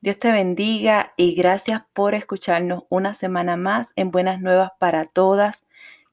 Dios 0.00 0.16
te 0.16 0.30
bendiga 0.30 1.12
y 1.16 1.34
gracias 1.34 1.82
por 1.92 2.14
escucharnos 2.14 2.84
una 2.88 3.14
semana 3.14 3.56
más 3.56 3.92
en 3.96 4.12
Buenas 4.12 4.40
Nuevas 4.40 4.70
para 4.78 5.06
Todas. 5.06 5.64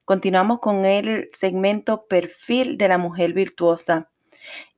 Continuamos 0.05 0.57
con 0.59 0.85
el 0.85 1.29
segmento 1.33 2.07
Perfil 2.07 2.79
de 2.79 2.87
la 2.87 2.97
Mujer 2.97 3.33
Virtuosa. 3.33 4.09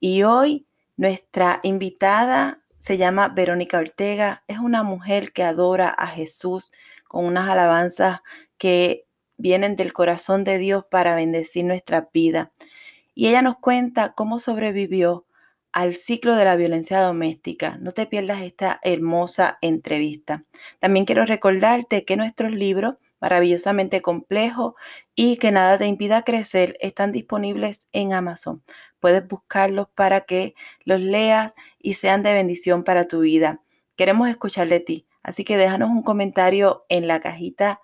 Y 0.01 0.23
hoy 0.23 0.67
nuestra 0.97 1.61
invitada 1.63 2.61
se 2.79 2.97
llama 2.97 3.29
Verónica 3.29 3.77
Ortega. 3.77 4.43
Es 4.49 4.59
una 4.59 4.83
mujer 4.83 5.31
que 5.31 5.43
adora 5.43 5.87
a 5.87 6.07
Jesús 6.07 6.73
con 7.07 7.23
unas 7.23 7.47
alabanzas 7.47 8.19
que 8.57 9.05
vienen 9.37 9.77
del 9.77 9.93
corazón 9.93 10.43
de 10.43 10.57
Dios 10.57 10.83
para 10.83 11.15
bendecir 11.15 11.63
nuestra 11.63 12.09
vida. 12.11 12.51
Y 13.15 13.29
ella 13.29 13.41
nos 13.41 13.57
cuenta 13.59 14.11
cómo 14.15 14.39
sobrevivió 14.39 15.26
al 15.71 15.95
ciclo 15.95 16.35
de 16.35 16.45
la 16.45 16.55
violencia 16.55 17.01
doméstica. 17.01 17.77
No 17.81 17.91
te 17.91 18.05
pierdas 18.05 18.41
esta 18.41 18.79
hermosa 18.83 19.57
entrevista. 19.61 20.43
También 20.79 21.05
quiero 21.05 21.25
recordarte 21.25 22.05
que 22.05 22.17
nuestros 22.17 22.51
libros, 22.51 22.95
maravillosamente 23.19 24.01
complejos 24.01 24.73
y 25.15 25.37
que 25.37 25.51
nada 25.51 25.77
te 25.77 25.87
impida 25.87 26.23
crecer, 26.23 26.77
están 26.79 27.11
disponibles 27.11 27.87
en 27.91 28.13
Amazon. 28.13 28.63
Puedes 28.99 29.27
buscarlos 29.27 29.87
para 29.93 30.21
que 30.21 30.55
los 30.83 30.99
leas 31.01 31.55
y 31.79 31.93
sean 31.95 32.23
de 32.23 32.33
bendición 32.33 32.83
para 32.83 33.07
tu 33.07 33.21
vida. 33.21 33.61
Queremos 33.95 34.29
escuchar 34.29 34.67
de 34.69 34.79
ti, 34.79 35.07
así 35.23 35.43
que 35.43 35.57
déjanos 35.57 35.89
un 35.89 36.03
comentario 36.03 36.85
en 36.89 37.07
la 37.07 37.19
cajita 37.19 37.81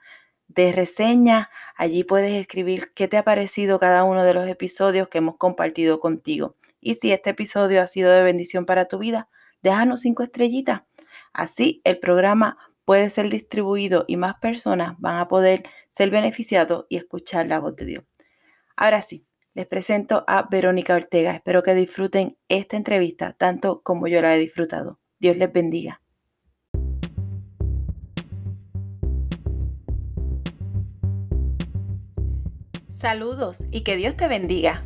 de 0.47 0.71
reseña. 0.71 1.49
Allí 1.75 2.03
puedes 2.03 2.33
escribir 2.33 2.93
qué 2.93 3.07
te 3.07 3.17
ha 3.17 3.23
parecido 3.23 3.79
cada 3.79 4.03
uno 4.03 4.23
de 4.23 4.33
los 4.33 4.47
episodios 4.47 5.07
que 5.09 5.19
hemos 5.19 5.37
compartido 5.37 5.99
contigo. 5.99 6.55
Y 6.83 6.95
si 6.95 7.13
este 7.13 7.29
episodio 7.29 7.81
ha 7.81 7.87
sido 7.87 8.11
de 8.11 8.23
bendición 8.23 8.65
para 8.65 8.87
tu 8.87 8.99
vida, 8.99 9.29
déjanos 9.61 10.01
cinco 10.01 10.21
estrellitas. 10.21 10.81
Así 11.31 11.81
el 11.85 11.97
programa 11.99 12.57
puede 12.83 13.09
ser 13.09 13.29
distribuido 13.29 14.03
y 14.07 14.17
más 14.17 14.35
personas 14.35 14.95
van 14.99 15.17
a 15.17 15.29
poder 15.29 15.63
ser 15.91 16.09
beneficiados 16.09 16.85
y 16.89 16.97
escuchar 16.97 17.47
la 17.47 17.59
voz 17.59 17.75
de 17.77 17.85
Dios. 17.85 18.03
Ahora 18.75 19.01
sí, 19.01 19.25
les 19.53 19.65
presento 19.65 20.25
a 20.27 20.47
Verónica 20.49 20.93
Ortega. 20.95 21.33
Espero 21.33 21.63
que 21.63 21.73
disfruten 21.73 22.37
esta 22.49 22.75
entrevista 22.75 23.31
tanto 23.31 23.81
como 23.81 24.07
yo 24.07 24.21
la 24.21 24.35
he 24.35 24.39
disfrutado. 24.39 24.99
Dios 25.19 25.37
les 25.37 25.53
bendiga. 25.53 26.01
Saludos 32.89 33.63
y 33.71 33.83
que 33.83 33.95
Dios 33.95 34.17
te 34.17 34.27
bendiga. 34.27 34.85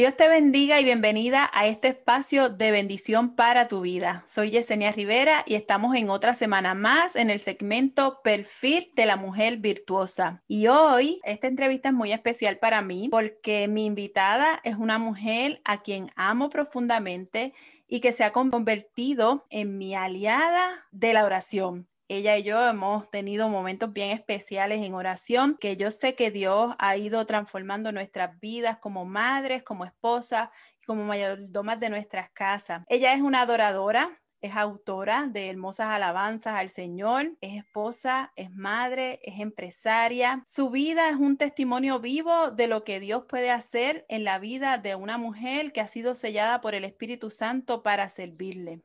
Dios 0.00 0.16
te 0.16 0.30
bendiga 0.30 0.80
y 0.80 0.84
bienvenida 0.84 1.50
a 1.52 1.66
este 1.66 1.88
espacio 1.88 2.48
de 2.48 2.70
bendición 2.70 3.34
para 3.34 3.68
tu 3.68 3.82
vida. 3.82 4.24
Soy 4.26 4.48
Yesenia 4.48 4.92
Rivera 4.92 5.44
y 5.46 5.56
estamos 5.56 5.94
en 5.94 6.08
otra 6.08 6.32
semana 6.32 6.72
más 6.72 7.16
en 7.16 7.28
el 7.28 7.38
segmento 7.38 8.22
Perfil 8.24 8.90
de 8.96 9.04
la 9.04 9.16
Mujer 9.18 9.58
Virtuosa. 9.58 10.42
Y 10.48 10.68
hoy 10.68 11.20
esta 11.22 11.48
entrevista 11.48 11.90
es 11.90 11.94
muy 11.94 12.12
especial 12.12 12.56
para 12.56 12.80
mí 12.80 13.10
porque 13.10 13.68
mi 13.68 13.84
invitada 13.84 14.58
es 14.64 14.76
una 14.76 14.98
mujer 14.98 15.60
a 15.66 15.82
quien 15.82 16.10
amo 16.16 16.48
profundamente 16.48 17.52
y 17.86 18.00
que 18.00 18.14
se 18.14 18.24
ha 18.24 18.32
convertido 18.32 19.44
en 19.50 19.76
mi 19.76 19.94
aliada 19.94 20.86
de 20.92 21.12
la 21.12 21.26
oración 21.26 21.89
ella 22.10 22.36
y 22.36 22.42
yo 22.42 22.66
hemos 22.66 23.08
tenido 23.08 23.48
momentos 23.48 23.92
bien 23.92 24.10
especiales 24.10 24.82
en 24.84 24.94
oración, 24.94 25.56
que 25.60 25.76
yo 25.76 25.92
sé 25.92 26.16
que 26.16 26.32
Dios 26.32 26.74
ha 26.80 26.96
ido 26.96 27.24
transformando 27.24 27.92
nuestras 27.92 28.38
vidas 28.40 28.78
como 28.78 29.04
madres, 29.04 29.62
como 29.62 29.84
esposas 29.84 30.48
y 30.82 30.86
como 30.86 31.04
mayordomas 31.04 31.78
de 31.78 31.88
nuestras 31.88 32.28
casas. 32.30 32.82
Ella 32.88 33.14
es 33.14 33.22
una 33.22 33.42
adoradora, 33.42 34.20
es 34.40 34.56
autora 34.56 35.28
de 35.28 35.50
hermosas 35.50 35.86
alabanzas 35.86 36.58
al 36.58 36.68
Señor, 36.68 37.36
es 37.40 37.58
esposa, 37.58 38.32
es 38.34 38.50
madre, 38.50 39.20
es 39.22 39.38
empresaria. 39.38 40.42
Su 40.48 40.68
vida 40.70 41.10
es 41.10 41.16
un 41.16 41.36
testimonio 41.36 42.00
vivo 42.00 42.50
de 42.50 42.66
lo 42.66 42.82
que 42.82 42.98
Dios 42.98 43.24
puede 43.28 43.52
hacer 43.52 44.04
en 44.08 44.24
la 44.24 44.40
vida 44.40 44.78
de 44.78 44.96
una 44.96 45.16
mujer 45.16 45.72
que 45.72 45.80
ha 45.80 45.86
sido 45.86 46.16
sellada 46.16 46.60
por 46.60 46.74
el 46.74 46.82
Espíritu 46.82 47.30
Santo 47.30 47.84
para 47.84 48.08
servirle. 48.08 48.82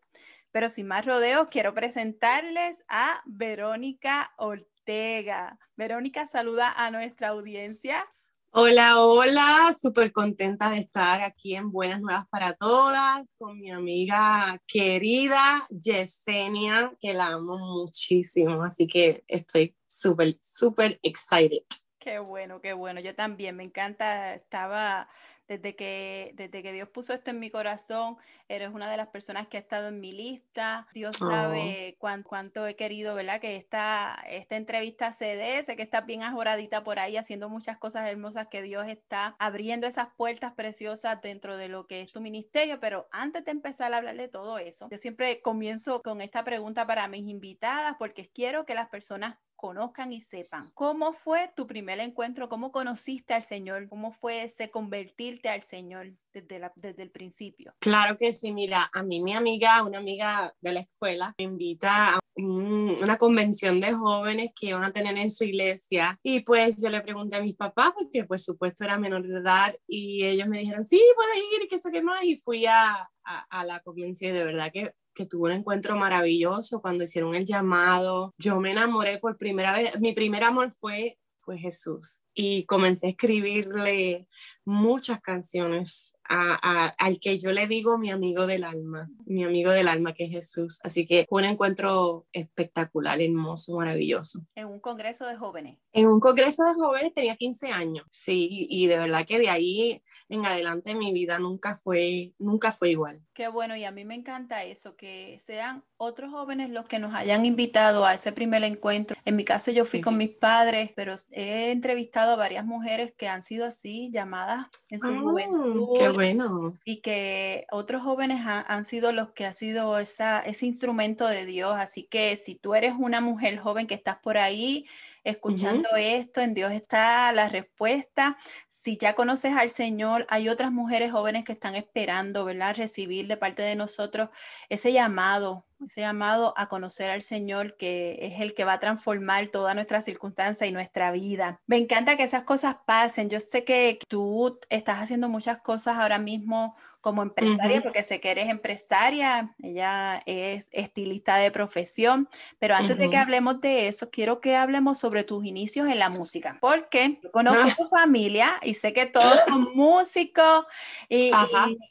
Pero 0.55 0.69
sin 0.69 0.87
más 0.87 1.05
rodeos, 1.05 1.49
quiero 1.51 1.73
presentarles 1.73 2.81
a 2.87 3.21
Verónica 3.25 4.33
Ortega. 4.37 5.59
Verónica, 5.75 6.27
saluda 6.27 6.71
a 6.77 6.91
nuestra 6.91 7.27
audiencia. 7.27 8.07
Hola, 8.51 9.01
hola, 9.01 9.75
súper 9.81 10.13
contenta 10.13 10.69
de 10.69 10.77
estar 10.77 11.21
aquí 11.23 11.57
en 11.57 11.73
Buenas 11.73 11.99
Nuevas 11.99 12.25
para 12.29 12.53
Todas 12.53 13.29
con 13.37 13.59
mi 13.59 13.69
amiga 13.69 14.57
querida 14.65 15.67
Yesenia, 15.71 16.93
que 17.01 17.13
la 17.13 17.33
amo 17.33 17.57
muchísimo, 17.57 18.63
así 18.63 18.87
que 18.87 19.25
estoy 19.27 19.75
súper, 19.85 20.37
súper 20.41 21.01
excited. 21.03 21.63
Qué 21.99 22.19
bueno, 22.19 22.61
qué 22.61 22.71
bueno, 22.71 23.01
yo 23.01 23.13
también, 23.13 23.57
me 23.57 23.65
encanta, 23.65 24.35
estaba 24.35 25.09
desde 25.47 25.75
que, 25.75 26.31
desde 26.35 26.63
que 26.63 26.71
Dios 26.71 26.89
puso 26.89 27.13
esto 27.13 27.31
en 27.31 27.39
mi 27.39 27.49
corazón, 27.49 28.17
eres 28.47 28.69
una 28.69 28.89
de 28.89 28.97
las 28.97 29.07
personas 29.07 29.47
que 29.47 29.57
ha 29.57 29.59
estado 29.59 29.89
en 29.89 29.99
mi 29.99 30.11
lista. 30.11 30.87
Dios 30.93 31.21
oh. 31.21 31.29
sabe 31.29 31.97
cuánto 31.99 32.65
he 32.67 32.75
querido, 32.75 33.15
¿verdad? 33.15 33.39
Que 33.39 33.55
esta, 33.55 34.17
esta 34.27 34.55
entrevista 34.55 35.11
se 35.11 35.35
dé. 35.35 35.63
Sé 35.63 35.75
que 35.75 35.83
estás 35.83 36.05
bien 36.05 36.23
ajoradita 36.23 36.83
por 36.83 36.99
ahí 36.99 37.17
haciendo 37.17 37.49
muchas 37.49 37.77
cosas 37.77 38.07
hermosas 38.07 38.47
que 38.47 38.61
Dios 38.61 38.87
está 38.87 39.35
abriendo 39.39 39.87
esas 39.87 40.07
puertas 40.15 40.53
preciosas 40.53 41.21
dentro 41.21 41.57
de 41.57 41.69
lo 41.69 41.87
que 41.87 42.01
es 42.01 42.11
tu 42.11 42.21
ministerio. 42.21 42.79
Pero 42.79 43.05
antes 43.11 43.45
de 43.45 43.51
empezar 43.51 43.93
a 43.93 43.97
hablar 43.97 44.17
de 44.17 44.27
todo 44.27 44.57
eso, 44.57 44.87
yo 44.89 44.97
siempre 44.97 45.41
comienzo 45.41 46.01
con 46.01 46.21
esta 46.21 46.43
pregunta 46.43 46.87
para 46.87 47.07
mis 47.07 47.27
invitadas 47.27 47.95
porque 47.97 48.29
quiero 48.29 48.65
que 48.65 48.75
las 48.75 48.89
personas 48.89 49.37
conozcan 49.65 50.13
y 50.13 50.21
sepan. 50.21 50.69
¿Cómo 50.75 51.13
fue 51.13 51.51
tu 51.55 51.65
primer 51.65 51.99
encuentro? 51.99 52.49
¿Cómo 52.49 52.71
conociste 52.71 53.33
al 53.33 53.41
Señor? 53.41 53.89
¿Cómo 53.89 54.11
fue 54.11 54.43
ese 54.43 54.69
convertirte 54.69 55.49
al 55.49 55.63
Señor 55.63 56.13
desde, 56.31 56.69
desde 56.75 57.01
el 57.01 57.09
principio? 57.09 57.73
Claro 57.79 58.15
que 58.15 58.31
sí, 58.35 58.51
mira, 58.51 58.87
a 58.93 59.01
mí 59.01 59.23
mi 59.23 59.33
amiga, 59.33 59.81
una 59.81 59.97
amiga 59.97 60.53
de 60.61 60.73
la 60.73 60.81
escuela, 60.81 61.33
me 61.39 61.45
invita 61.45 62.15
a 62.15 62.19
una 62.37 63.17
convención 63.17 63.79
de 63.79 63.93
jóvenes 63.93 64.51
que 64.55 64.67
iban 64.67 64.83
a 64.83 64.91
tener 64.91 65.17
en 65.17 65.31
su 65.31 65.45
iglesia 65.45 66.19
y 66.21 66.41
pues 66.41 66.75
yo 66.79 66.89
le 66.91 67.01
pregunté 67.01 67.37
a 67.37 67.41
mis 67.41 67.55
papás 67.55 67.93
porque 67.97 68.25
pues 68.25 68.43
supuesto 68.43 68.83
era 68.83 68.99
menor 68.99 69.25
de 69.25 69.39
edad 69.39 69.75
y 69.87 70.25
ellos 70.25 70.47
me 70.47 70.59
dijeron, 70.59 70.85
sí, 70.85 71.01
puedes 71.15 71.37
ir, 71.37 71.67
que 71.67 71.79
sé 71.79 71.91
qué 71.91 72.03
más 72.03 72.23
y 72.23 72.37
fui 72.37 72.67
a, 72.67 73.09
a, 73.23 73.39
a 73.49 73.65
la 73.65 73.79
convención 73.79 74.29
y 74.29 74.37
de 74.37 74.43
verdad 74.43 74.69
que 74.71 74.93
que 75.15 75.25
tuve 75.25 75.49
un 75.49 75.59
encuentro 75.59 75.95
maravilloso 75.95 76.81
cuando 76.81 77.05
hicieron 77.05 77.33
el 77.33 77.45
llamado. 77.45 78.35
Yo 78.37 78.59
me 78.59 78.71
enamoré 78.71 79.17
por 79.17 79.37
primera 79.37 79.73
vez. 79.73 79.99
Mi 79.99 80.13
primer 80.13 80.43
amor 80.43 80.73
fue, 80.79 81.17
fue 81.39 81.57
Jesús 81.57 82.21
y 82.33 82.65
comencé 82.65 83.07
a 83.07 83.09
escribirle 83.09 84.27
muchas 84.65 85.21
canciones 85.21 86.14
al 86.27 87.19
que 87.19 87.37
yo 87.37 87.51
le 87.51 87.67
digo 87.67 87.97
mi 87.97 88.11
amigo 88.11 88.47
del 88.47 88.63
alma, 88.63 89.09
mi 89.25 89.43
amigo 89.43 89.71
del 89.71 89.87
alma 89.87 90.13
que 90.13 90.25
es 90.25 90.31
Jesús. 90.31 90.79
Así 90.83 91.05
que 91.05 91.25
fue 91.29 91.41
un 91.41 91.49
encuentro 91.49 92.25
espectacular, 92.31 93.21
hermoso, 93.21 93.75
maravilloso. 93.75 94.39
En 94.55 94.67
un 94.67 94.79
congreso 94.79 95.25
de 95.27 95.35
jóvenes. 95.35 95.77
En 95.93 96.07
un 96.07 96.19
congreso 96.19 96.63
de 96.65 96.73
jóvenes 96.73 97.13
tenía 97.13 97.35
15 97.35 97.71
años, 97.71 98.05
sí, 98.09 98.67
y 98.69 98.87
de 98.87 98.97
verdad 98.97 99.25
que 99.25 99.39
de 99.39 99.49
ahí 99.49 100.01
en 100.29 100.45
adelante 100.45 100.95
mi 100.95 101.13
vida 101.13 101.39
nunca 101.39 101.79
fue, 101.83 102.33
nunca 102.39 102.71
fue 102.71 102.91
igual. 102.91 103.21
Qué 103.33 103.47
bueno, 103.47 103.75
y 103.75 103.83
a 103.83 103.91
mí 103.91 104.05
me 104.05 104.15
encanta 104.15 104.63
eso, 104.63 104.95
que 104.95 105.37
sean 105.41 105.83
otros 105.97 106.31
jóvenes 106.31 106.69
los 106.69 106.85
que 106.85 106.99
nos 106.99 107.13
hayan 107.13 107.45
invitado 107.45 108.05
a 108.05 108.13
ese 108.13 108.31
primer 108.31 108.63
encuentro. 108.63 109.17
En 109.25 109.35
mi 109.35 109.43
caso 109.43 109.71
yo 109.71 109.85
fui 109.85 110.01
con 110.01 110.17
mis 110.17 110.29
padres, 110.29 110.91
pero 110.95 111.15
he 111.31 111.71
entrevistado 111.71 112.33
a 112.33 112.35
varias 112.35 112.65
mujeres 112.65 113.13
que 113.17 113.27
han 113.27 113.41
sido 113.41 113.65
así 113.65 114.09
llamadas 114.11 114.67
en 114.89 114.99
su 114.99 115.09
ah, 115.09 115.19
juventud. 115.19 116.14
Bueno. 116.15 116.73
Y 116.83 117.01
que 117.01 117.65
otros 117.71 118.01
jóvenes 118.01 118.41
han 118.45 118.83
sido 118.83 119.11
los 119.11 119.31
que 119.31 119.45
ha 119.45 119.53
sido 119.53 119.99
esa, 119.99 120.39
ese 120.39 120.65
instrumento 120.65 121.27
de 121.27 121.45
Dios. 121.45 121.73
Así 121.75 122.03
que 122.03 122.35
si 122.37 122.55
tú 122.55 122.75
eres 122.75 122.93
una 122.97 123.21
mujer 123.21 123.57
joven 123.59 123.87
que 123.87 123.95
estás 123.95 124.17
por 124.17 124.37
ahí, 124.37 124.85
escuchando 125.25 125.89
esto, 125.97 126.39
en 126.39 126.53
Dios 126.53 126.71
está 126.71 127.33
la 127.33 127.49
respuesta. 127.49 128.37
Si 128.69 128.97
ya 128.97 129.13
conoces 129.15 129.57
al 129.57 129.69
Señor, 129.69 130.25
hay 130.29 130.47
otras 130.47 130.71
mujeres 130.71 131.11
jóvenes 131.11 131.43
que 131.43 131.51
están 131.51 131.75
esperando, 131.75 132.45
¿verdad? 132.45 132.75
Recibir 132.77 133.27
de 133.27 133.35
parte 133.35 133.63
de 133.63 133.75
nosotros 133.75 134.29
ese 134.69 134.93
llamado, 134.93 135.65
ese 135.85 136.01
llamado 136.01 136.53
a 136.55 136.67
conocer 136.67 137.09
al 137.09 137.23
Señor, 137.23 137.75
que 137.75 138.17
es 138.21 138.39
el 138.39 138.53
que 138.53 138.63
va 138.63 138.73
a 138.73 138.79
transformar 138.79 139.47
toda 139.47 139.73
nuestra 139.73 140.01
circunstancia 140.01 140.67
y 140.67 140.71
nuestra 140.71 141.11
vida. 141.11 141.59
Me 141.65 141.77
encanta 141.77 142.15
que 142.15 142.23
esas 142.23 142.43
cosas 142.43 142.77
pasen. 142.85 143.29
Yo 143.29 143.39
sé 143.39 143.65
que 143.65 143.99
tú 144.07 144.59
estás 144.69 144.99
haciendo 144.99 145.27
muchas 145.27 145.57
cosas 145.57 145.97
ahora 145.97 146.19
mismo 146.19 146.75
como 147.05 147.21
empresaria, 147.21 147.83
porque 147.83 148.03
sé 148.03 148.19
que 148.19 148.31
eres 148.31 148.49
empresaria, 148.49 149.53
ella 149.61 150.23
es 150.25 150.69
estilista 150.71 151.35
de 151.35 151.51
profesión, 151.51 152.27
pero 152.57 152.73
antes 152.73 152.97
de 152.97 153.11
que 153.11 153.17
hablemos 153.17 153.61
de 153.61 153.87
eso, 153.87 154.09
quiero 154.09 154.41
que 154.41 154.55
hablemos 154.55 154.97
sobre 154.97 155.23
tus 155.23 155.45
inicios 155.45 155.87
en 155.87 155.99
la 155.99 156.09
música, 156.09 156.57
porque 156.59 157.19
conozco 157.31 157.61
ah. 157.63 157.75
tu 157.77 157.87
familia 157.89 158.49
y 158.63 158.73
sé 158.73 158.91
que 158.91 159.05
todos 159.05 159.37
son 159.47 159.75
músicos 159.75 160.65
y, 161.07 161.29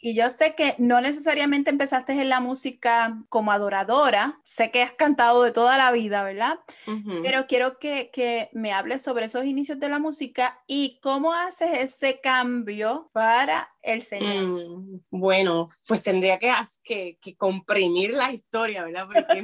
y, 0.00 0.16
yo 0.16 0.28
sé 0.30 0.56
que 0.56 0.74
no 0.78 1.00
necesariamente 1.00 1.70
empezaste 1.70 2.20
en 2.20 2.28
la 2.28 2.40
música 2.40 3.16
como 3.28 3.52
adoradora, 3.52 4.40
sé 4.42 4.72
que 4.72 4.82
has 4.82 4.94
cantado 4.94 5.44
de 5.44 5.52
toda 5.52 5.78
la 5.78 5.92
vida, 5.92 6.24
¿verdad? 6.24 6.58
Pero 7.22 7.46
quiero 7.46 7.78
que, 7.78 8.10
que 8.12 8.50
me 8.52 8.72
hables 8.72 9.00
sobre 9.02 9.26
esos 9.26 9.44
inicios 9.44 9.78
de 9.78 9.88
la 9.88 10.00
música 10.00 10.60
y 10.66 10.98
cómo 11.00 11.32
haces 11.32 11.78
ese 11.78 12.20
cambio 12.20 13.10
para 13.12 13.73
el 13.84 14.02
Señor. 14.02 14.44
Mm. 14.44 15.00
Bueno, 15.10 15.68
pues 15.86 16.02
tendría 16.02 16.38
que, 16.38 17.18
que, 17.20 17.36
comprimir 17.36 18.14
la 18.14 18.32
historia, 18.32 18.84
¿verdad? 18.84 19.06
Porque 19.06 19.42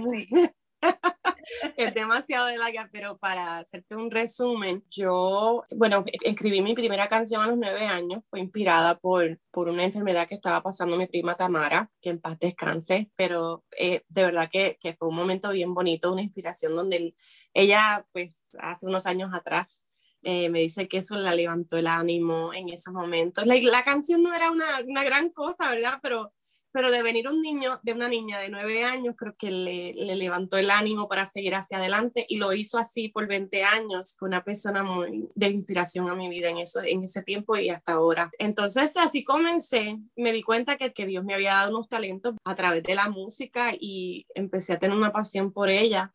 es, 1.76 1.94
demasiado 1.94 2.46
de 2.46 2.56
larga, 2.56 2.88
pero 2.92 3.19
para 3.19 3.58
hacerte 3.58 3.96
un 3.96 4.10
resumen, 4.10 4.82
yo, 4.90 5.64
bueno, 5.76 6.04
escribí 6.22 6.62
mi 6.62 6.75
primera 6.75 7.06
canción 7.06 7.42
a 7.42 7.46
los 7.48 7.58
nueve 7.58 7.87
años, 7.87 8.22
fue 8.28 8.40
inspirada 8.40 8.96
por, 8.98 9.38
por 9.50 9.69
una 9.69 9.84
enfermedad 9.84 10.26
que 10.26 10.37
estaba 10.37 10.62
pasando 10.62 10.96
mi 10.96 11.06
prima 11.06 11.36
Tamara, 11.36 11.90
que 12.00 12.10
en 12.10 12.20
paz 12.20 12.38
descanse, 12.38 13.10
pero 13.16 13.64
eh, 13.76 14.02
de 14.08 14.22
verdad 14.22 14.48
que, 14.50 14.78
que, 14.81 14.94
fue 14.94 15.08
un 15.08 15.16
momento 15.16 15.50
bien 15.50 15.75
bonito, 15.75 16.12
una 16.12 16.22
inspiración 16.22 16.75
donde 16.75 17.14
ella, 17.52 18.06
pues, 18.12 18.50
hace 18.58 18.86
unos 18.86 19.04
años 19.06 19.31
atrás, 19.34 19.84
eh, 20.22 20.50
me 20.50 20.61
dice 20.61 20.88
que 20.88 20.99
eso 20.99 21.17
la 21.17 21.34
levantó 21.34 21.76
el 21.76 21.87
ánimo 21.87 22.52
en 22.52 22.69
esos 22.69 22.93
momentos. 22.93 23.46
La, 23.46 23.55
la 23.56 23.84
canción 23.84 24.22
no 24.22 24.34
era 24.34 24.50
una, 24.50 24.81
una, 24.87 25.02
gran 25.02 25.31
cosa, 25.31 25.70
¿verdad? 25.70 25.99
Pero, 26.02 26.32
pero 26.72 26.90
de 26.90 27.02
venir 27.02 27.26
un 27.28 27.40
niño, 27.40 27.81
de 27.82 27.93
una 27.94 28.08
niña 28.08 28.38
de 28.38 28.50
nueve 28.50 28.84
años, 28.84 29.14
creo 29.17 29.34
que 29.37 29.50
le, 29.50 29.94
le, 29.94 30.17
levantó 30.17 30.58
el 30.58 30.70
ánimo 30.70 31.08
para 31.08 31.25
seguir 31.25 31.55
hacia 31.55 31.78
adelante 31.78 32.26
y 32.28 32.37
lo 32.37 32.52
hizo 32.52 32.76
así 32.76 33.08
por 33.08 33.26
20 33.26 33.64
años. 33.64 34.14
Fue 34.19 34.28
una 34.28 34.44
persona 34.44 34.82
muy 34.82 35.28
de 35.34 35.49
inspiración 35.49 36.08
a 36.11 36.14
mi 36.14 36.28
vida 36.28 36.50
en, 36.50 36.58
eso, 36.58 36.82
en 36.82 37.02
ese 37.02 37.22
tiempo 37.22 37.56
y 37.56 37.70
hasta 37.70 37.93
ahora. 37.93 38.31
Entonces 38.38 38.96
así 38.99 39.25
comencé, 39.25 39.99
me 40.17 40.32
di 40.32 40.43
cuenta 40.43 40.76
que, 40.76 40.93
que 40.93 41.06
Dios 41.06 41.25
me 41.25 41.34
había 41.34 41.55
dado 41.55 41.70
unos 41.70 41.88
talentos 41.88 42.34
a 42.44 42.55
través 42.55 42.82
de 42.82 42.94
la 42.94 43.08
música 43.08 43.72
y 43.78 44.26
empecé 44.34 44.75
a 44.75 44.78
tener 44.78 44.96
una 44.96 45.12
pasión 45.12 45.52
por 45.52 45.70
ella 45.70 46.12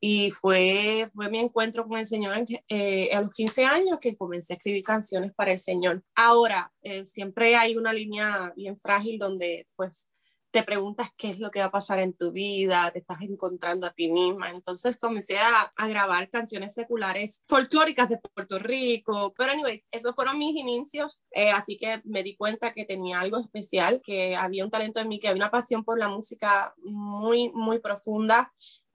y 0.00 0.30
fue, 0.30 1.10
fue 1.14 1.28
mi 1.28 1.38
encuentro 1.38 1.86
con 1.86 1.98
el 1.98 2.06
Señor 2.06 2.34
eh, 2.68 3.10
a 3.12 3.20
los 3.20 3.30
15 3.32 3.66
años 3.66 3.98
que 4.00 4.16
comencé 4.16 4.54
a 4.54 4.56
escribir 4.56 4.82
canciones 4.82 5.32
para 5.34 5.52
el 5.52 5.58
Señor. 5.58 6.02
Ahora, 6.14 6.72
eh, 6.82 7.04
siempre 7.04 7.54
hay 7.54 7.76
una 7.76 7.92
línea 7.92 8.52
bien 8.56 8.78
frágil 8.78 9.18
donde 9.18 9.68
pues 9.76 10.08
te 10.50 10.62
preguntas 10.64 11.10
qué 11.16 11.30
es 11.30 11.38
lo 11.38 11.50
que 11.50 11.60
va 11.60 11.66
a 11.66 11.70
pasar 11.70 12.00
en 12.00 12.12
tu 12.12 12.32
vida, 12.32 12.90
te 12.90 12.98
estás 12.98 13.20
encontrando 13.22 13.86
a 13.86 13.90
ti 13.90 14.10
misma. 14.10 14.50
Entonces 14.50 14.96
comencé 14.96 15.38
a, 15.38 15.70
a 15.76 15.88
grabar 15.88 16.28
canciones 16.30 16.74
seculares 16.74 17.42
folclóricas 17.46 18.08
de 18.08 18.18
Puerto 18.18 18.58
Rico. 18.58 19.32
Pero, 19.36 19.52
anyways, 19.52 19.86
esos 19.92 20.14
fueron 20.14 20.38
mis 20.38 20.56
inicios. 20.56 21.22
Eh, 21.30 21.50
así 21.50 21.78
que 21.78 22.00
me 22.04 22.22
di 22.22 22.36
cuenta 22.36 22.72
que 22.72 22.84
tenía 22.84 23.20
algo 23.20 23.38
especial, 23.38 24.00
que 24.02 24.34
había 24.34 24.64
un 24.64 24.70
talento 24.70 24.98
en 25.00 25.08
mí, 25.08 25.20
que 25.20 25.28
había 25.28 25.44
una 25.44 25.52
pasión 25.52 25.84
por 25.84 25.98
la 25.98 26.08
música 26.08 26.74
muy, 26.82 27.52
muy 27.52 27.78
profunda 27.78 28.50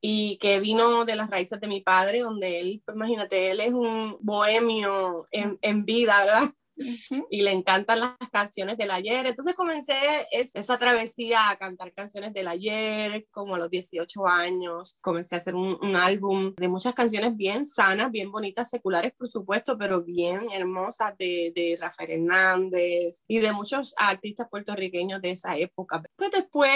y 0.07 0.37
que 0.37 0.59
vino 0.59 1.03
de 1.03 1.15
las 1.15 1.31
raíces 1.31 1.59
de 1.59 1.67
mi 1.67 1.81
padre, 1.81 2.19
donde 2.19 2.59
él, 2.59 2.83
imagínate, 2.93 3.49
él 3.49 3.59
es 3.59 3.73
un 3.73 4.17
bohemio 4.19 5.27
en, 5.31 5.57
en 5.63 5.83
vida, 5.83 6.23
¿verdad? 6.23 6.53
Y 7.29 7.41
le 7.41 7.51
encantan 7.51 7.99
las 7.99 8.29
canciones 8.31 8.77
del 8.77 8.91
ayer. 8.91 9.25
Entonces 9.25 9.55
comencé 9.55 9.95
esa 10.31 10.77
travesía 10.77 11.49
a 11.49 11.57
cantar 11.57 11.93
canciones 11.93 12.33
del 12.33 12.47
ayer, 12.47 13.25
como 13.31 13.55
a 13.55 13.57
los 13.57 13.69
18 13.69 14.27
años. 14.27 14.97
Comencé 15.01 15.35
a 15.35 15.39
hacer 15.39 15.55
un, 15.55 15.77
un, 15.81 15.95
álbum 15.95 16.53
de 16.57 16.67
muchas 16.67 16.93
canciones 16.93 17.35
bien 17.35 17.65
sanas, 17.65 18.11
bien 18.11 18.31
bonitas, 18.31 18.69
seculares, 18.69 19.13
por 19.17 19.27
supuesto, 19.27 19.77
pero 19.77 20.03
bien 20.03 20.41
hermosas 20.53 21.17
de, 21.17 21.51
de 21.55 21.77
Rafael 21.79 22.11
Hernández 22.11 23.23
y 23.27 23.39
de 23.39 23.51
muchos 23.51 23.93
artistas 23.97 24.47
puertorriqueños 24.49 25.21
de 25.21 25.31
esa 25.31 25.57
época. 25.57 26.01
Pues 26.15 26.31
después 26.31 26.71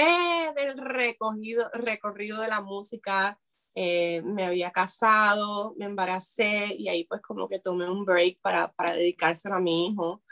del 0.55 0.77
recogido, 0.77 1.69
recorrido 1.73 2.41
de 2.41 2.47
la 2.47 2.61
música, 2.61 3.39
eh, 3.75 4.21
me 4.23 4.45
había 4.45 4.71
casado, 4.71 5.75
me 5.77 5.85
embaracé 5.85 6.75
y 6.77 6.89
ahí 6.89 7.05
pues 7.05 7.21
como 7.21 7.47
que 7.47 7.59
tomé 7.59 7.89
un 7.89 8.05
break 8.05 8.39
para, 8.41 8.71
para 8.73 8.93
dedicárselo 8.95 9.55
a 9.55 9.61
mi 9.61 9.87
hijo. 9.87 10.23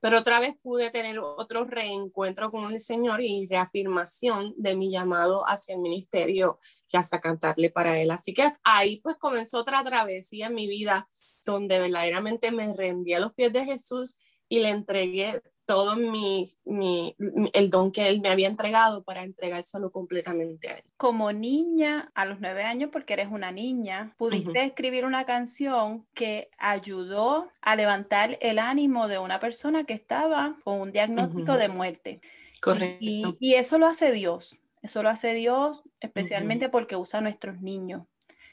Pero 0.00 0.18
otra 0.18 0.40
vez 0.40 0.54
pude 0.62 0.90
tener 0.90 1.18
otro 1.18 1.64
reencuentro 1.64 2.50
con 2.50 2.72
el 2.72 2.80
Señor 2.80 3.22
y 3.22 3.46
reafirmación 3.48 4.54
de 4.56 4.76
mi 4.76 4.90
llamado 4.90 5.42
hacia 5.48 5.74
el 5.74 5.80
ministerio 5.80 6.58
y 6.88 6.96
hasta 6.96 7.20
cantarle 7.20 7.70
para 7.70 7.98
Él. 7.98 8.10
Así 8.10 8.34
que 8.34 8.52
ahí 8.62 9.00
pues 9.00 9.16
comenzó 9.16 9.58
otra 9.58 9.82
travesía 9.82 10.46
en 10.46 10.54
mi 10.54 10.68
vida 10.68 11.08
donde 11.44 11.78
verdaderamente 11.78 12.50
me 12.50 12.74
rendí 12.74 13.14
a 13.14 13.20
los 13.20 13.32
pies 13.34 13.52
de 13.52 13.64
Jesús 13.64 14.18
y 14.48 14.60
le 14.60 14.70
entregué 14.70 15.40
todo 15.66 15.96
mi, 15.96 16.46
mi, 16.64 17.14
el 17.52 17.70
don 17.70 17.90
que 17.90 18.08
él 18.08 18.20
me 18.20 18.28
había 18.28 18.48
entregado 18.48 19.02
para 19.02 19.24
entregárselo 19.24 19.90
completamente 19.90 20.68
a 20.68 20.76
él. 20.76 20.84
Como 20.96 21.32
niña, 21.32 22.10
a 22.14 22.24
los 22.24 22.40
nueve 22.40 22.62
años, 22.62 22.90
porque 22.92 23.14
eres 23.14 23.28
una 23.30 23.50
niña, 23.50 24.14
pudiste 24.16 24.62
escribir 24.62 25.04
una 25.04 25.26
canción 25.26 26.06
que 26.14 26.50
ayudó 26.56 27.50
a 27.60 27.74
levantar 27.74 28.38
el 28.40 28.60
ánimo 28.60 29.08
de 29.08 29.18
una 29.18 29.40
persona 29.40 29.84
que 29.84 29.94
estaba 29.94 30.56
con 30.62 30.80
un 30.80 30.92
diagnóstico 30.92 31.54
de 31.54 31.68
muerte. 31.68 32.20
Correcto. 32.60 32.98
Y, 33.00 33.36
y, 33.40 33.54
eso 33.54 33.78
lo 33.78 33.86
hace 33.86 34.12
Dios. 34.12 34.56
Eso 34.82 35.02
lo 35.02 35.08
hace 35.08 35.34
Dios 35.34 35.82
especialmente 36.00 36.68
porque 36.68 36.94
usa 36.94 37.18
a 37.18 37.22
nuestros 37.22 37.60
niños 37.60 38.02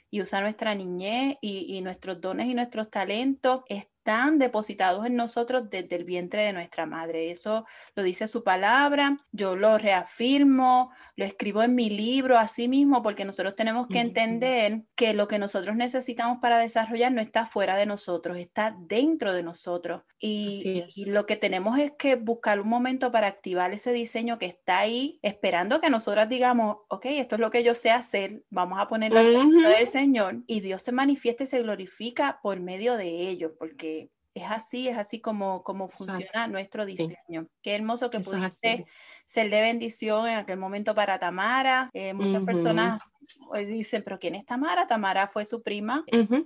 y 0.09 0.21
usa 0.21 0.42
nuestra 0.42 0.74
niñez 0.74 1.38
y, 1.42 1.77
y, 1.77 1.81
nuestros 1.81 2.19
dones 2.21 2.48
y 2.48 2.54
nuestros 2.54 2.89
talentos 2.89 3.62
están 4.04 4.38
depositados 4.38 5.06
en 5.06 5.16
nosotros 5.16 5.70
desde 5.70 5.96
el 5.96 6.04
vientre 6.04 6.42
de 6.42 6.52
nuestra 6.52 6.86
madre. 6.86 7.32
Eso 7.32 7.66
lo 7.96 8.04
dice 8.04 8.28
su 8.28 8.44
palabra, 8.44 9.26
yo 9.32 9.56
lo 9.56 9.78
reafirmo, 9.78 10.92
lo 11.16 11.24
escribo 11.24 11.64
en 11.64 11.74
mi 11.74 11.90
libro 11.90 12.38
así 12.38 12.68
mismo, 12.68 13.02
porque 13.02 13.24
nosotros 13.24 13.56
tenemos 13.56 13.88
que 13.88 14.02
entender 14.02 14.82
que 14.96 15.14
lo 15.14 15.30
que 15.30 15.40
nosotros 15.40 15.78
necesitamos 15.78 16.40
para 16.42 16.58
desarrollar 16.58 17.14
no 17.14 17.22
está 17.22 17.46
fuera 17.46 17.78
de 17.78 17.86
nosotros, 17.86 18.38
está 18.38 18.76
dentro 18.78 19.32
de 19.32 19.42
nosotros. 19.42 20.02
Y, 20.20 20.84
y 20.96 21.06
lo 21.06 21.26
que 21.26 21.38
tenemos 21.38 21.80
es 21.80 21.94
que 21.98 22.18
buscar 22.18 22.60
un 22.60 22.68
momento 22.68 23.10
para 23.10 23.28
activar 23.28 23.72
ese 23.72 23.94
diseño 23.94 24.38
que 24.38 24.48
está 24.48 24.80
ahí, 24.80 25.18
esperando 25.22 25.80
que 25.80 25.90
nosotras 25.90 26.28
digamos, 26.28 26.78
ok, 26.90 27.06
esto 27.06 27.36
es 27.36 27.40
lo 27.40 27.52
que 27.52 27.64
yo 27.64 27.74
sé 27.74 27.90
hacer, 27.90 28.44
vamos 28.50 28.81
a 28.81 28.88
ponerlo 28.88 29.22
en 29.22 29.50
del 29.50 29.88
Señor 29.88 30.44
y 30.45 30.60
Dios 30.60 30.83
se 30.83 30.92
manifiesta 30.92 31.45
y 31.45 31.48
se 31.48 31.62
glorifica 31.62 32.40
por 32.44 32.60
medio 32.60 32.98
de 32.98 33.30
ello, 33.30 33.56
porque 33.57 33.93
es 34.33 34.44
así, 34.49 34.87
es 34.87 34.97
así 34.97 35.21
como, 35.21 35.63
como 35.63 35.90
funciona 35.90 36.47
nuestro 36.47 36.85
diseño. 36.85 37.47
Qué 37.61 37.75
hermoso 37.75 38.09
que 38.09 38.19
pudiste 38.19 38.85
ser 39.25 39.49
de 39.49 39.61
bendición 39.61 40.28
en 40.28 40.37
aquel 40.37 40.57
momento 40.57 40.95
para 40.95 41.19
Tamara. 41.19 41.90
Eh, 41.94 42.13
muchas 42.13 42.44
personas 42.44 42.99
pues, 43.47 43.68
dicen, 43.68 44.04
pero 44.04 44.19
¿quién 44.19 44.35
es 44.35 44.45
Tamara? 44.45 44.87
Tamara 44.87 45.28
fue 45.28 45.45
su 45.45 45.61
prima, 45.61 46.04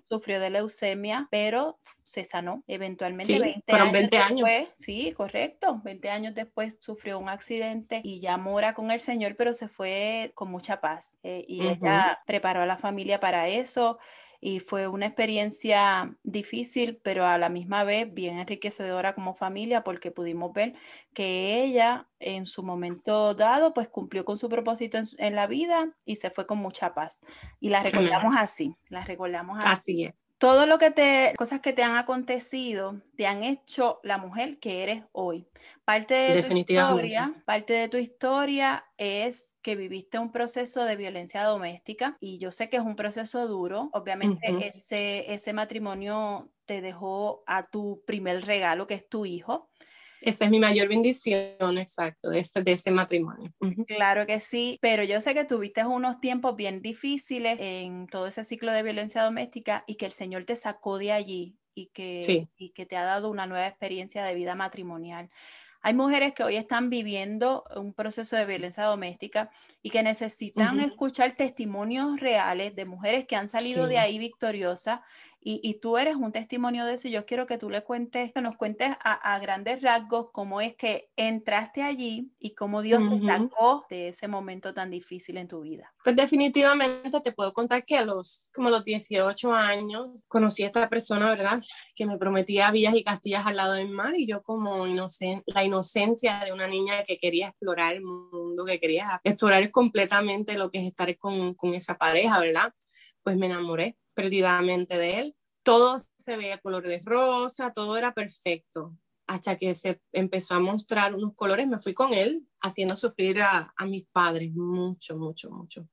sufrió 0.10 0.40
de 0.40 0.50
leucemia, 0.50 1.28
pero 1.32 1.80
se 2.04 2.24
sanó 2.24 2.64
eventualmente 2.68 3.40
20 3.40 3.74
años 3.74 3.92
20 3.92 4.18
años. 4.18 4.50
Después, 4.50 4.70
sí, 4.76 5.14
correcto. 5.14 5.82
20 5.84 6.10
años 6.10 6.36
después 6.36 6.76
sufrió 6.80 7.20
un 7.20 7.30
accidente 7.30 8.02
y 8.04 8.20
ya 8.20 8.38
mora 8.38 8.74
con 8.74 8.92
el 8.92 9.02
Señor, 9.02 9.36
pero 9.36 9.54
se 9.54 9.68
fue 9.68 10.32
con 10.36 10.52
mucha 10.52 10.82
paz. 10.82 11.18
Eh, 11.24 11.44
y 11.48 11.68
ella 11.68 12.20
preparó 12.26 12.62
a 12.62 12.66
la 12.66 12.78
familia 12.78 13.20
para 13.20 13.48
eso 13.48 13.98
y 14.40 14.60
fue 14.60 14.88
una 14.88 15.08
experiencia 15.08 16.16
difícil, 16.24 17.00
pero 17.04 17.26
a 17.26 17.38
la 17.38 17.50
misma 17.50 17.84
vez 17.84 18.14
bien 18.14 18.38
enriquecedora 18.38 19.16
como 19.16 19.34
familia 19.34 19.84
porque 19.84 20.12
pudimos 20.12 20.54
ver 20.54 20.74
que 21.14 21.64
ella 21.64 22.08
en 22.20 22.46
su 22.46 22.64
momento 22.64 23.34
dado 23.34 23.74
pues 23.74 23.90
cumplió 23.90 24.26
con 24.26 24.38
su 24.38 24.50
propósito 24.50 25.00
en, 25.18 25.36
la 25.36 25.48
vida 25.48 25.96
y 26.06 26.18
se 26.18 26.30
fue 26.30 26.46
con 26.46 26.60
mucha 26.60 26.94
paz. 26.94 27.22
Y 27.60 27.70
la 27.70 27.84
recordamos 27.84 28.36
así, 28.38 28.76
la 28.90 29.04
recordamos 29.04 29.60
así. 29.60 29.68
Así 29.68 30.04
es. 30.06 30.27
Todo 30.38 30.66
lo 30.66 30.78
que 30.78 30.92
te, 30.92 31.34
cosas 31.38 31.62
que 31.62 31.74
te 31.74 31.84
han 31.84 31.96
acontecido, 31.96 33.02
te 33.16 33.26
han 33.28 33.44
hecho 33.44 34.00
la 34.04 34.18
mujer 34.18 34.60
que 34.60 34.84
eres 34.84 35.04
hoy. 35.12 35.48
Parte 35.84 36.14
de 36.14 36.44
tu 36.44 36.56
historia, 36.56 37.34
parte 37.46 37.74
de 37.74 37.88
tu 37.88 37.98
historia 37.98 38.86
es 38.98 39.58
que 39.62 39.76
viviste 39.76 40.20
un 40.20 40.32
proceso 40.32 40.84
de 40.84 40.96
violencia 40.96 41.44
doméstica 41.44 42.18
y 42.20 42.40
yo 42.40 42.52
sé 42.52 42.70
que 42.70 42.78
es 42.78 42.84
un 42.84 42.96
proceso 42.96 43.48
duro. 43.48 43.90
Obviamente 43.94 44.68
ese, 44.68 45.34
ese 45.34 45.54
matrimonio 45.54 46.52
te 46.66 46.82
dejó 46.82 47.44
a 47.48 47.64
tu 47.64 48.04
primer 48.06 48.46
regalo, 48.46 48.86
que 48.86 48.96
es 48.96 49.08
tu 49.08 49.26
hijo. 49.26 49.70
Esa 50.22 50.46
es 50.46 50.52
mi 50.52 50.60
mayor 50.60 50.88
bendición, 50.88 51.78
exacto, 51.78 52.30
de 52.30 52.40
ese, 52.40 52.62
de 52.62 52.72
ese 52.72 52.92
matrimonio. 52.92 53.52
Claro 53.88 54.26
que 54.26 54.40
sí, 54.40 54.78
pero 54.82 55.04
yo 55.04 55.22
sé 55.22 55.34
que 55.34 55.46
tuviste 55.46 55.86
unos 55.86 56.20
tiempos 56.20 56.56
bien 56.56 56.82
difíciles 56.82 57.58
en 57.60 58.08
todo 58.08 58.28
ese 58.28 58.44
ciclo 58.44 58.72
de 58.72 58.84
violencia 58.84 59.24
doméstica 59.24 59.84
y 59.88 59.96
que 59.96 60.06
el 60.06 60.14
Señor 60.14 60.46
te 60.46 60.56
sacó 60.56 60.98
de 60.98 61.12
allí 61.12 61.58
y 61.76 61.88
que, 61.88 62.48
y 62.58 62.70
que 62.72 62.86
te 62.86 62.98
ha 62.98 63.04
dado 63.04 63.30
una 63.30 63.46
nueva 63.46 63.68
experiencia 63.68 64.24
de 64.24 64.34
vida 64.34 64.56
matrimonial. 64.56 65.30
Hay 65.82 65.94
mujeres 65.94 66.34
que 66.34 66.44
hoy 66.44 66.56
están 66.56 66.90
viviendo 66.90 67.64
un 67.76 67.94
proceso 67.94 68.36
de 68.36 68.46
violencia 68.46 68.84
doméstica 68.84 69.52
y 69.82 69.92
que 69.92 70.04
necesitan 70.04 70.80
escuchar 70.80 71.34
testimonios 71.34 72.20
reales 72.20 72.76
de 72.76 72.86
mujeres 72.86 73.26
que 73.26 73.36
han 73.36 73.48
salido 73.48 73.88
de 73.88 74.00
ahí 74.00 74.18
victoriosas 74.18 75.02
y, 75.50 75.74
tú 75.76 75.98
eres 75.98 76.18
un 76.18 76.34
testimonio 76.34 76.86
de 76.86 76.96
eso. 76.96 77.08
Y 77.08 77.12
yo 77.12 77.26
quiero 77.26 77.48
que 77.48 77.58
tú 77.58 77.70
le 77.70 77.82
cuentes, 77.82 78.34
que 78.34 78.42
nos 78.42 78.58
cuentes 78.58 78.90
a, 79.02 79.40
grandes 79.40 79.82
rasgos 79.82 80.28
cómo 80.34 80.60
es 80.60 80.76
que 80.76 81.10
entraste 81.16 81.84
allí 81.84 82.34
y 82.38 82.54
cómo 82.54 82.82
Dios 82.82 83.02
te 83.10 83.20
sacó 83.20 83.86
de 83.90 84.10
ese 84.10 84.28
momento 84.28 84.74
tan 84.74 84.92
difícil 84.92 85.38
en 85.38 85.48
tu 85.48 85.62
vida. 85.62 85.94
Pues 86.04 86.16
definitivamente 86.18 87.22
te 87.22 87.32
puedo 87.32 87.54
contar 87.54 87.86
que 87.86 87.98
a 87.98 88.04
los, 88.04 88.52
como 88.54 88.70
los 88.70 88.84
18 88.84 89.54
años, 89.54 90.26
conocí 90.28 90.64
a 90.64 90.68
esta 90.68 90.90
persona, 90.90 91.30
¿verdad? 91.30 91.62
Que 91.96 92.06
me 92.06 92.18
prometía 92.18 92.72
villas 92.72 92.96
y 92.96 93.04
castillas 93.04 93.46
al 93.48 93.56
lado 93.56 93.74
del 93.74 93.90
mar 93.90 94.16
y 94.18 94.28
yo 94.28 94.42
como 94.42 94.86
inocente, 94.86 95.44
la 95.48 95.64
inocencia 95.64 96.42
de 96.46 96.52
una 96.52 96.68
niña 96.68 97.04
que 97.06 97.20
quería 97.20 97.48
explorar 97.48 97.94
el 97.94 98.02
mundo, 98.02 98.66
que 98.66 98.80
quería 98.80 99.22
explorar 99.24 99.72
completamente 99.72 100.58
lo 100.58 100.70
que 100.72 100.80
es 100.80 100.88
estar 100.88 101.16
con, 101.18 101.54
con 101.54 101.74
esa 101.74 101.98
pareja, 101.98 102.40
¿verdad? 102.40 102.74
Pues 103.24 103.38
me 103.38 103.46
enamoré 103.46 103.96
perdidamente 104.18 104.98
de 104.98 105.20
él. 105.20 105.37
Todo 105.68 106.02
se 106.18 106.38
veía 106.38 106.60
color 106.60 106.88
de 106.88 107.02
rosa, 107.04 107.74
todo 107.74 107.98
era 107.98 108.14
perfecto. 108.14 108.98
Hasta 109.28 109.58
que 109.58 109.76
se 109.76 110.02
empezó 110.14 110.56
a 110.56 110.62
mostrar 110.62 111.14
unos 111.14 111.34
colores, 111.36 111.68
me 111.68 111.78
fui 111.78 111.94
con 111.94 112.14
él 112.14 112.48
haciendo 112.62 112.96
sufrir 112.96 113.42
a, 113.42 113.74
mis 113.86 114.08
padres 114.08 114.54
mucho, 114.54 115.18
mucho, 115.18 115.52
mucho. 115.52 115.90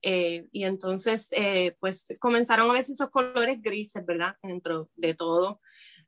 Eh, 0.00 0.48
y 0.50 0.64
entonces, 0.64 1.28
eh, 1.32 1.76
pues 1.78 2.06
comenzaron 2.18 2.70
a 2.70 2.72
ver 2.72 2.80
esos 2.80 3.10
colores 3.10 3.60
grises, 3.60 4.06
¿verdad? 4.06 4.34
Dentro 4.42 4.88
de 4.96 5.12
todo. 5.12 5.60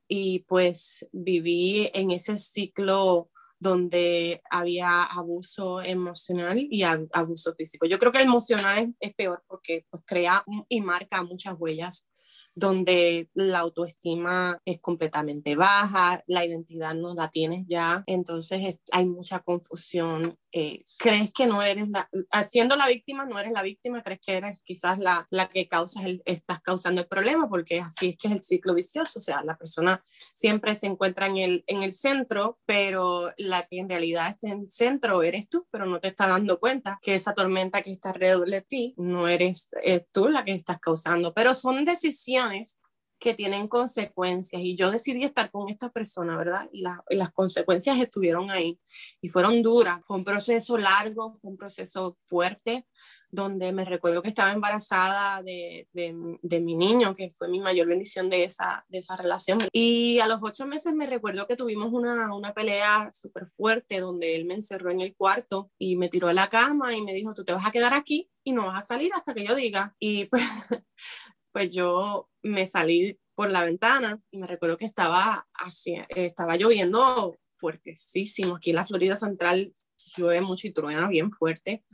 Y 0.09 0.39
pues 0.49 1.07
viví 1.13 1.91
en 1.93 2.11
ese 2.11 2.39
ciclo 2.39 3.31
donde 3.59 4.43
había 4.51 5.03
abuso 5.03 5.83
emocional 5.83 6.59
y 6.59 6.83
abuso 6.85 7.55
físico. 7.55 7.85
Yo 7.85 7.99
creo 7.99 8.11
que 8.11 8.19
el 8.19 8.25
emocional 8.25 8.95
es, 8.99 9.15
peor 9.15 9.45
porque 9.47 9.85
pues, 9.91 10.03
crea 10.07 10.43
y 10.71 10.81
marca 10.81 11.23
muchas 11.23 11.55
huellas 11.59 12.07
donde 12.55 13.31
la 13.35 13.61
autoestima 13.61 14.61
es 14.65 14.81
completamente 14.81 15.57
baja, 15.57 16.23
la 16.27 16.45
identidad 16.45 16.95
no 16.95 17.15
la 17.15 17.29
tienes 17.29 17.67
ya, 17.67 18.03
entonces 18.07 18.79
hay 18.93 19.07
mucha 19.07 19.41
confusión. 19.41 20.37
Eh, 20.53 20.83
crees 20.99 21.31
que 21.31 21.47
no 21.47 21.62
eres 21.62 21.89
la, 21.91 22.09
siendo 22.43 22.75
la 22.75 22.89
víctima, 22.89 23.25
no 23.25 23.39
eres 23.39 23.53
la 23.53 23.62
víctima, 23.62 24.03
crees 24.03 24.21
que 24.21 24.37
eres 24.37 24.62
quizás 24.62 24.99
la, 24.99 25.27
la 25.31 25.49
que 25.49 25.69
causas 25.69 26.05
el, 26.05 26.23
estás 26.25 26.61
causando 26.61 27.00
el 27.00 27.07
problema, 27.07 27.49
porque 27.49 27.81
así 27.81 28.11
es 28.11 28.17
que 28.17 28.29
es 28.29 28.35
el 28.35 28.43
ciclo 28.43 28.75
vicioso, 28.75 29.21
o 29.21 29.23
sea, 29.23 29.43
la 29.45 29.57
persona 29.57 30.03
siempre 30.35 30.75
se 30.75 30.87
encuentra 30.87 31.27
en 31.27 31.37
el, 31.37 31.65
en 31.69 31.85
el 31.85 31.95
centro, 31.95 32.59
pero 32.67 33.33
la 33.39 33.62
que 33.69 33.79
en 33.79 33.89
realidad 33.89 34.29
está 34.29 34.49
en 34.49 34.62
el 34.62 34.69
centro 34.69 35.23
eres 35.23 35.49
tú, 35.49 35.69
pero 35.71 35.87
no 35.87 36.00
te 36.00 36.09
estás 36.09 36.29
dando 36.29 36.59
cuenta 36.59 36.99
que 37.00 37.15
esa 37.15 37.33
tormenta 37.33 37.83
que 37.83 37.93
está 37.93 38.11
alrededor 38.11 38.50
de 38.50 38.62
ti 38.62 38.95
no 38.97 39.29
eres 39.29 39.69
tú 40.11 40.29
la 40.29 40.45
que 40.45 40.53
estás 40.53 40.81
causando, 40.81 41.33
pero 41.33 41.55
son 41.55 41.85
decisiones 41.85 42.10
que 43.21 43.35
tienen 43.35 43.69
consecuencias 43.69 44.62
y 44.62 44.75
yo 44.75 44.90
decidí 44.90 45.25
estar 45.25 45.50
con 45.50 45.69
esta 45.69 45.90
persona, 45.90 46.37
¿verdad? 46.38 46.69
Y, 46.73 46.83
las 46.83 47.31
consecuencias 47.33 48.00
estuvieron 48.00 48.50
ahí 48.50 48.81
y 49.21 49.29
fueron 49.29 49.62
duras. 49.62 50.00
Fue 50.07 50.17
un 50.17 50.25
proceso 50.25 50.79
largo, 50.79 51.38
fue 51.40 51.50
un 51.50 51.59
proceso 51.59 52.17
fuerte, 52.25 52.87
donde 53.31 53.73
me 53.73 53.85
recuerdo 53.85 54.23
que 54.23 54.31
estaba 54.31 54.52
embarazada 54.52 55.43
de, 55.43 55.87
de, 55.93 56.61
mi 56.61 56.75
niño, 56.75 57.14
que 57.14 57.31
fue 57.31 57.49
mi 57.49 57.61
mayor 57.61 57.88
bendición 57.88 58.31
de 58.31 58.45
esa, 58.45 58.87
de 58.88 58.99
esa 58.99 59.17
relación. 59.17 59.59
Y 59.71 60.19
a 60.21 60.26
los 60.26 60.40
ocho 60.43 60.67
meses 60.67 60.95
me 60.95 61.07
recuerdo 61.07 61.47
que 61.47 61.57
tuvimos 61.57 61.93
una, 61.93 62.35
una 62.35 62.55
pelea 62.55 63.11
súper 63.12 63.49
fuerte, 63.50 64.00
donde 64.00 64.35
él 64.35 64.47
me 64.47 64.55
encerró 64.55 64.90
en 64.90 65.02
el 65.02 65.14
cuarto 65.14 65.71
y 65.79 65.97
me 65.97 66.09
tiró 66.09 66.29
a 66.29 66.33
la 66.33 66.49
cama 66.49 66.97
y 66.97 67.02
me 67.02 67.12
dijo, 67.12 67.35
tú 67.35 67.45
te 67.45 67.52
vas 67.52 67.67
a 67.67 67.71
quedar 67.71 67.93
aquí 67.93 68.31
y 68.43 68.52
no 68.52 68.67
vas 68.67 68.83
a 68.83 68.87
salir 68.87 69.12
hasta 69.14 69.35
que 69.35 69.45
yo 69.45 69.55
diga. 69.55 69.95
Y 69.99 70.25
pues 70.25 70.43
pues 71.52 71.71
yo 71.71 72.28
me 72.42 72.66
salí 72.66 73.19
por 73.35 73.50
la 73.50 73.64
ventana 73.64 74.21
y 74.30 74.38
me 74.38 74.47
recuerdo 74.47 74.76
que 74.76 74.85
estaba, 74.85 75.49
así, 75.54 75.97
estaba 76.11 76.57
lloviendo 76.57 77.38
fuertísimo. 77.57 78.57
Aquí 78.57 78.71
en 78.71 78.76
la 78.76 78.87
Florida 78.87 79.16
Central 79.16 79.75
llueve 80.16 80.40
mucho 80.40 80.66
y 80.66 80.73
truena 80.73 81.09
bien 81.09 81.30
fuerte. 81.30 81.85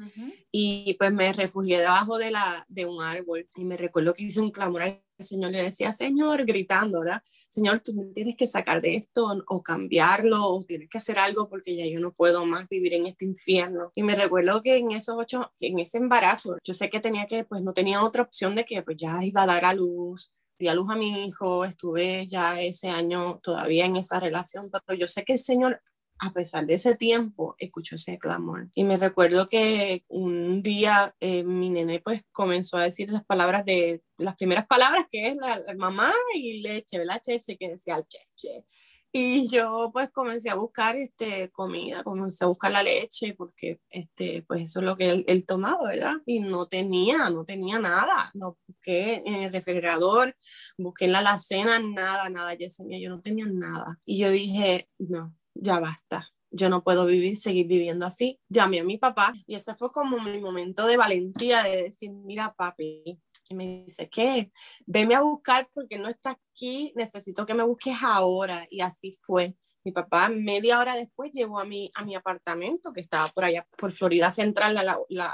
Y 0.50 0.94
pues 0.98 1.12
me 1.12 1.32
refugié 1.32 1.78
debajo 1.78 2.18
de, 2.18 2.30
la, 2.30 2.64
de 2.68 2.84
un 2.84 3.02
árbol 3.02 3.48
y 3.56 3.64
me 3.64 3.76
recuerdo 3.76 4.14
que 4.14 4.24
hice 4.24 4.40
un 4.40 4.50
clamor 4.50 4.82
al 4.82 5.02
Señor. 5.18 5.50
Le 5.52 5.62
decía, 5.62 5.92
Señor, 5.92 6.44
gritando, 6.44 7.00
¿verdad? 7.00 7.22
Señor, 7.48 7.80
tú 7.80 7.94
me 7.94 8.04
tienes 8.12 8.36
que 8.36 8.46
sacar 8.46 8.80
de 8.80 8.96
esto 8.96 9.44
o 9.46 9.62
cambiarlo 9.62 10.44
o 10.44 10.64
tienes 10.64 10.88
que 10.88 10.98
hacer 10.98 11.18
algo 11.18 11.48
porque 11.48 11.76
ya 11.76 11.86
yo 11.86 12.00
no 12.00 12.12
puedo 12.12 12.46
más 12.46 12.68
vivir 12.68 12.94
en 12.94 13.06
este 13.06 13.24
infierno. 13.24 13.90
Y 13.94 14.02
me 14.02 14.14
recuerdo 14.14 14.62
que 14.62 14.76
en 14.76 14.92
esos 14.92 15.16
ocho, 15.18 15.52
en 15.60 15.78
ese 15.78 15.98
embarazo, 15.98 16.56
yo 16.62 16.74
sé 16.74 16.90
que 16.90 17.00
tenía 17.00 17.26
que, 17.26 17.44
pues 17.44 17.62
no 17.62 17.72
tenía 17.72 18.02
otra 18.02 18.22
opción 18.22 18.54
de 18.54 18.64
que 18.64 18.82
pues 18.82 18.96
ya 18.98 19.24
iba 19.24 19.42
a 19.42 19.46
dar 19.46 19.64
a 19.64 19.74
luz 19.74 20.32
di 20.58 20.68
a 20.68 20.74
luz 20.74 20.90
a 20.90 20.96
mi 20.96 21.26
hijo, 21.26 21.64
estuve 21.64 22.26
ya 22.26 22.60
ese 22.60 22.88
año 22.88 23.38
todavía 23.42 23.84
en 23.84 23.96
esa 23.96 24.20
relación, 24.20 24.70
pero 24.70 24.98
yo 24.98 25.06
sé 25.06 25.24
que 25.24 25.34
el 25.34 25.38
Señor 25.38 25.82
a 26.18 26.32
pesar 26.32 26.66
de 26.66 26.74
ese 26.74 26.94
tiempo, 26.94 27.54
escuchó 27.58 27.96
ese 27.96 28.18
clamor. 28.18 28.68
Y 28.74 28.84
me 28.84 28.96
recuerdo 28.96 29.48
que 29.48 30.04
un 30.08 30.62
día 30.62 31.14
eh, 31.20 31.44
mi 31.44 31.70
nene 31.70 32.00
pues 32.00 32.22
comenzó 32.32 32.78
a 32.78 32.84
decir 32.84 33.10
las 33.10 33.24
palabras 33.24 33.64
de, 33.64 34.02
las 34.16 34.36
primeras 34.36 34.66
palabras 34.66 35.06
que 35.10 35.28
es 35.28 35.36
la, 35.36 35.62
mamá 35.76 36.12
y 36.34 36.62
leche, 36.62 37.04
la 37.04 37.20
cheche, 37.20 37.56
que 37.56 37.70
decía 37.70 38.02
cheche. 38.02 38.64
Y 39.12 39.48
yo 39.48 39.90
pues 39.94 40.10
comencé 40.10 40.50
a 40.50 40.56
buscar 40.56 40.94
este, 40.96 41.50
comida, 41.50 42.02
comencé 42.02 42.44
a 42.44 42.48
buscar 42.48 42.70
la 42.72 42.82
leche 42.82 43.34
porque 43.34 43.80
este, 43.90 44.42
pues 44.42 44.62
eso 44.62 44.80
es 44.80 44.84
lo 44.84 44.96
que 44.96 45.24
él, 45.26 45.46
tomaba, 45.46 45.88
¿verdad? 45.88 46.16
Y 46.26 46.40
no 46.40 46.66
tenía, 46.66 47.30
no 47.30 47.44
tenía 47.46 47.78
nada. 47.78 48.30
No 48.34 48.58
busqué 48.66 49.22
en 49.24 49.44
el 49.44 49.52
refrigerador, 49.52 50.34
busqué 50.76 51.06
en 51.06 51.12
la 51.12 51.20
alacena, 51.20 51.78
nada, 51.78 52.28
nada, 52.28 52.54
Yesenia, 52.54 52.98
yo 52.98 53.08
no 53.08 53.20
tenía 53.22 53.46
nada. 53.46 53.98
Y 54.04 54.18
yo 54.18 54.30
dije, 54.30 54.90
no, 54.98 55.34
ya 55.60 55.80
basta, 55.80 56.32
yo 56.50 56.68
no 56.68 56.82
puedo 56.82 57.06
vivir, 57.06 57.36
seguir 57.36 57.66
viviendo 57.66 58.06
así. 58.06 58.40
Llamé 58.48 58.80
a 58.80 58.84
mi 58.84 58.98
papá 58.98 59.34
y 59.46 59.54
ese 59.54 59.74
fue 59.74 59.92
como 59.92 60.18
mi 60.18 60.38
momento 60.38 60.86
de 60.86 60.96
valentía 60.96 61.62
de 61.62 61.82
decir, 61.82 62.10
mira 62.12 62.54
papi, 62.54 63.20
y 63.48 63.54
me 63.54 63.84
dice, 63.84 64.08
¿qué? 64.08 64.50
Veme 64.86 65.14
a 65.14 65.20
buscar 65.20 65.68
porque 65.72 65.98
no 65.98 66.08
está 66.08 66.30
aquí, 66.30 66.92
necesito 66.96 67.46
que 67.46 67.54
me 67.54 67.62
busques 67.62 67.94
ahora. 68.02 68.66
Y 68.70 68.80
así 68.80 69.12
fue. 69.12 69.56
Mi 69.84 69.92
papá 69.92 70.28
media 70.28 70.80
hora 70.80 70.96
después 70.96 71.30
llegó 71.30 71.60
a 71.60 71.64
mi, 71.64 71.92
a 71.94 72.04
mi 72.04 72.16
apartamento 72.16 72.92
que 72.92 73.00
estaba 73.00 73.28
por 73.28 73.44
allá, 73.44 73.68
por 73.76 73.92
Florida 73.92 74.32
Central, 74.32 74.76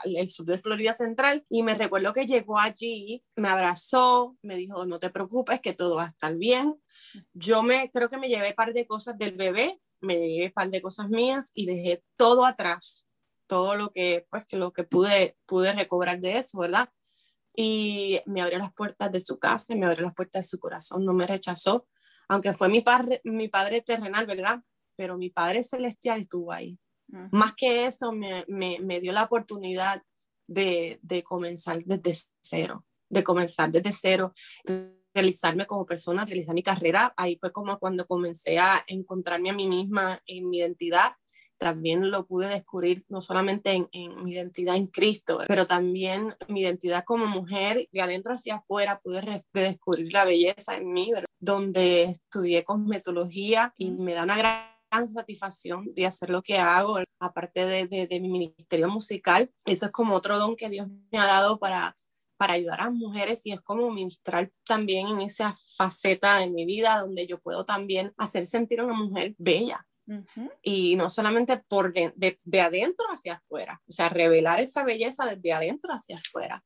el 0.04 0.28
sur 0.28 0.44
de 0.44 0.58
Florida 0.58 0.92
Central, 0.92 1.46
y 1.48 1.62
me 1.62 1.74
recuerdo 1.74 2.12
que 2.12 2.26
llegó 2.26 2.58
allí, 2.58 3.24
me 3.34 3.48
abrazó, 3.48 4.36
me 4.42 4.56
dijo, 4.56 4.84
no 4.84 4.98
te 4.98 5.08
preocupes, 5.08 5.62
que 5.62 5.72
todo 5.72 5.96
va 5.96 6.04
a 6.04 6.08
estar 6.08 6.36
bien. 6.36 6.74
Yo 7.32 7.62
me, 7.62 7.90
creo 7.90 8.10
que 8.10 8.18
me 8.18 8.28
llevé 8.28 8.48
un 8.48 8.54
par 8.54 8.74
de 8.74 8.86
cosas 8.86 9.16
del 9.16 9.36
bebé, 9.36 9.80
me 10.02 10.16
llegué 10.16 10.47
un 10.47 10.52
par 10.52 10.71
de 10.71 10.82
cosas 10.82 11.09
mías 11.09 11.52
y 11.54 11.66
dejé 11.66 12.04
todo 12.16 12.44
atrás, 12.44 13.06
todo 13.47 13.76
lo 13.76 13.90
que, 13.90 14.26
pues, 14.30 14.44
que 14.44 14.56
lo 14.56 14.73
que 14.73 14.85
pude, 14.85 15.37
pude 15.47 15.73
recobrar 15.73 16.21
de 16.21 16.38
eso, 16.38 16.59
¿verdad? 16.59 16.88
Y 17.54 18.21
me 18.26 18.42
abrió 18.42 18.59
las 18.59 18.73
puertas 18.73 19.12
de 19.12 19.21
su 19.21 19.38
casa, 19.38 19.75
me 19.75 19.87
abrió 19.87 20.04
las 20.04 20.14
puertas 20.14 20.42
de 20.42 20.49
su 20.49 20.59
corazón, 20.59 21.04
no 21.04 21.12
me 21.12 21.26
rechazó, 21.26 21.87
aunque 22.28 22.52
fue 22.52 22.68
mi 22.68 22.80
padre, 22.80 23.21
mi 23.25 23.49
padre 23.49 23.82
terrenal, 23.82 24.26
¿verdad? 24.26 24.62
Pero 24.97 25.16
mi 25.16 25.30
padre 25.30 25.62
celestial 25.62 26.21
estuvo 26.21 26.52
ahí. 26.52 26.78
Más 27.30 27.54
que 27.54 27.85
eso, 27.85 28.11
me, 28.11 28.44
me, 28.49 28.78
me, 28.80 28.99
dio 29.00 29.12
la 29.12 29.25
oportunidad 29.25 30.02
de, 30.47 30.99
de 31.02 31.23
comenzar 31.23 31.82
desde 31.85 32.18
cero, 32.40 32.87
de 33.11 33.23
comenzar 33.23 33.71
desde 33.71 33.92
cero, 33.92 34.32
realizarme 35.14 35.66
como 35.66 35.87
persona, 35.87 36.25
realizar 36.25 36.54
mi 36.54 36.62
carrera. 36.62 37.12
Ahí 37.16 37.37
fue 37.40 37.52
como 37.52 37.78
cuando 37.78 38.07
comencé 38.07 38.59
a 38.59 38.85
encontrarme 38.87 39.50
a 39.50 39.54
mí 39.54 39.69
misma 39.69 40.21
en 40.26 40.49
mi 40.49 40.59
identidad. 40.59 41.12
también 41.59 42.11
lo 42.11 42.26
pude 42.26 42.49
descubrir 42.49 43.04
no 43.09 43.21
solamente 43.21 43.71
en, 43.73 43.88
en, 43.92 44.25
mi 44.25 44.33
identidad 44.33 44.75
en 44.75 44.88
Cristo, 44.88 45.38
pero 45.47 45.64
también 45.64 46.35
mi 46.49 46.62
identidad 46.62 47.04
como 47.04 47.26
mujer, 47.26 47.88
de 47.92 48.00
adentro 48.00 48.33
hacia 48.33 48.57
afuera 48.57 49.00
pude 49.00 49.45
descubrir 49.52 50.12
la 50.12 50.25
belleza 50.25 50.76
en 50.76 50.92
mí, 50.92 51.12
donde 51.38 52.02
estudié 52.04 52.64
cosmetología 52.64 53.75
y 53.76 53.92
me 53.92 54.12
da 54.12 54.25
una 54.25 54.37
gran 54.37 55.09
satisfacción 55.09 55.95
de 55.95 56.07
hacer 56.07 56.31
lo 56.31 56.42
que 56.42 56.59
hago, 56.59 56.99
aparte 57.21 57.64
de, 57.64 57.87
de, 57.87 58.09
de 58.09 58.21
mi 58.21 58.28
ministerio 58.28 58.88
musical. 58.88 59.49
Eso 59.64 59.87
es 59.87 59.92
como 59.92 60.16
otro 60.16 60.38
don 60.40 60.57
que 60.57 60.69
Dios 60.69 60.88
me 61.12 61.19
ha 61.21 61.26
dado 61.26 61.61
para 61.61 61.97
para 62.42 62.54
ayudar 62.54 62.80
a 62.80 62.84
las 62.87 62.94
mujeres 62.94 63.46
y 63.46 63.52
es 63.52 63.61
como 63.61 63.88
ministrar 63.92 64.50
también 64.66 65.06
en 65.06 65.20
esa 65.20 65.56
faceta 65.76 66.38
de 66.38 66.50
mi 66.50 66.66
vida 66.66 66.99
donde 66.99 67.25
yo 67.25 67.38
puedo 67.38 67.64
también 67.64 68.12
hacer 68.16 68.46
sentir 68.46 68.80
a 68.80 68.84
una 68.84 68.94
mujer 68.94 69.37
bella. 69.38 69.87
Y 70.61 70.96
no 70.96 71.08
solamente 71.08 71.62
por 71.68 71.92
de, 71.92 72.40
de, 72.42 72.61
adentro 72.61 73.06
hacia 73.12 73.34
afuera, 73.34 73.80
o 73.88 73.92
sea, 73.92 74.08
revelar 74.08 74.58
esa 74.58 74.82
belleza 74.82 75.25
desde 75.25 75.52
adentro 75.52 75.94
hacia 75.94 76.16
afuera. 76.16 76.61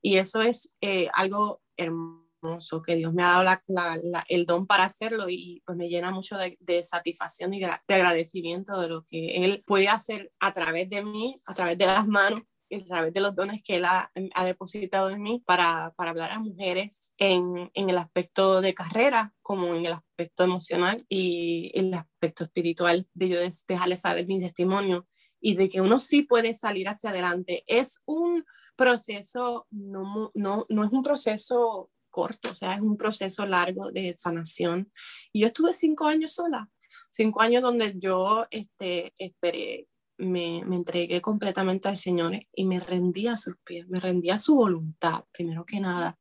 Y 0.00 0.18
eso 0.18 0.42
es 0.42 0.76
eh, 0.80 1.08
algo 1.12 1.60
hermoso 1.76 2.82
que 2.82 2.94
Dios 2.94 3.12
me 3.12 3.24
ha 3.24 3.32
dado 3.32 3.42
la, 3.42 3.62
la, 3.66 4.24
el 4.28 4.46
don 4.46 4.68
para 4.68 4.84
hacerlo 4.84 5.28
y 5.28 5.60
pues 5.66 5.76
me 5.76 5.88
llena 5.88 6.12
mucho 6.12 6.38
de, 6.38 6.56
de 6.60 6.84
satisfacción 6.84 7.52
y 7.52 7.58
de 7.58 7.66
agradecimiento 7.88 8.80
de 8.80 8.88
lo 8.88 9.02
que 9.02 9.44
Él 9.44 9.64
puede 9.66 9.88
hacer 9.88 10.30
a 10.38 10.52
través 10.52 10.88
de 10.88 11.02
mí, 11.04 11.36
a 11.46 11.54
través 11.54 11.76
de 11.78 11.86
las 11.86 12.06
manos 12.06 12.42
a 12.70 12.84
través 12.84 13.12
de 13.12 13.20
los 13.20 13.34
dones 13.34 13.62
que 13.62 13.76
él 13.76 13.84
ha, 13.84 14.10
ha 14.34 14.44
depositado 14.44 15.10
en 15.10 15.22
mí 15.22 15.42
para, 15.46 15.94
para, 15.96 16.10
hablar 16.10 16.32
a 16.32 16.38
mujeres 16.38 17.14
en, 17.18 17.70
en 17.74 17.90
el 17.90 17.98
aspecto 17.98 18.60
de 18.60 18.74
carrera 18.74 19.34
como 19.42 19.74
en 19.74 19.86
el 19.86 19.92
aspecto 19.92 20.44
emocional 20.44 21.04
y 21.08 21.70
en 21.74 21.86
el 21.88 21.94
aspecto 21.94 22.44
espiritual, 22.44 23.06
de 23.14 23.28
yo 23.28 23.38
dejarles 23.68 24.00
saber 24.00 24.26
mi 24.26 24.40
testimonio 24.40 25.06
y 25.40 25.54
de 25.54 25.68
que 25.68 25.80
uno 25.80 26.00
sí 26.00 26.22
puede 26.22 26.54
salir 26.54 26.88
hacia 26.88 27.10
adelante. 27.10 27.62
Es 27.66 28.02
un 28.06 28.44
proceso, 28.74 29.66
no, 29.70 30.30
no, 30.34 30.66
no 30.68 30.84
es 30.84 30.90
un 30.90 31.02
proceso 31.02 31.90
corto, 32.10 32.50
o 32.50 32.54
sea, 32.54 32.74
es 32.74 32.80
un 32.80 32.96
proceso 32.96 33.46
largo 33.46 33.90
de 33.90 34.16
sanación. 34.16 34.90
Y 35.32 35.40
yo 35.40 35.46
estuve 35.46 35.72
cinco 35.72 36.06
años 36.06 36.32
sola, 36.32 36.70
cinco 37.10 37.42
años 37.42 37.62
donde 37.62 37.94
yo 37.98 38.46
este, 38.50 39.14
esperé 39.18 39.86
me, 40.18 40.62
me, 40.64 40.76
entregué 40.76 41.20
completamente 41.20 41.88
al 41.88 41.96
Señor 41.96 42.40
y 42.54 42.64
me 42.64 42.80
rendí 42.80 43.26
a 43.26 43.36
sus 43.36 43.56
pies, 43.64 43.86
me 43.88 44.00
rendí 44.00 44.30
a 44.30 44.38
su 44.38 44.56
voluntad, 44.56 45.24
primero 45.32 45.64
que 45.64 45.80
nada. 45.80 46.18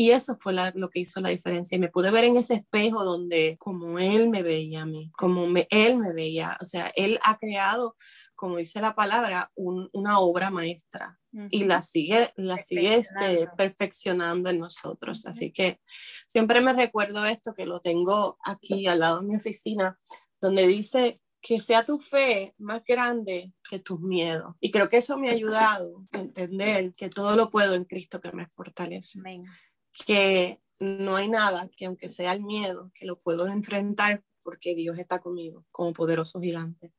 Y 0.00 0.12
eso 0.12 0.38
fue 0.40 0.54
lo 0.74 0.88
que 0.88 1.00
hizo 1.00 1.20
la 1.20 1.28
diferencia. 1.28 1.76
Y 1.76 1.78
me 1.78 1.90
pude 1.90 2.10
ver 2.10 2.24
en 2.24 2.38
ese 2.38 2.54
espejo 2.54 3.04
donde 3.04 3.56
como 3.58 3.98
Él 3.98 4.30
me 4.30 4.42
veía 4.42 4.80
a 4.80 4.86
mí, 4.86 5.12
como 5.14 5.46
me, 5.46 5.66
Él 5.68 5.98
me 5.98 6.14
veía. 6.14 6.56
O 6.58 6.64
sea, 6.64 6.90
Él 6.96 7.18
ha 7.22 7.36
creado, 7.36 7.96
como 8.34 8.56
dice 8.56 8.80
la 8.80 8.94
palabra, 8.94 9.52
una 9.56 10.18
obra 10.20 10.50
maestra. 10.50 11.18
Y 11.50 11.64
la 11.64 11.82
sigue, 11.82 12.30
la 12.36 12.56
sigue 12.56 12.94
este, 12.94 13.46
perfeccionando 13.58 14.48
en 14.48 14.58
nosotros. 14.58 15.26
Así 15.26 15.52
que 15.52 15.80
siempre 16.26 16.62
me 16.62 16.72
recuerdo 16.72 17.26
esto, 17.26 17.52
que 17.52 17.66
lo 17.66 17.80
tengo 17.80 18.38
aquí 18.42 18.86
al 18.86 19.00
lado 19.00 19.20
de 19.20 19.26
mi 19.26 19.36
oficina, 19.36 20.00
donde 20.40 20.66
dice 20.66 21.20
que 21.40 21.60
sea 21.60 21.84
tu 21.84 21.98
fe 21.98 22.54
más 22.58 22.84
grande 22.84 23.52
que 23.68 23.78
tus 23.78 24.00
miedos. 24.00 24.54
Y 24.60 24.70
creo 24.70 24.88
que 24.88 24.98
eso 24.98 25.16
me 25.18 25.30
ha 25.30 25.32
ayudado 25.32 26.06
a 26.12 26.18
entender 26.18 26.94
que 26.94 27.08
todo 27.08 27.36
lo 27.36 27.50
puedo 27.50 27.74
en 27.74 27.84
Cristo 27.84 28.20
que 28.20 28.32
me 28.32 28.46
fortalece. 28.46 29.20
Que 30.06 30.60
no 30.78 31.16
hay 31.16 31.28
nada 31.28 31.68
que 31.76 31.86
aunque 31.86 32.08
sea 32.08 32.32
el 32.32 32.42
miedo, 32.42 32.90
que 32.94 33.06
lo 33.06 33.20
puedo 33.20 33.46
enfrentar 33.46 34.22
porque 34.42 34.74
Dios 34.74 34.98
está 34.98 35.20
conmigo 35.20 35.66
como 35.70 35.92
poderoso 35.92 36.40
gigante. 36.40 36.92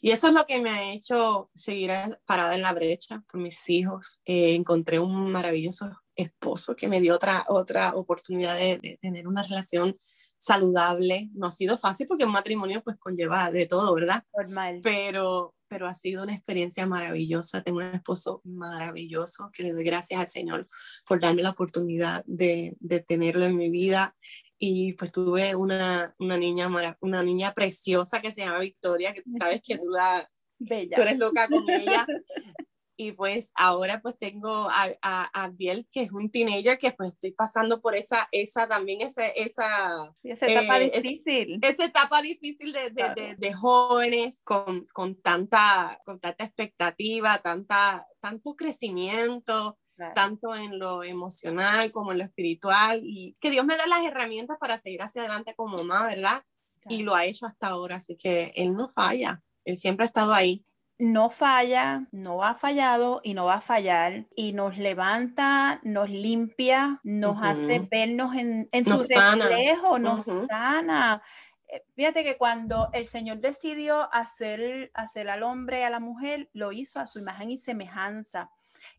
Y 0.00 0.10
eso 0.10 0.28
es 0.28 0.34
lo 0.34 0.46
que 0.46 0.60
me 0.60 0.70
ha 0.70 0.92
hecho 0.92 1.50
seguir 1.54 1.90
parada 2.24 2.54
en 2.54 2.62
la 2.62 2.72
brecha 2.72 3.22
por 3.30 3.40
mis 3.40 3.68
hijos. 3.68 4.20
Eh, 4.24 4.54
encontré 4.54 4.98
un 4.98 5.30
maravilloso 5.30 5.90
esposo 6.14 6.76
que 6.76 6.88
me 6.88 7.00
dio 7.00 7.14
otra, 7.14 7.44
otra 7.48 7.94
oportunidad 7.94 8.56
de, 8.56 8.78
de 8.78 8.96
tener 9.00 9.26
una 9.26 9.42
relación 9.42 9.96
saludable. 10.44 11.30
No 11.32 11.46
ha 11.46 11.52
sido 11.52 11.78
fácil 11.78 12.06
porque 12.06 12.26
un 12.26 12.32
matrimonio 12.32 12.82
pues 12.82 12.98
conlleva 12.98 13.50
de 13.50 13.66
todo, 13.66 13.94
¿verdad? 13.94 14.24
Normal. 14.36 14.80
Pero, 14.82 15.54
pero 15.68 15.86
ha 15.86 15.94
sido 15.94 16.22
una 16.22 16.34
experiencia 16.34 16.86
maravillosa. 16.86 17.62
Tengo 17.62 17.78
un 17.78 17.86
esposo 17.86 18.42
maravilloso 18.44 19.50
que 19.54 19.62
le 19.62 19.72
doy 19.72 19.84
gracias 19.84 20.20
al 20.20 20.28
Señor 20.28 20.68
por 21.08 21.18
darme 21.20 21.42
la 21.42 21.50
oportunidad 21.50 22.22
de, 22.26 22.76
de 22.80 23.00
tenerlo 23.00 23.46
en 23.46 23.56
mi 23.56 23.70
vida. 23.70 24.14
Y 24.58 24.92
pues 24.94 25.12
tuve 25.12 25.54
una, 25.54 26.14
una, 26.18 26.36
niña, 26.36 26.68
una 27.00 27.22
niña 27.22 27.54
preciosa 27.54 28.20
que 28.20 28.30
se 28.30 28.42
llama 28.42 28.58
Victoria, 28.58 29.14
que 29.14 29.22
tú 29.22 29.30
sabes 29.38 29.62
que 29.62 29.78
tú, 29.78 29.88
la, 29.88 30.28
Bella. 30.58 30.94
tú 30.94 31.02
eres 31.02 31.18
loca 31.18 31.48
con 31.48 31.68
ella. 31.70 32.06
y 32.96 33.12
pues 33.12 33.52
ahora 33.56 34.00
pues 34.00 34.16
tengo 34.18 34.68
a, 34.70 34.88
a, 35.02 35.44
Abdiel, 35.44 35.88
que 35.90 36.02
es 36.02 36.12
un 36.12 36.30
teenager, 36.30 36.78
que 36.78 36.92
pues 36.92 37.12
estoy 37.12 37.32
pasando 37.32 37.80
por 37.80 37.96
esa, 37.96 38.28
esa 38.30 38.68
también, 38.68 39.00
esa, 39.00 39.26
esa, 39.28 40.12
esa 40.22 40.46
etapa 40.46 40.80
eh, 40.80 41.00
difícil. 41.02 41.58
esa 41.62 41.84
etapa 41.84 42.22
difícil 42.22 42.72
de, 42.72 42.90
de, 42.90 43.34
de, 43.36 43.52
jóvenes 43.52 44.40
con, 44.44 44.86
con, 44.92 45.20
tanta, 45.20 46.00
con 46.04 46.20
tanta 46.20 46.44
expectativa, 46.44 47.38
tanta, 47.38 48.06
tanto 48.20 48.54
crecimiento, 48.54 49.76
tanto 50.14 50.54
en 50.54 50.78
lo 50.78 51.02
emocional 51.02 51.90
como 51.90 52.12
en 52.12 52.18
lo 52.18 52.24
espiritual, 52.24 53.00
y 53.04 53.36
que 53.40 53.50
Dios 53.50 53.64
me 53.64 53.76
dé 53.76 53.86
las 53.88 54.04
herramientas 54.04 54.56
para 54.58 54.78
seguir 54.78 55.02
hacia 55.02 55.22
adelante 55.22 55.54
como 55.56 55.78
mamá, 55.78 56.06
¿verdad? 56.06 56.42
Y 56.88 57.02
lo 57.02 57.14
ha 57.14 57.24
hecho 57.24 57.46
hasta 57.46 57.68
ahora, 57.68 57.96
así 57.96 58.16
que 58.16 58.52
Él 58.54 58.74
no 58.74 58.88
falla, 58.92 59.42
Él 59.64 59.76
siempre 59.76 60.04
ha 60.04 60.06
estado 60.06 60.32
ahí 60.32 60.64
no 60.98 61.30
falla, 61.30 62.06
no 62.12 62.44
ha 62.44 62.54
fallado 62.54 63.20
y 63.24 63.34
no 63.34 63.46
va 63.46 63.54
a 63.54 63.60
fallar 63.60 64.26
y 64.36 64.52
nos 64.52 64.78
levanta, 64.78 65.80
nos 65.82 66.08
limpia, 66.08 67.00
nos 67.02 67.38
hace 67.42 67.80
vernos 67.90 68.36
en, 68.36 68.68
su 68.84 68.98
reflejo, 68.98 69.98
nos 69.98 70.24
sana. 70.48 71.22
Eh, 71.68 71.84
fíjate 71.96 72.22
que 72.22 72.36
cuando 72.36 72.90
el 72.92 73.06
Señor 73.06 73.40
decidió 73.40 74.08
hacer, 74.14 74.90
hacer 74.94 75.28
al 75.30 75.42
hombre, 75.42 75.84
a 75.84 75.90
la 75.90 76.00
mujer, 76.00 76.48
lo 76.52 76.70
hizo 76.70 77.00
a 77.00 77.06
su 77.06 77.18
imagen 77.18 77.50
y 77.50 77.58
semejanza. 77.58 78.50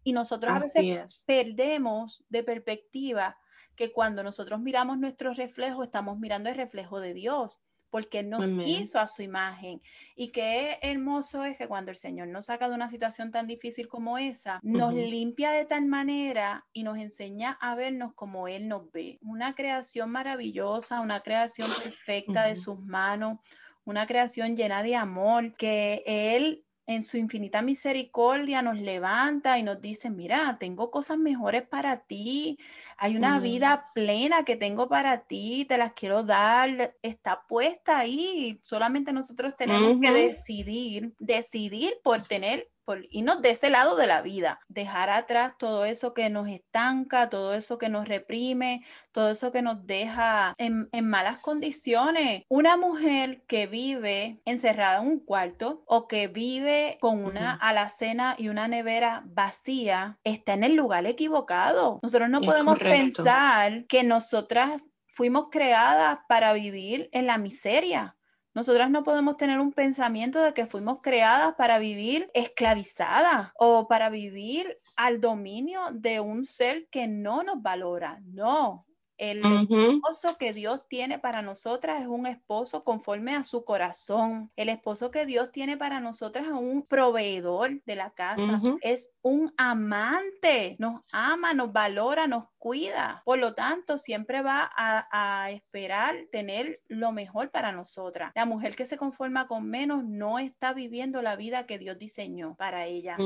Y 0.03 0.13
nosotros 0.13 0.51
a 0.51 0.59
veces 0.59 1.23
perdemos 1.25 2.25
de 2.29 2.43
perspectiva 2.43 3.37
que 3.75 3.91
cuando 3.91 4.23
nosotros 4.23 4.59
miramos 4.59 4.97
nuestro 4.97 5.33
reflejo, 5.33 5.83
estamos 5.83 6.17
mirando 6.17 6.49
el 6.49 6.55
reflejo 6.55 6.99
de 6.99 7.13
Dios 7.13 7.59
porque 7.95 8.23
nos 8.23 8.45
hizo 8.67 8.99
a 8.99 9.07
su 9.07 9.21
imagen. 9.21 9.81
Y 10.17 10.33
qué 10.33 10.79
hermoso 10.81 11.45
es 11.45 11.55
que 11.55 11.69
cuando 11.69 11.91
el 11.91 11.95
Señor 11.95 12.27
nos 12.27 12.47
saca 12.47 12.67
de 12.67 12.75
una 12.75 12.89
situación 12.89 13.31
tan 13.31 13.47
difícil 13.47 13.87
como 13.87 14.17
esa, 14.17 14.59
nos 14.63 14.93
limpia 14.93 15.51
de 15.51 15.63
tal 15.63 15.85
manera 15.85 16.67
y 16.73 16.83
nos 16.83 16.97
enseña 16.97 17.57
a 17.61 17.73
vernos 17.73 18.13
como 18.13 18.49
Él 18.49 18.67
nos 18.67 18.91
ve. 18.91 19.17
Una 19.21 19.55
creación 19.55 20.11
maravillosa, 20.11 20.99
una 20.99 21.21
creación 21.21 21.69
perfecta 21.81 22.45
de 22.45 22.57
sus 22.57 22.81
manos, 22.81 23.37
una 23.85 24.05
creación 24.05 24.57
llena 24.57 24.83
de 24.83 24.97
amor, 24.97 25.55
que 25.55 26.03
Él 26.05 26.64
en 26.87 27.03
su 27.03 27.17
infinita 27.17 27.61
misericordia 27.61 28.61
nos 28.61 28.77
levanta 28.77 29.57
y 29.57 29.63
nos 29.63 29.81
dice, 29.81 30.09
mira, 30.09 30.57
tengo 30.59 30.91
cosas 30.91 31.17
mejores 31.17 31.63
para 31.63 32.05
ti, 32.05 32.59
hay 32.97 33.15
una 33.15 33.39
vida 33.39 33.85
plena 33.93 34.43
que 34.43 34.55
tengo 34.55 34.87
para 34.87 35.21
ti, 35.25 35.65
te 35.65 35.77
las 35.77 35.93
quiero 35.93 36.23
dar, 36.23 36.95
está 37.01 37.45
puesta 37.47 37.97
ahí, 37.97 38.59
solamente 38.63 39.13
nosotros 39.13 39.55
tenemos 39.55 39.99
que 39.99 40.11
decidir, 40.11 41.15
decidir 41.19 41.95
por 42.03 42.21
tener 42.23 42.69
por 42.85 43.05
irnos 43.09 43.41
de 43.41 43.51
ese 43.51 43.69
lado 43.69 43.95
de 43.95 44.07
la 44.07 44.21
vida, 44.21 44.59
dejar 44.67 45.09
atrás 45.09 45.53
todo 45.57 45.85
eso 45.85 46.13
que 46.13 46.29
nos 46.29 46.47
estanca, 46.47 47.29
todo 47.29 47.53
eso 47.53 47.77
que 47.77 47.89
nos 47.89 48.07
reprime, 48.07 48.85
todo 49.11 49.31
eso 49.31 49.51
que 49.51 49.61
nos 49.61 49.85
deja 49.85 50.53
en, 50.57 50.87
malas 51.03 51.37
condiciones. 51.37 52.43
Una 52.49 52.77
mujer 52.77 53.43
que 53.47 53.67
vive 53.67 54.41
encerrada 54.45 55.01
en 55.01 55.07
un 55.07 55.19
cuarto 55.19 55.83
o 55.85 56.07
que 56.07 56.27
vive 56.27 56.97
con 57.01 57.23
una 57.23 57.53
alacena 57.53 58.35
y 58.37 58.49
una 58.49 58.67
nevera 58.67 59.23
vacía 59.25 60.19
está 60.23 60.53
en 60.53 60.63
el 60.63 60.75
lugar 60.75 61.05
equivocado. 61.05 61.99
Nosotros 62.01 62.29
no 62.29 62.41
podemos 62.41 62.77
pensar 62.79 63.85
que 63.85 64.03
nosotras 64.03 64.87
fuimos 65.07 65.47
creadas 65.49 66.19
para 66.27 66.53
vivir 66.53 67.09
en 67.13 67.25
la 67.25 67.37
miseria. 67.37 68.17
Nosotras 68.55 68.89
no 68.89 69.03
podemos 69.03 69.35
tener 69.35 69.59
un 69.59 69.73
pensamiento 69.73 70.41
de 70.41 70.53
que 70.53 70.65
fuimos 70.65 71.01
creadas 71.01 71.55
para 71.55 71.77
vivir 71.77 72.31
esclavizadas 72.33 73.51
o 73.55 73.89
para 73.89 74.09
vivir 74.09 74.77
al 74.95 75.19
dominio 75.19 75.81
de 75.91 76.21
un 76.21 76.45
ser 76.45 76.87
que 76.89 77.05
no 77.05 77.43
nos 77.43 77.61
valora. 77.61 78.21
No, 78.23 78.87
El 79.17 79.41
esposo 79.45 80.37
que 80.37 80.53
Dios 80.53 80.81
tiene 80.89 81.19
para 81.19 81.41
nosotras 81.41 82.01
es 82.01 82.07
un 82.07 82.25
esposo 82.25 82.83
conforme 82.83 83.35
a 83.35 83.43
su 83.43 83.63
corazón. 83.63 84.51
El 84.55 84.69
esposo 84.69 85.11
que 85.11 85.25
Dios 85.25 85.51
tiene 85.51 85.77
para 85.77 85.99
nosotras 85.99 86.45
es 86.45 86.51
un 86.51 86.85
proveedor 86.85 87.81
de 87.85 87.95
la 87.95 88.11
casa, 88.11 88.61
es 88.81 89.09
un 89.21 89.53
amante, 89.57 90.75
nos 90.79 91.05
ama, 91.11 91.53
nos 91.53 91.71
valora, 91.71 92.27
nos 92.27 92.45
cuida. 92.57 93.21
Por 93.25 93.39
lo 93.39 93.53
tanto, 93.53 93.97
siempre 93.97 94.41
va 94.41 94.69
a, 94.75 95.51
esperar 95.51 96.15
tener 96.31 96.81
lo 96.87 97.11
mejor 97.11 97.51
para 97.51 97.71
nosotras. 97.71 98.31
La 98.35 98.45
mujer 98.45 98.75
que 98.75 98.85
se 98.85 98.97
conforma 98.97 99.47
con 99.47 99.69
menos 99.69 100.03
no 100.03 100.39
está 100.39 100.73
viviendo 100.73 101.21
la 101.21 101.35
vida 101.35 101.65
que 101.65 101.77
Dios 101.77 101.97
diseñó 101.97 102.55
para 102.55 102.85
ella. 102.85 103.17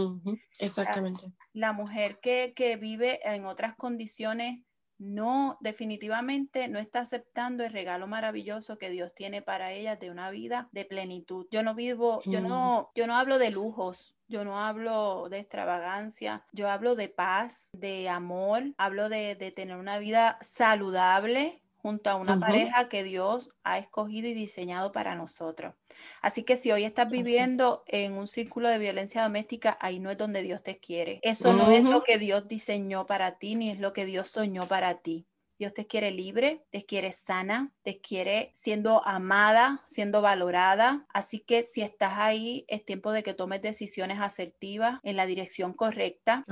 Exactamente. 0.59 1.31
La, 1.53 1.71
mujer 1.71 2.19
que, 2.19 2.53
que 2.55 2.75
vive 2.75 3.19
en 3.23 3.45
otras 3.45 3.75
condiciones 3.75 4.59
no, 4.99 5.57
definitivamente 5.61 6.67
no 6.67 6.77
está 6.77 6.99
aceptando 6.99 7.63
el 7.63 7.71
regalo 7.71 8.05
maravilloso 8.05 8.77
que 8.77 8.89
Dios 8.89 9.13
tiene 9.15 9.41
para 9.41 9.71
ella 9.71 9.95
de 9.95 10.11
una 10.11 10.29
vida 10.29 10.69
de 10.73 10.85
plenitud. 10.85 11.47
Yo 11.51 11.63
no 11.63 11.73
vivo, 11.73 12.21
yo 12.25 12.41
mm. 12.41 12.47
no, 12.47 12.91
yo 12.95 13.07
no 13.07 13.15
hablo 13.15 13.39
de 13.39 13.49
lujos, 13.49 14.15
yo 14.27 14.43
no 14.43 14.59
hablo 14.59 15.29
de 15.29 15.39
extravagancia, 15.39 16.45
yo 16.51 16.69
hablo 16.69 16.95
de 16.95 17.07
paz, 17.07 17.69
de 17.73 18.09
amor, 18.09 18.73
hablo 18.77 19.09
de, 19.09 19.35
de 19.35 19.51
tener 19.51 19.77
una 19.77 19.97
vida 19.97 20.37
saludable, 20.41 21.63
junto 21.89 22.11
a 22.11 22.15
una 22.15 22.39
pareja 22.39 22.87
que 22.87 23.03
Dios 23.03 23.49
ha 23.63 23.79
escogido 23.79 24.27
y 24.27 24.35
diseñado 24.35 24.91
para 24.91 25.15
nosotros. 25.15 25.73
Así 26.21 26.43
que 26.43 26.55
si 26.55 26.71
hoy 26.71 26.83
estás 26.83 27.09
viviendo 27.09 27.83
en 27.87 28.13
un 28.13 28.27
círculo 28.27 28.69
de 28.69 28.77
violencia 28.77 29.23
doméstica, 29.23 29.75
ahí 29.81 29.99
no 29.99 30.11
es 30.11 30.17
donde 30.17 30.43
Dios 30.43 30.61
te 30.61 30.77
quiere. 30.77 31.19
Eso 31.23 31.51
no 31.51 31.71
es 31.71 31.83
lo 31.83 32.03
que 32.03 32.19
Dios 32.19 32.47
diseñó 32.47 33.07
para 33.07 33.39
ti, 33.39 33.55
ni 33.55 33.71
es 33.71 33.79
lo 33.79 33.91
que 33.91 34.05
Dios 34.05 34.29
soñó 34.29 34.67
para 34.67 34.99
ti. 34.99 35.25
Dios 35.57 35.73
te 35.73 35.87
quiere 35.87 36.11
libre, 36.11 36.63
te 36.69 36.85
quiere 36.85 37.11
sana, 37.11 37.73
te 37.81 37.99
quiere 37.99 38.51
siendo 38.53 39.05
amada, 39.05 39.83
siendo 39.87 40.21
valorada. 40.21 41.07
Así 41.11 41.39
que 41.39 41.63
si 41.63 41.81
estás 41.81 42.13
ahí, 42.17 42.65
es 42.67 42.85
tiempo 42.85 43.11
de 43.11 43.23
que 43.23 43.33
tomes 43.33 43.63
decisiones 43.63 44.19
asertivas 44.19 44.99
en 45.01 45.17
la 45.17 45.25
dirección 45.25 45.73
correcta 45.73 46.45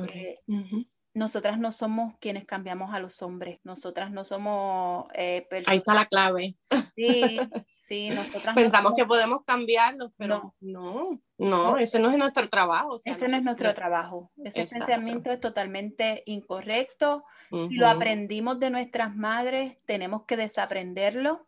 nosotras 1.17 1.57
no 1.57 1.71
somos 1.71 2.13
quienes 2.19 2.45
cambiamos 2.45 2.93
a 2.93 2.99
los 2.99 3.21
hombres, 3.21 3.59
nosotras 3.63 4.11
no 4.11 4.23
somos 4.23 5.07
eh, 5.15 5.47
Ahí 5.65 5.77
está 5.77 5.93
la 5.95 6.05
clave. 6.05 6.55
Sí, 6.95 7.39
sí, 7.77 8.09
nosotras 8.09 8.55
pensamos 8.55 8.93
que 8.95 9.05
podemos 9.05 9.41
cambiarlos, 9.43 10.11
pero 10.15 10.53
no, 10.59 11.19
no, 11.37 11.77
ese 11.77 11.99
no 11.99 12.09
es 12.09 12.17
nuestro 12.17 12.47
trabajo. 12.49 12.99
ese 13.03 13.27
no 13.27 13.37
es 13.37 13.43
nuestro 13.43 13.73
trabajo. 13.73 14.31
Ese 14.43 14.65
pensamiento 14.65 15.31
es 15.31 15.39
totalmente 15.39 16.23
incorrecto. 16.25 17.25
Si 17.67 17.75
lo 17.75 17.87
aprendimos 17.87 18.59
de 18.59 18.69
nuestras 18.69 19.15
madres, 19.15 19.77
tenemos 19.85 20.23
que 20.25 20.37
desaprenderlo. 20.37 21.47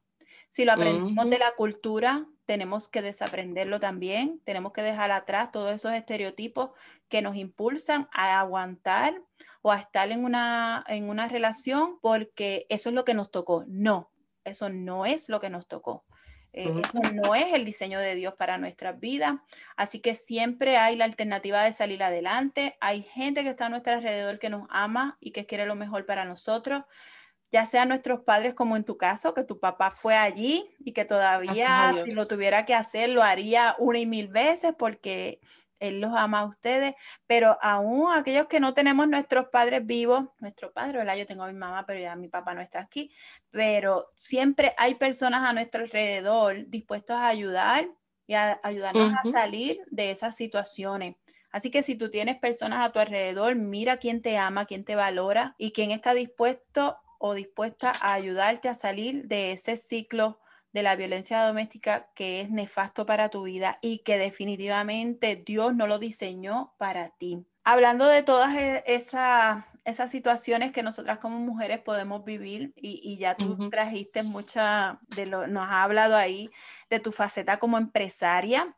Si 0.50 0.66
lo 0.66 0.74
aprendimos 0.74 1.30
de 1.30 1.38
la 1.38 1.52
cultura, 1.52 2.26
tenemos 2.46 2.90
que 2.90 3.04
desaprenderlo 3.04 3.80
también. 3.80 4.42
Tenemos 4.46 4.72
que 4.72 4.82
dejar 4.82 5.12
atrás 5.12 5.52
todos 5.52 5.72
esos 5.72 5.94
estereotipos 5.94 6.72
que 7.08 7.22
nos 7.22 7.36
impulsan 7.36 8.10
a 8.12 8.40
aguantar 8.40 9.22
o 9.62 9.72
a 9.72 9.80
estar 9.80 10.12
en 10.12 10.24
una, 10.24 10.84
en 10.88 11.10
una 11.10 11.28
relación 11.28 12.00
porque 12.02 12.66
eso 12.70 12.90
es 12.90 12.96
lo 12.96 13.06
que 13.06 13.14
nos 13.14 13.32
tocó. 13.32 13.66
No, 13.68 14.12
eso 14.44 14.70
no 14.70 15.06
es 15.06 15.30
lo 15.30 15.40
que 15.40 15.50
nos 15.50 15.68
tocó. 15.68 16.06
Eh, 16.52 16.72
eso 16.84 17.14
no 17.14 17.36
es 17.36 17.54
el 17.54 17.64
diseño 17.64 18.00
de 18.00 18.16
Dios 18.16 18.34
para 18.34 18.58
nuestras 18.58 19.00
vidas. 19.00 19.36
Así 19.76 20.00
que 20.00 20.16
siempre 20.16 20.78
hay 20.78 20.96
la 20.96 21.06
alternativa 21.06 21.64
de 21.64 21.72
salir 21.72 22.02
adelante. 22.04 22.78
Hay 22.82 23.04
gente 23.04 23.44
que 23.44 23.50
está 23.50 23.68
a 23.68 23.70
nuestro 23.70 23.94
alrededor 23.94 24.40
que 24.40 24.50
nos 24.50 24.68
ama 24.70 25.18
y 25.20 25.32
que 25.32 25.46
quiere 25.46 25.66
lo 25.66 25.76
mejor 25.76 26.06
para 26.06 26.26
nosotros. 26.26 26.84
Ya 27.52 27.66
sea 27.66 27.86
nuestros 27.86 28.22
padres 28.22 28.54
como 28.54 28.76
en 28.78 28.84
tu 28.84 28.98
caso, 28.98 29.34
que 29.34 29.44
tu 29.44 29.60
papá 29.60 29.92
fue 29.92 30.16
allí 30.16 30.76
y 30.80 30.92
que 30.92 31.06
todavía 31.06 31.94
si 32.04 32.12
lo 32.12 32.28
tuviera 32.28 32.66
que 32.66 32.76
hacer 32.76 33.10
lo 33.10 33.24
haría 33.24 33.76
una 33.80 34.00
y 34.00 34.06
mil 34.06 34.28
veces 34.28 34.74
porque 34.78 35.40
él 35.80 36.02
los 36.02 36.14
ama 36.16 36.42
a 36.42 36.46
ustedes, 36.46 36.96
pero 37.28 37.58
aún 37.62 38.12
aquellos 38.12 38.48
que 38.48 38.60
no 38.60 38.74
tenemos 38.74 39.08
nuestros 39.08 39.48
padres 39.50 39.86
vivos, 39.86 40.26
nuestro 40.40 40.72
padre, 40.74 41.00
¿verdad? 41.00 41.16
Yo 41.16 41.26
tengo 41.26 41.44
a 41.44 41.48
mi 41.48 41.58
mamá, 41.58 41.86
pero 41.86 42.00
ya 42.00 42.16
mi 42.16 42.28
papá 42.28 42.54
no 42.54 42.62
está 42.62 42.80
aquí, 42.80 43.12
pero 43.52 44.12
siempre 44.16 44.74
hay 44.78 44.96
personas 44.96 45.44
a 45.44 45.54
nuestro 45.54 45.84
alrededor 45.84 46.68
dispuestos 46.68 47.16
a 47.16 47.28
ayudar 47.28 47.90
y 48.28 48.34
a 48.36 48.60
ayudarnos 48.64 49.12
a 49.14 49.24
salir 49.24 49.82
de 49.90 50.12
esas 50.12 50.36
situaciones. 50.36 51.16
Así 51.52 51.72
que 51.72 51.82
si 51.82 51.96
tú 51.96 52.12
tienes 52.12 52.38
personas 52.38 52.86
a 52.86 52.92
tu 52.92 53.00
alrededor, 53.00 53.56
mira 53.56 53.98
quién 53.98 54.22
te 54.22 54.38
ama, 54.38 54.66
quién 54.66 54.86
te 54.86 54.96
valora 54.96 55.56
y 55.58 55.72
quién 55.72 55.92
está 55.92 56.14
dispuesto 56.14 56.98
o 57.18 57.34
dispuesta 57.34 57.92
a 58.02 58.14
ayudarte 58.14 58.70
a 58.70 58.76
salir 58.76 59.28
de 59.28 59.52
ese 59.52 59.76
ciclo 59.78 60.40
de 60.72 60.84
la 60.84 60.96
violencia 60.96 61.44
doméstica 61.46 62.10
que 62.16 62.42
es 62.42 62.50
nefasto 62.50 63.06
para 63.06 63.30
tu 63.30 63.44
vida 63.44 63.80
y 63.82 64.00
que 64.00 64.18
definitivamente 64.18 65.36
Dios 65.36 65.76
no 65.76 65.88
lo 65.88 66.00
diseñó 66.00 66.74
para 66.78 67.10
ti. 67.10 67.46
Hablando 67.64 68.06
de 68.06 68.24
todas 68.24 68.56
e, 68.56 68.84
esas, 68.88 69.66
esas 69.86 70.12
situaciones 70.12 70.72
que 70.72 70.84
nosotras 70.84 71.20
como 71.20 71.40
mujeres 71.40 71.80
podemos 71.80 72.24
vivir 72.24 72.74
y, 72.76 73.18
ya 73.18 73.36
tú 73.36 73.70
trajiste 73.70 74.24
mucha 74.24 75.00
de 75.16 75.26
lo, 75.26 75.48
nos 75.48 75.68
ha 75.68 75.84
hablado 75.84 76.16
ahí 76.16 76.50
de 76.90 77.00
tu 77.00 77.12
faceta 77.12 77.58
como 77.58 77.78
empresaria 77.78 78.76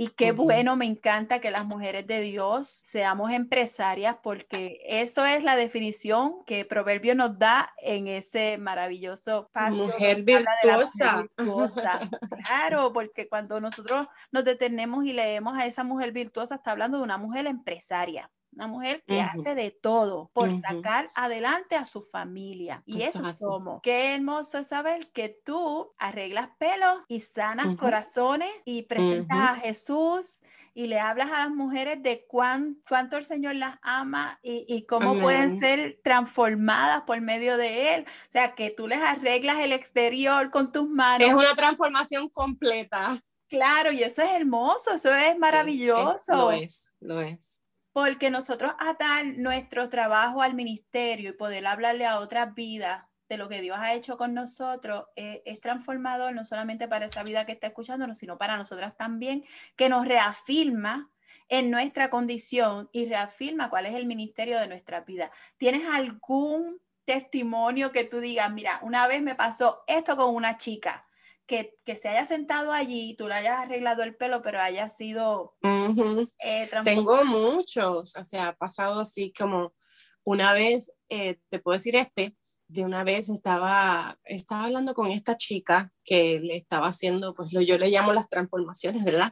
y 0.00 0.08
qué 0.08 0.32
bueno, 0.32 0.76
me 0.76 0.86
encanta 0.86 1.40
que 1.40 1.50
las 1.50 1.66
mujeres 1.66 2.06
de 2.06 2.22
Dios 2.22 2.80
seamos 2.84 3.32
empresarias 3.32 4.16
porque 4.22 4.80
eso 4.86 5.26
es 5.26 5.44
la 5.44 5.56
definición 5.56 6.42
que 6.46 6.64
Proverbio 6.64 7.14
nos 7.14 7.38
da 7.38 7.74
en 7.82 8.08
ese 8.08 8.56
maravilloso 8.56 9.50
paso. 9.52 9.76
Mujer 9.76 10.22
virtuosa. 10.22 11.28
Claro, 12.46 12.94
porque 12.94 13.28
cuando 13.28 13.60
nosotros 13.60 14.06
nos 14.32 14.44
detenemos 14.44 15.04
y 15.04 15.12
leemos 15.12 15.58
a 15.58 15.66
esa 15.66 15.84
mujer 15.84 16.12
virtuosa, 16.12 16.54
está 16.54 16.70
hablando 16.70 16.96
de 16.96 17.04
una 17.04 17.18
mujer 17.18 17.46
empresaria 17.46 18.30
una 18.52 18.66
mujer 18.66 19.02
que 19.06 19.20
hace 19.20 19.54
de 19.54 19.70
todo 19.70 20.30
por 20.32 20.52
sacar 20.52 21.08
adelante 21.14 21.76
a 21.76 21.84
su 21.84 22.02
familia. 22.02 22.82
Y 22.86 23.02
eso, 23.02 23.22
somos. 23.32 23.80
Qué 23.82 24.14
hermoso 24.14 24.58
es 24.58 24.68
saber 24.68 25.10
que 25.12 25.28
tú 25.28 25.92
arreglas 25.98 26.50
pelos 26.58 26.98
y 27.08 27.20
sanas 27.20 27.76
corazones 27.76 28.50
y 28.64 28.82
presentas 28.82 29.38
a 29.38 29.56
Jesús 29.56 30.40
y 30.74 30.86
le 30.86 31.00
hablas 31.00 31.30
a 31.30 31.40
las 31.40 31.50
mujeres 31.50 32.02
de 32.02 32.26
cuánto 32.26 33.16
el 33.16 33.24
Señor 33.24 33.56
las 33.56 33.78
ama 33.82 34.38
y, 34.42 34.84
cómo 34.86 35.18
pueden 35.20 35.58
ser 35.58 36.00
transformadas 36.02 37.02
por 37.02 37.20
medio 37.20 37.56
de 37.56 37.94
Él. 37.94 38.06
O 38.28 38.30
sea, 38.30 38.54
que 38.54 38.70
tú 38.70 38.86
les 38.86 39.00
arreglas 39.00 39.58
el 39.58 39.72
exterior 39.72 40.50
con 40.50 40.72
tus 40.72 40.88
manos. 40.88 41.28
Es 41.28 41.34
una 41.34 41.54
transformación 41.54 42.28
completa. 42.28 43.20
Claro, 43.48 43.90
y 43.90 44.02
eso 44.04 44.22
es 44.22 44.30
hermoso, 44.30 44.94
eso 44.94 45.12
es 45.12 45.36
maravilloso. 45.38 46.34
lo 46.34 46.52
es, 46.52 46.92
lo 47.00 47.20
es. 47.20 47.59
Porque 48.00 48.30
nosotros 48.30 48.72
atar 48.78 49.26
nuestro 49.36 49.90
trabajo 49.90 50.40
al 50.40 50.54
ministerio 50.54 51.28
y 51.28 51.32
poder 51.34 51.66
hablarle 51.66 52.06
a 52.06 52.18
otras 52.18 52.54
vidas 52.54 53.04
de 53.28 53.36
lo 53.36 53.50
que 53.50 53.60
Dios 53.60 53.76
ha 53.78 53.92
hecho 53.92 54.16
con 54.16 54.32
nosotros 54.32 55.04
eh, 55.16 55.42
es 55.44 55.60
transformador 55.60 56.34
no 56.34 56.46
solamente 56.46 56.88
para 56.88 57.04
esa 57.04 57.22
vida 57.24 57.44
que 57.44 57.52
está 57.52 57.66
escuchándonos, 57.66 58.16
sino 58.16 58.38
para 58.38 58.56
nosotras 58.56 58.96
también, 58.96 59.44
que 59.76 59.90
nos 59.90 60.08
reafirma 60.08 61.10
en 61.50 61.70
nuestra 61.70 62.08
condición 62.08 62.88
y 62.90 63.04
reafirma 63.04 63.68
cuál 63.68 63.84
es 63.84 63.94
el 63.94 64.06
ministerio 64.06 64.58
de 64.58 64.68
nuestra 64.68 65.02
vida. 65.02 65.30
¿Tienes 65.58 65.82
algún 65.92 66.80
testimonio 67.04 67.92
que 67.92 68.04
tú 68.04 68.20
digas, 68.20 68.50
mira, 68.50 68.80
una 68.82 69.06
vez 69.08 69.20
me 69.20 69.34
pasó 69.34 69.84
esto 69.86 70.16
con 70.16 70.34
una 70.34 70.56
chica? 70.56 71.06
Que, 71.50 71.96
se 71.96 72.08
haya 72.08 72.24
sentado 72.26 72.72
allí, 72.72 73.16
tú 73.18 73.26
le 73.26 73.34
hayas 73.34 73.58
arreglado 73.58 74.04
el 74.04 74.14
pelo, 74.14 74.40
pero 74.40 74.60
haya 74.60 74.88
sido... 74.88 75.56
Eh, 75.62 76.70
Tengo 76.84 77.24
muchos, 77.24 78.16
o 78.16 78.24
sea, 78.24 78.48
ha 78.48 78.56
pasado 78.56 79.00
así 79.00 79.32
como 79.36 79.74
una 80.22 80.52
vez, 80.52 80.92
eh, 81.08 81.40
te 81.48 81.58
puedo 81.58 81.76
decir 81.76 81.96
este, 81.96 82.36
de 82.68 82.84
una 82.84 83.02
vez 83.02 83.28
estaba, 83.28 84.16
estaba 84.24 84.66
hablando 84.66 84.94
con 84.94 85.10
esta 85.10 85.36
chica 85.36 85.92
que 86.04 86.38
le 86.38 86.56
estaba 86.56 86.86
haciendo, 86.86 87.34
pues 87.34 87.52
lo, 87.52 87.60
yo 87.62 87.78
le 87.78 87.90
llamo 87.90 88.12
las 88.12 88.28
transformaciones, 88.28 89.02
¿verdad? 89.02 89.30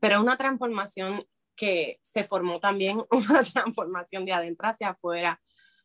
Pero 0.00 0.22
una 0.22 0.38
transformación 0.38 1.22
que 1.54 1.98
se 2.00 2.24
formó 2.24 2.60
también, 2.60 3.02
una 3.10 3.44
transformación 3.44 4.24
de 4.24 4.32
adentro 4.32 4.68
hacia 4.68 4.90
afuera, 4.90 5.38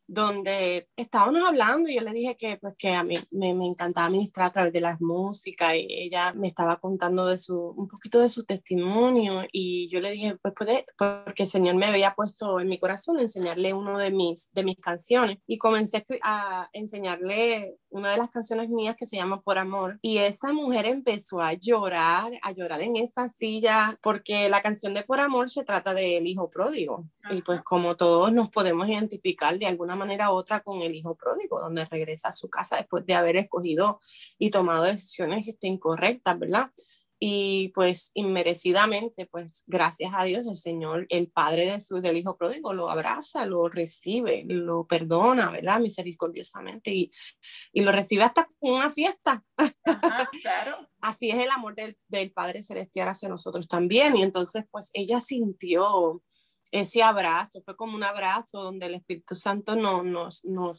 donde 0.06 0.88
estábamos 0.96 1.42
hablando 1.46 1.88
y 1.88 1.96
yo 1.96 2.02
le 2.02 2.12
dije 2.12 2.36
que, 2.36 2.56
pues, 2.58 2.74
que 2.76 2.94
a 2.94 3.04
mí 3.04 3.14
me, 3.30 3.54
me, 3.54 3.66
encantaba 3.66 4.10
ministrar 4.10 4.48
a 4.48 4.52
través 4.52 4.72
de 4.72 4.80
las 4.80 5.00
músicas 5.00 5.74
y 5.76 5.86
ella 5.90 6.32
me 6.34 6.48
estaba 6.48 6.76
contando 6.76 7.26
de 7.26 7.38
su, 7.38 7.58
un 7.58 7.88
poquito 7.88 8.20
de 8.20 8.28
su 8.28 8.44
testimonio 8.44 9.44
y 9.52 9.88
yo 9.88 10.00
le 10.00 10.10
dije, 10.10 10.36
pues 10.36 10.54
puede, 10.54 10.86
porque 10.96 11.44
el 11.44 11.48
Señor 11.48 11.76
me 11.76 11.86
había 11.86 12.14
puesto 12.14 12.60
en 12.60 12.68
mi 12.68 12.78
corazón 12.78 13.18
enseñarle 13.18 13.72
uno 13.72 13.98
de 13.98 14.10
mis, 14.10 14.52
de 14.52 14.64
mis 14.64 14.78
canciones 14.78 15.38
y 15.46 15.58
comencé 15.58 16.04
a 16.22 16.68
enseñarle 16.72 17.78
una 17.94 18.10
de 18.10 18.16
las 18.18 18.30
canciones 18.30 18.68
mías 18.70 18.96
que 18.96 19.06
se 19.06 19.16
llama 19.16 19.40
Por 19.40 19.56
Amor. 19.56 20.00
Y 20.02 20.18
esa 20.18 20.52
mujer 20.52 20.84
empezó 20.86 21.40
a 21.40 21.52
llorar, 21.52 22.32
a 22.42 22.50
llorar 22.50 22.82
en 22.82 22.96
esta 22.96 23.32
silla, 23.32 23.96
porque 24.02 24.48
la 24.48 24.60
canción 24.60 24.94
de 24.94 25.04
Por 25.04 25.20
Amor 25.20 25.48
se 25.48 25.64
trata 25.64 25.94
del 25.94 26.26
hijo 26.26 26.50
pródigo. 26.50 27.04
Y 27.30 27.42
pues 27.42 27.62
como 27.62 27.96
todos 27.96 28.32
nos 28.32 28.50
podemos 28.50 28.88
identificar 28.88 29.58
de 29.58 29.66
alguna 29.66 29.93
manera 29.94 30.32
u 30.32 30.34
otra 30.34 30.60
con 30.60 30.82
el 30.82 30.94
hijo 30.94 31.16
pródigo, 31.16 31.60
donde 31.60 31.84
regresa 31.86 32.28
a 32.28 32.32
su 32.32 32.48
casa 32.48 32.76
después 32.76 33.04
de 33.06 33.14
haber 33.14 33.36
escogido 33.36 34.00
y 34.38 34.50
tomado 34.50 34.84
decisiones 34.84 35.46
incorrectas, 35.62 36.38
¿verdad? 36.38 36.70
y 37.26 37.68
pues 37.68 38.10
inmerecidamente, 38.12 39.24
pues 39.24 39.64
gracias 39.66 40.12
a 40.14 40.24
Dios, 40.24 40.46
el 40.46 40.56
Señor, 40.56 41.06
el 41.08 41.30
Padre 41.30 41.70
de 41.70 41.80
su, 41.80 42.02
del 42.02 42.18
Hijo 42.18 42.36
Pródigo, 42.36 42.74
lo 42.74 42.90
abraza, 42.90 43.46
lo 43.46 43.68
recibe, 43.70 44.44
lo 44.46 44.86
perdona, 44.86 45.50
¿verdad? 45.50 45.80
Misericordiosamente 45.80 46.92
y, 46.92 47.10
y 47.72 47.82
lo 47.82 47.92
recibe 47.92 48.24
hasta 48.24 48.46
con 48.60 48.72
una 48.72 48.90
fiesta. 48.90 49.42
claro. 50.42 50.86
Así 51.00 51.30
es 51.30 51.36
el 51.36 51.50
amor 51.50 51.74
del, 51.74 51.96
del, 52.08 52.30
Padre 52.30 52.62
Celestial 52.62 53.08
hacia 53.08 53.30
nosotros 53.30 53.68
también. 53.68 54.16
Y 54.18 54.22
entonces, 54.22 54.64
pues 54.70 54.90
ella 54.92 55.18
sintió 55.20 56.22
ese 56.74 57.04
abrazo, 57.04 57.62
fue 57.64 57.76
como 57.76 57.94
un 57.94 58.02
abrazo 58.02 58.60
donde 58.60 58.86
el 58.86 58.94
Espíritu 58.94 59.36
Santo 59.36 59.76
no, 59.76 60.02
nos, 60.02 60.44
nos, 60.44 60.76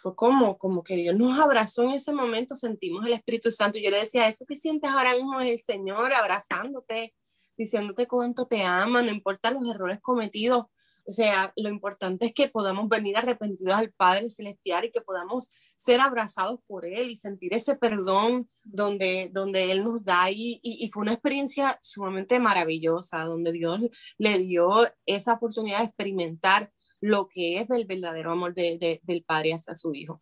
fue 0.00 0.16
como, 0.16 0.56
como 0.56 0.82
que 0.82 0.96
Dios 0.96 1.14
nos 1.14 1.38
abrazó 1.38 1.82
en 1.82 1.90
ese 1.90 2.10
momento, 2.10 2.56
sentimos 2.56 3.04
el 3.04 3.12
Espíritu 3.12 3.52
Santo. 3.52 3.78
Yo 3.78 3.90
le 3.90 4.00
decía, 4.00 4.28
eso 4.28 4.46
que 4.46 4.56
sientes 4.56 4.90
ahora 4.90 5.14
mismo 5.14 5.40
es 5.40 5.50
el 5.50 5.60
Señor 5.60 6.14
abrazándote, 6.14 7.14
diciéndote 7.54 8.06
cuánto 8.06 8.46
te 8.46 8.62
ama, 8.62 9.02
no 9.02 9.10
importa 9.10 9.50
los 9.50 9.68
errores 9.68 9.98
cometidos, 10.00 10.64
o 11.08 11.10
sea, 11.10 11.54
lo 11.56 11.70
importante 11.70 12.26
es 12.26 12.34
que 12.34 12.48
podamos 12.48 12.86
venir 12.88 13.16
arrepentidos 13.16 13.74
al 13.74 13.90
Padre 13.92 14.28
Celestial 14.28 14.84
y 14.84 14.90
que 14.90 15.00
podamos 15.00 15.48
ser 15.76 16.02
abrazados 16.02 16.60
por 16.66 16.84
Él 16.84 17.10
y 17.10 17.16
sentir 17.16 17.54
ese 17.54 17.76
perdón 17.76 18.50
donde, 18.62 19.30
donde 19.32 19.72
Él 19.72 19.84
nos 19.84 20.04
da. 20.04 20.30
Y, 20.30 20.60
y, 20.62 20.90
fue 20.90 21.02
una 21.02 21.14
experiencia 21.14 21.78
sumamente 21.80 22.38
maravillosa, 22.38 23.24
donde 23.24 23.52
Dios 23.52 23.80
le 24.18 24.38
dio 24.38 24.86
esa 25.06 25.34
oportunidad 25.34 25.78
de 25.78 25.84
experimentar 25.86 26.70
lo 27.00 27.26
que 27.26 27.56
es 27.56 27.70
el 27.70 27.86
verdadero 27.86 28.32
amor 28.32 28.54
de, 28.54 29.00
del 29.02 29.24
Padre 29.24 29.54
hacia 29.54 29.74
su 29.74 29.94
Hijo. 29.94 30.20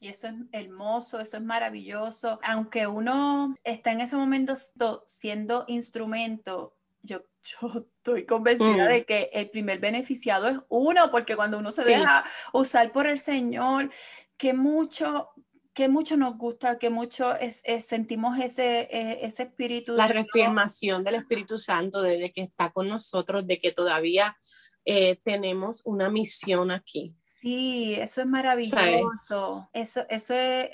Y 0.00 0.08
eso 0.08 0.26
es 0.26 0.34
hermoso, 0.52 1.18
eso 1.18 1.38
es 1.38 1.42
maravilloso. 1.42 2.38
Aunque 2.42 2.86
uno 2.86 3.54
está 3.64 3.92
en 3.92 4.02
ese 4.02 4.16
momento 4.16 4.54
siendo 5.06 5.64
instrumento, 5.66 6.76
yo, 7.06 7.22
yo 7.42 7.72
estoy 7.78 8.26
convencida 8.26 8.84
mm. 8.84 8.88
de 8.88 9.04
que 9.04 9.30
el 9.32 9.48
primer 9.50 9.78
beneficiado 9.78 10.48
es 10.48 10.58
uno, 10.68 11.10
porque 11.10 11.36
cuando 11.36 11.58
uno 11.58 11.70
se 11.70 11.84
deja 11.84 12.24
usar 12.52 12.92
por 12.92 13.06
el 13.06 13.18
Señor, 13.18 13.90
que 14.36 14.52
mucho, 14.52 15.30
que 15.72 15.88
mucho 15.88 16.16
nos 16.16 16.36
gusta, 16.36 16.78
que 16.78 16.90
mucho 16.90 17.34
es, 17.36 17.62
sentimos 17.80 18.38
ese, 18.38 18.88
e, 18.90 19.24
ese 19.24 19.44
espíritu. 19.44 19.94
La 19.94 20.08
reafirmación 20.08 21.04
del 21.04 21.14
Espíritu 21.14 21.56
Santo, 21.56 22.02
de, 22.02 22.32
que 22.32 22.42
está 22.42 22.70
con 22.70 22.88
nosotros, 22.88 23.46
de 23.46 23.58
que 23.58 23.72
todavía 23.72 24.36
eh, 24.84 25.16
tenemos 25.22 25.82
una 25.84 26.10
misión 26.10 26.70
aquí. 26.70 27.14
Sí, 27.20 27.94
eso 27.94 28.20
es 28.20 28.26
maravilloso. 28.26 29.68
Eso, 29.72 30.06
eso 30.08 30.34
es, 30.34 30.70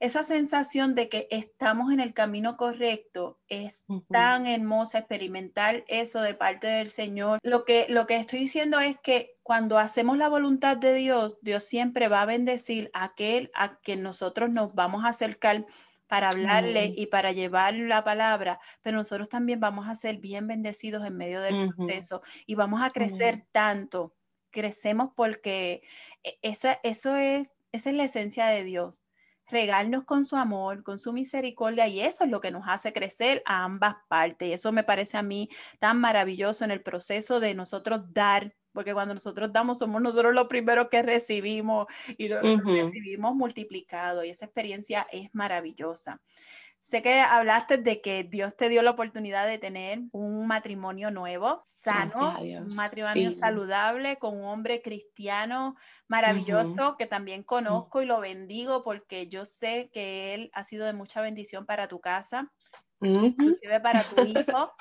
esa 0.00 0.24
sensación 0.24 0.94
de 0.94 1.10
que 1.10 1.28
estamos 1.30 1.92
en 1.92 2.00
el 2.00 2.14
camino 2.14 2.56
correcto 2.56 3.38
es 3.48 3.84
tan 4.08 4.46
hermosa 4.46 4.98
experimentar 4.98 5.84
eso 5.88 6.22
de 6.22 6.32
parte 6.32 6.66
del 6.66 6.88
Señor. 6.88 7.38
Lo 7.42 7.66
que, 7.66 7.86
lo 7.90 8.06
que 8.06 8.16
estoy 8.16 8.40
diciendo 8.40 8.80
es 8.80 8.98
que 8.98 9.36
cuando 9.42 9.78
hacemos 9.78 10.16
la 10.16 10.30
voluntad 10.30 10.78
de 10.78 10.94
Dios, 10.94 11.36
Dios 11.42 11.64
siempre 11.64 12.08
va 12.08 12.22
a 12.22 12.26
bendecir 12.26 12.90
a 12.94 13.04
aquel 13.04 13.50
a 13.54 13.78
quien 13.80 14.02
nosotros 14.02 14.48
nos 14.48 14.74
vamos 14.74 15.04
a 15.04 15.08
acercar 15.08 15.66
para 16.06 16.30
hablarle 16.30 16.94
y 16.96 17.06
para 17.06 17.32
llevar 17.32 17.74
la 17.74 18.02
palabra, 18.02 18.58
pero 18.82 18.96
nosotros 18.96 19.28
también 19.28 19.60
vamos 19.60 19.86
a 19.86 19.94
ser 19.94 20.16
bien 20.16 20.46
bendecidos 20.46 21.06
en 21.06 21.16
medio 21.16 21.42
del 21.42 21.74
proceso 21.74 22.22
y 22.46 22.54
vamos 22.54 22.80
a 22.80 22.90
crecer 22.90 23.44
tanto. 23.52 24.14
Crecemos 24.50 25.10
porque 25.14 25.82
e, 26.24 26.38
esa, 26.42 26.80
eso 26.82 27.14
es, 27.14 27.54
esa 27.70 27.90
es 27.90 27.96
la 27.96 28.04
esencia 28.04 28.46
de 28.46 28.64
Dios 28.64 29.00
regarnos 29.50 30.04
con 30.04 30.24
su 30.24 30.36
amor, 30.36 30.82
con 30.82 30.98
su 30.98 31.12
misericordia, 31.12 31.88
y 31.88 32.00
eso 32.00 32.24
es 32.24 32.30
lo 32.30 32.40
que 32.40 32.50
nos 32.50 32.68
hace 32.68 32.92
crecer 32.92 33.42
a 33.46 33.64
ambas 33.64 33.96
partes. 34.08 34.48
Y 34.48 34.52
eso 34.52 34.72
me 34.72 34.84
parece 34.84 35.16
a 35.18 35.22
mí 35.22 35.48
tan 35.78 35.98
maravilloso 36.00 36.64
en 36.64 36.70
el 36.70 36.82
proceso 36.82 37.40
de 37.40 37.54
nosotros 37.54 38.00
dar, 38.12 38.54
porque 38.72 38.92
cuando 38.94 39.14
nosotros 39.14 39.52
damos 39.52 39.78
somos 39.78 40.00
nosotros 40.00 40.34
los 40.34 40.46
primeros 40.46 40.88
que 40.88 41.02
recibimos 41.02 41.86
y 42.16 42.28
lo 42.28 42.40
recibimos 42.40 43.34
multiplicado, 43.34 44.24
y 44.24 44.30
esa 44.30 44.44
experiencia 44.44 45.06
es 45.10 45.28
maravillosa. 45.32 46.20
Sé 46.80 47.02
que 47.02 47.20
hablaste 47.20 47.76
de 47.76 48.00
que 48.00 48.24
Dios 48.24 48.56
te 48.56 48.70
dio 48.70 48.82
la 48.82 48.92
oportunidad 48.92 49.46
de 49.46 49.58
tener 49.58 50.00
un 50.12 50.46
matrimonio 50.46 51.10
nuevo, 51.10 51.62
sano, 51.66 52.38
un 52.40 52.74
matrimonio 52.74 53.34
saludable 53.34 54.16
con 54.16 54.38
un 54.38 54.46
hombre 54.46 54.80
cristiano 54.80 55.76
maravilloso 56.08 56.96
que 56.96 57.04
también 57.04 57.42
conozco 57.42 58.00
y 58.00 58.06
lo 58.06 58.20
bendigo 58.20 58.82
porque 58.82 59.28
yo 59.28 59.44
sé 59.44 59.90
que 59.92 60.32
él 60.32 60.50
ha 60.54 60.64
sido 60.64 60.86
de 60.86 60.94
mucha 60.94 61.20
bendición 61.20 61.66
para 61.66 61.86
tu 61.86 62.00
casa, 62.00 62.50
inclusive 63.02 63.80
para 63.80 64.02
tu 64.02 64.24
hijo, 64.24 64.72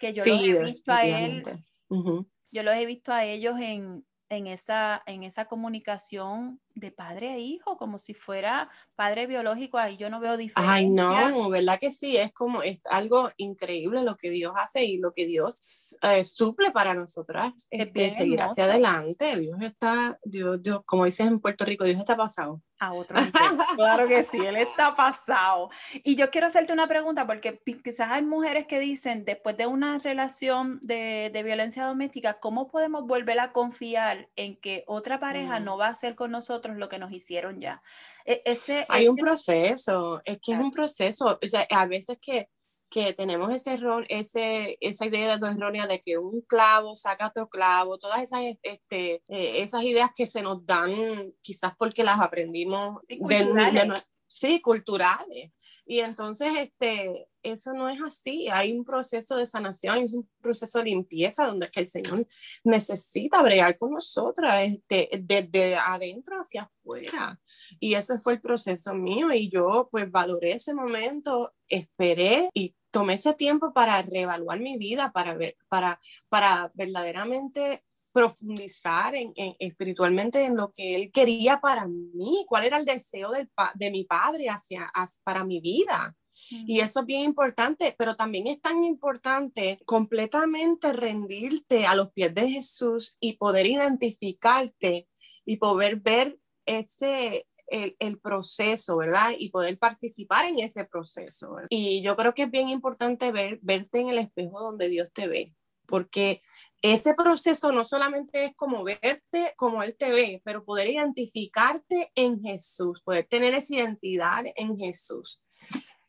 que 0.00 0.14
yo 0.14 0.24
lo 0.24 0.32
he 0.32 0.64
visto 0.64 0.92
a 0.92 1.04
él, 1.04 1.42
yo 1.88 2.62
los 2.62 2.74
he 2.74 2.86
visto 2.86 3.12
a 3.12 3.24
ellos 3.24 3.60
en, 3.60 4.06
en 4.36 4.46
esa, 4.46 5.02
en 5.06 5.22
esa 5.22 5.46
comunicación 5.46 6.60
de 6.74 6.90
padre 6.90 7.30
a 7.30 7.38
hijo, 7.38 7.76
como 7.76 7.98
si 7.98 8.14
fuera 8.14 8.68
padre 8.96 9.26
biológico, 9.26 9.78
ahí 9.78 9.96
yo 9.96 10.10
no 10.10 10.20
veo 10.20 10.36
diferencia. 10.36 10.74
Ay, 10.74 10.90
no, 10.90 11.48
¿verdad 11.48 11.78
que 11.78 11.90
sí? 11.90 12.16
Es 12.16 12.32
como, 12.32 12.62
es 12.62 12.80
algo 12.90 13.30
increíble 13.36 14.02
lo 14.02 14.16
que 14.16 14.30
Dios 14.30 14.52
hace 14.56 14.84
y 14.84 14.98
lo 14.98 15.12
que 15.12 15.26
Dios 15.26 15.96
eh, 16.02 16.24
suple 16.24 16.70
para 16.72 16.94
nosotras 16.94 17.52
de 17.70 18.10
seguir 18.10 18.42
hacia 18.42 18.64
adelante. 18.64 19.38
Dios 19.38 19.58
está, 19.62 20.18
Dios, 20.24 20.62
Dios, 20.62 20.82
como 20.84 21.04
dices 21.04 21.26
en 21.26 21.40
Puerto 21.40 21.64
Rico, 21.64 21.84
Dios 21.84 21.98
está 21.98 22.16
pasado 22.16 22.62
a 22.86 22.92
otro 22.92 23.16
Claro 23.76 24.06
que 24.08 24.24
sí, 24.24 24.38
él 24.38 24.56
está 24.56 24.94
pasado. 24.94 25.70
Y 26.02 26.16
yo 26.16 26.30
quiero 26.30 26.46
hacerte 26.46 26.72
una 26.72 26.86
pregunta 26.86 27.26
porque 27.26 27.60
quizás 27.82 28.10
hay 28.10 28.22
mujeres 28.22 28.66
que 28.66 28.78
dicen, 28.78 29.24
después 29.24 29.56
de 29.56 29.66
una 29.66 29.98
relación 29.98 30.78
de, 30.82 31.30
de 31.32 31.42
violencia 31.42 31.84
doméstica, 31.84 32.34
¿cómo 32.40 32.68
podemos 32.68 33.06
volver 33.06 33.40
a 33.40 33.52
confiar 33.52 34.28
en 34.36 34.56
que 34.56 34.84
otra 34.86 35.18
pareja 35.18 35.60
mm. 35.60 35.64
no 35.64 35.76
va 35.76 35.86
a 35.86 35.90
hacer 35.90 36.14
con 36.14 36.30
nosotros 36.30 36.76
lo 36.76 36.88
que 36.88 36.98
nos 36.98 37.12
hicieron 37.12 37.60
ya? 37.60 37.82
E, 38.24 38.40
ese, 38.44 38.86
hay 38.88 39.08
un 39.08 39.16
proceso, 39.16 40.22
es 40.24 40.38
que 40.40 40.52
es 40.52 40.58
un 40.58 40.70
proceso, 40.70 41.38
o 41.42 41.48
sea, 41.48 41.66
a 41.70 41.86
veces 41.86 42.18
que 42.20 42.48
que 42.94 43.12
tenemos 43.12 43.52
ese 43.52 43.74
error, 43.74 44.06
ese, 44.08 44.78
esa 44.80 45.06
idea 45.06 45.34
errónea 45.34 45.88
de 45.88 46.00
que 46.00 46.16
un 46.16 46.42
clavo 46.42 46.94
saca 46.94 47.26
otro 47.26 47.48
clavo, 47.48 47.98
todas 47.98 48.22
esas, 48.22 48.42
este, 48.62 49.14
eh, 49.26 49.62
esas 49.62 49.82
ideas 49.82 50.10
que 50.14 50.28
se 50.28 50.42
nos 50.42 50.64
dan 50.64 51.34
quizás 51.42 51.74
porque 51.76 52.04
las 52.04 52.20
aprendimos 52.20 53.00
sí, 53.08 53.18
culturales. 53.18 53.88
De, 53.88 53.94
sí, 54.28 54.60
culturales. 54.60 55.50
Y 55.84 55.98
entonces, 55.98 56.56
este, 56.56 57.26
eso 57.42 57.72
no 57.72 57.88
es 57.88 58.00
así. 58.00 58.48
Hay 58.48 58.72
un 58.72 58.84
proceso 58.84 59.38
de 59.38 59.46
sanación, 59.46 59.98
es 59.98 60.14
un 60.14 60.30
proceso 60.40 60.78
de 60.78 60.84
limpieza 60.84 61.48
donde 61.48 61.68
que 61.68 61.80
el 61.80 61.88
Señor 61.88 62.28
necesita 62.62 63.42
bregar 63.42 63.76
con 63.76 63.90
nosotras 63.90 64.62
este, 64.62 65.10
desde 65.20 65.74
adentro 65.74 66.36
hacia 66.36 66.62
afuera. 66.62 67.40
Y 67.80 67.94
ese 67.94 68.20
fue 68.20 68.34
el 68.34 68.40
proceso 68.40 68.94
mío 68.94 69.32
y 69.32 69.50
yo 69.50 69.88
pues 69.90 70.08
valoré 70.12 70.52
ese 70.52 70.74
momento, 70.74 71.52
esperé 71.68 72.48
y 72.54 72.76
tomé 72.94 73.14
ese 73.14 73.34
tiempo 73.34 73.72
para 73.72 74.00
reevaluar 74.02 74.60
mi 74.60 74.78
vida, 74.78 75.10
para, 75.12 75.34
ver, 75.34 75.56
para, 75.68 75.98
para 76.28 76.70
verdaderamente 76.74 77.82
profundizar 78.12 79.16
en, 79.16 79.34
espiritualmente 79.58 80.44
en 80.44 80.56
lo 80.56 80.70
que 80.70 80.94
él 80.94 81.10
quería 81.10 81.60
para 81.60 81.88
mí, 81.88 82.46
cuál 82.48 82.64
era 82.64 82.78
el 82.78 82.84
deseo 82.84 83.32
del, 83.32 83.50
de 83.74 83.90
mi 83.90 84.04
padre 84.04 84.48
hacia, 84.48 84.92
para 85.24 85.44
mi 85.44 85.60
vida. 85.60 86.16
Y 86.50 86.80
eso 86.80 87.00
es 87.00 87.06
bien 87.06 87.22
importante, 87.22 87.96
pero 87.98 88.14
también 88.14 88.46
es 88.46 88.60
tan 88.60 88.84
importante 88.84 89.80
completamente 89.84 90.92
rendirte 90.92 91.86
a 91.86 91.96
los 91.96 92.12
pies 92.12 92.32
de 92.32 92.48
Jesús 92.48 93.16
y 93.18 93.38
poder 93.38 93.66
identificarte 93.66 95.08
y 95.44 95.56
poder 95.56 95.96
ver 95.96 96.38
ese, 96.64 97.48
el, 97.68 98.18
proceso, 98.20 98.96
¿verdad? 98.96 99.32
Y 99.38 99.50
poder 99.50 99.78
participar 99.78 100.46
en 100.46 100.60
ese 100.60 100.84
proceso. 100.84 101.56
Y 101.70 102.02
yo 102.02 102.16
creo 102.16 102.34
que 102.34 102.44
es 102.44 102.50
bien 102.50 102.68
importante 102.68 103.32
ver, 103.32 103.58
verte 103.62 104.00
en 104.00 104.08
el 104.08 104.18
espejo 104.18 104.60
donde 104.60 104.88
Dios 104.88 105.12
te 105.12 105.28
ve, 105.28 105.54
porque 105.86 106.42
ese 106.82 107.14
proceso 107.14 107.72
no 107.72 107.84
solamente 107.84 108.44
es 108.44 108.54
como 108.54 108.84
verte 108.84 109.54
como 109.56 109.82
Él 109.82 109.96
te 109.98 110.10
ve, 110.10 110.42
pero 110.44 110.64
poder 110.64 110.88
identificarte 110.88 112.12
en 112.14 112.42
Jesús, 112.42 113.00
poder 113.04 113.26
tener 113.26 113.54
esa 113.54 113.74
identidad 113.74 114.44
en 114.56 114.78
Jesús. 114.78 115.42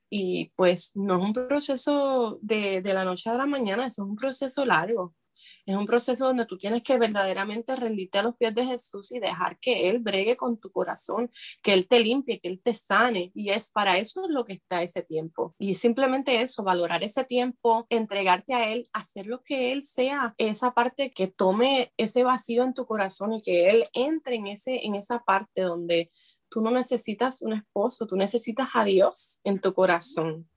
Y 0.10 0.52
pues 0.56 0.96
no 0.96 1.16
es 1.16 1.22
un 1.22 1.34
proceso 1.34 2.40
de, 2.42 2.82
de 2.82 2.94
la 2.94 3.06
noche 3.06 3.30
a 3.30 3.38
la 3.38 3.46
mañana, 3.46 3.86
es 3.86 3.98
un 3.98 4.16
proceso 4.16 4.66
largo. 4.66 5.14
Es 5.66 5.76
un 5.76 5.86
proceso 5.86 6.26
donde 6.26 6.46
tú 6.46 6.58
tienes 6.58 6.84
que 6.84 6.98
verdaderamente 6.98 7.76
rendirte 7.76 8.20
a 8.20 8.24
los 8.24 8.36
pies 8.36 8.54
de 8.56 8.66
Jesús 8.66 9.12
y 9.12 9.20
dejar 9.20 9.60
que 9.60 9.90
Él 9.90 10.00
bregue 10.00 10.36
con 10.36 10.58
tu 10.60 10.72
corazón, 10.72 11.32
que 11.62 11.74
Él 11.74 11.88
te 11.88 12.00
limpie, 12.00 12.40
que 12.40 12.48
Él 12.48 12.62
te 12.62 12.74
sane. 12.74 13.32
Y 13.34 13.50
es 13.50 13.70
para 13.70 13.98
eso 13.98 14.28
lo 14.28 14.46
que 14.46 14.54
está 14.54 14.84
ese 14.84 15.04
tiempo. 15.04 15.56
Y 15.60 15.76
simplemente 15.76 16.42
eso, 16.42 16.64
valorar 16.64 17.04
ese 17.04 17.24
tiempo, 17.24 17.86
entregarte 17.90 18.54
a 18.54 18.72
Él, 18.72 18.88
hacer 18.94 19.28
lo 19.28 19.42
que 19.44 19.72
Él 19.72 19.84
sea, 19.84 20.36
esa 20.38 20.74
parte 20.74 21.12
que 21.12 21.28
tome 21.28 21.94
ese 21.98 22.24
vacío 22.24 22.64
en 22.64 22.74
tu 22.74 22.86
corazón 22.86 23.34
y 23.34 23.42
que 23.42 23.70
Él 23.70 23.86
entre 23.94 24.36
en, 24.36 24.48
ese, 24.48 24.86
en 24.86 24.96
esa 24.96 25.20
parte 25.24 25.62
donde 25.62 26.12
tú 26.50 26.62
no 26.62 26.72
necesitas 26.72 27.42
un 27.42 27.54
esposo, 27.54 28.08
tú 28.08 28.16
necesitas 28.16 28.70
a 28.74 28.86
Dios 28.86 29.40
en 29.44 29.60
tu 29.60 29.74
corazón. 29.74 30.50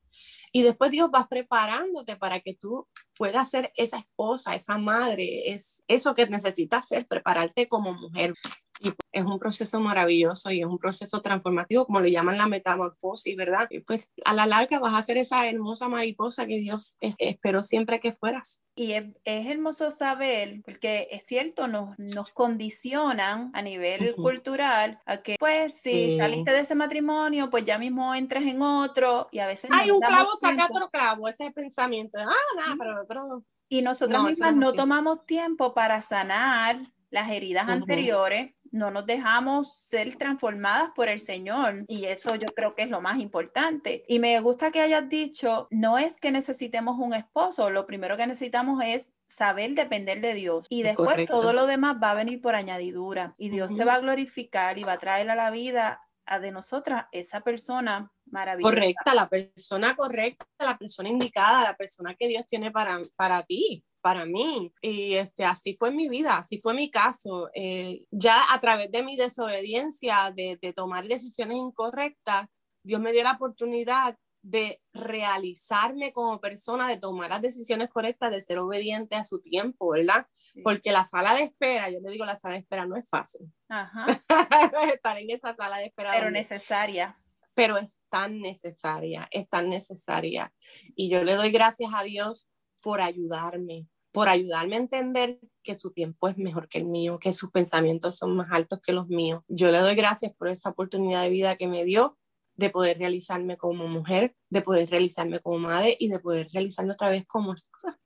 Y 0.52 0.62
después 0.62 0.90
Dios 0.90 1.10
va 1.14 1.28
preparándote 1.28 2.16
para 2.16 2.40
que 2.40 2.54
tú 2.54 2.88
puedas 3.18 3.50
ser 3.50 3.72
esa 3.76 3.98
esposa, 3.98 4.54
esa 4.54 4.78
madre, 4.78 5.50
es 5.52 5.82
eso 5.88 6.14
que 6.14 6.26
necesitas 6.26 6.84
hacer, 6.84 7.06
prepararte 7.06 7.68
como 7.68 7.92
mujer. 7.92 8.32
Y 8.80 8.92
es 9.12 9.24
un 9.24 9.38
proceso 9.38 9.80
maravilloso 9.80 10.50
y 10.50 10.60
es 10.60 10.66
un 10.66 10.78
proceso 10.78 11.20
transformativo, 11.20 11.86
como 11.86 12.00
le 12.00 12.10
llaman 12.10 12.38
la 12.38 12.46
metamorfosis, 12.46 13.36
¿verdad? 13.36 13.66
Y 13.70 13.80
pues 13.80 14.10
a 14.24 14.34
la 14.34 14.46
larga 14.46 14.78
vas 14.78 14.94
a 14.94 15.02
ser 15.02 15.18
esa 15.18 15.48
hermosa 15.48 15.88
mariposa 15.88 16.46
que 16.46 16.58
Dios 16.58 16.96
esperó 17.00 17.62
siempre 17.62 18.00
que 18.00 18.12
fueras. 18.12 18.62
Y 18.74 18.92
es, 18.92 19.06
hermoso 19.24 19.90
saber, 19.90 20.62
porque 20.64 21.08
es 21.10 21.26
cierto, 21.26 21.66
nos, 21.66 21.98
nos 21.98 22.30
condicionan 22.30 23.50
a 23.52 23.62
nivel 23.62 24.14
cultural 24.14 25.00
a 25.04 25.16
que, 25.16 25.34
pues, 25.40 25.80
si 25.80 26.16
saliste 26.16 26.52
de 26.52 26.60
ese 26.60 26.76
matrimonio, 26.76 27.50
pues 27.50 27.64
ya 27.64 27.78
mismo 27.78 28.14
entras 28.14 28.44
en 28.44 28.62
otro 28.62 29.28
y 29.32 29.40
a 29.40 29.48
veces... 29.48 29.70
Hay 29.72 29.90
un 29.90 30.00
clavo, 30.00 30.30
saca 30.40 30.68
otro 30.70 30.88
clavo, 30.90 31.26
ese 31.26 31.42
es 31.42 31.48
el 31.48 31.54
pensamiento. 31.54 32.18
Ah, 32.20 32.32
nada, 32.56 32.76
pero 32.78 32.92
el 32.92 32.98
otro... 32.98 33.44
Y 33.68 33.82
nosotros 33.82 34.22
mismas 34.22 34.54
no 34.54 34.72
tomamos 34.72 35.26
tiempo 35.26 35.74
para 35.74 36.00
sanar 36.00 36.80
las 37.10 37.30
heridas 37.30 37.68
anteriores 37.68 38.52
no 38.70 38.90
nos 38.90 39.06
dejamos 39.06 39.74
ser 39.76 40.14
transformadas 40.16 40.90
por 40.94 41.08
el 41.08 41.20
Señor 41.20 41.84
y 41.88 42.04
eso 42.04 42.34
yo 42.34 42.48
creo 42.48 42.74
que 42.74 42.82
es 42.82 42.90
lo 42.90 43.00
más 43.00 43.18
importante. 43.18 44.04
Y 44.08 44.18
me 44.18 44.38
gusta 44.40 44.70
que 44.70 44.80
hayas 44.80 45.08
dicho, 45.08 45.68
no 45.70 45.98
es 45.98 46.18
que 46.18 46.30
necesitemos 46.30 46.98
un 46.98 47.14
esposo, 47.14 47.70
lo 47.70 47.86
primero 47.86 48.16
que 48.16 48.26
necesitamos 48.26 48.82
es 48.84 49.10
saber 49.26 49.72
depender 49.72 50.20
de 50.20 50.34
Dios 50.34 50.66
y 50.68 50.82
después 50.82 51.26
todo 51.26 51.52
lo 51.52 51.66
demás 51.66 51.96
va 52.02 52.10
a 52.10 52.14
venir 52.14 52.40
por 52.40 52.54
añadidura 52.54 53.34
y 53.38 53.50
Dios 53.50 53.74
se 53.74 53.84
va 53.84 53.94
a 53.94 54.00
glorificar 54.00 54.78
y 54.78 54.84
va 54.84 54.94
a 54.94 54.98
traer 54.98 55.30
a 55.30 55.34
la 55.34 55.50
vida 55.50 56.02
a 56.26 56.40
de 56.40 56.50
nosotras 56.50 57.06
esa 57.10 57.40
persona 57.40 58.12
maravillosa. 58.26 58.74
Correcta, 58.74 59.14
la 59.14 59.28
persona 59.28 59.96
correcta, 59.96 60.44
la 60.58 60.76
persona 60.76 61.08
indicada, 61.08 61.62
la 61.62 61.74
persona 61.74 62.14
que 62.14 62.28
Dios 62.28 62.46
tiene 62.46 62.70
para, 62.70 63.00
para 63.16 63.42
ti 63.44 63.82
para 64.00 64.26
mí. 64.26 64.72
Y 64.82 65.14
este, 65.14 65.44
así 65.44 65.76
fue 65.78 65.90
mi 65.90 66.08
vida, 66.08 66.38
así 66.38 66.60
fue 66.60 66.74
mi 66.74 66.90
caso. 66.90 67.50
Eh, 67.54 68.04
ya 68.10 68.52
a 68.52 68.60
través 68.60 68.90
de 68.90 69.02
mi 69.02 69.16
desobediencia, 69.16 70.32
de, 70.34 70.58
de 70.60 70.72
tomar 70.72 71.06
decisiones 71.06 71.56
incorrectas, 71.56 72.48
Dios 72.82 73.00
me 73.00 73.12
dio 73.12 73.22
la 73.22 73.32
oportunidad 73.32 74.16
de 74.42 74.80
realizarme 74.92 76.12
como 76.12 76.40
persona, 76.40 76.88
de 76.88 76.98
tomar 76.98 77.28
las 77.28 77.42
decisiones 77.42 77.88
correctas, 77.88 78.30
de 78.30 78.40
ser 78.40 78.58
obediente 78.58 79.16
a 79.16 79.24
su 79.24 79.40
tiempo, 79.40 79.90
¿verdad? 79.90 80.26
Porque 80.62 80.92
la 80.92 81.04
sala 81.04 81.34
de 81.34 81.44
espera, 81.44 81.90
yo 81.90 81.98
le 82.00 82.10
digo, 82.10 82.24
la 82.24 82.36
sala 82.36 82.54
de 82.54 82.60
espera 82.60 82.86
no 82.86 82.96
es 82.96 83.08
fácil. 83.08 83.52
Ajá. 83.68 84.06
Estar 84.94 85.18
en 85.18 85.30
esa 85.30 85.54
sala 85.54 85.78
de 85.78 85.86
espera. 85.86 86.12
Pero 86.12 86.30
necesaria. 86.30 87.18
Pero 87.54 87.76
es 87.76 88.00
tan 88.08 88.40
necesaria, 88.40 89.28
es 89.32 89.48
tan 89.48 89.68
necesaria. 89.68 90.52
Y 90.94 91.10
yo 91.10 91.24
le 91.24 91.34
doy 91.34 91.50
gracias 91.50 91.90
a 91.94 92.04
Dios 92.04 92.48
por 92.82 93.00
ayudarme, 93.00 93.88
por 94.12 94.28
ayudarme 94.28 94.76
a 94.76 94.80
entender 94.80 95.40
que 95.62 95.74
su 95.74 95.92
tiempo 95.92 96.28
es 96.28 96.38
mejor 96.38 96.68
que 96.68 96.78
el 96.78 96.86
mío, 96.86 97.18
que 97.18 97.32
sus 97.32 97.50
pensamientos 97.50 98.16
son 98.16 98.36
más 98.36 98.48
altos 98.50 98.80
que 98.80 98.92
los 98.92 99.08
míos. 99.08 99.42
Yo 99.48 99.70
le 99.70 99.78
doy 99.78 99.94
gracias 99.94 100.32
por 100.34 100.48
esta 100.48 100.70
oportunidad 100.70 101.22
de 101.22 101.30
vida 101.30 101.56
que 101.56 101.68
me 101.68 101.84
dio 101.84 102.18
de 102.56 102.70
poder 102.70 102.98
realizarme 102.98 103.56
como 103.56 103.86
mujer, 103.86 104.34
de 104.50 104.62
poder 104.62 104.90
realizarme 104.90 105.40
como 105.40 105.60
madre 105.60 105.96
y 106.00 106.08
de 106.08 106.18
poder 106.18 106.48
realizarme 106.52 106.92
otra 106.92 107.08
vez 107.08 107.24
como 107.26 107.54
esposa. 107.54 107.98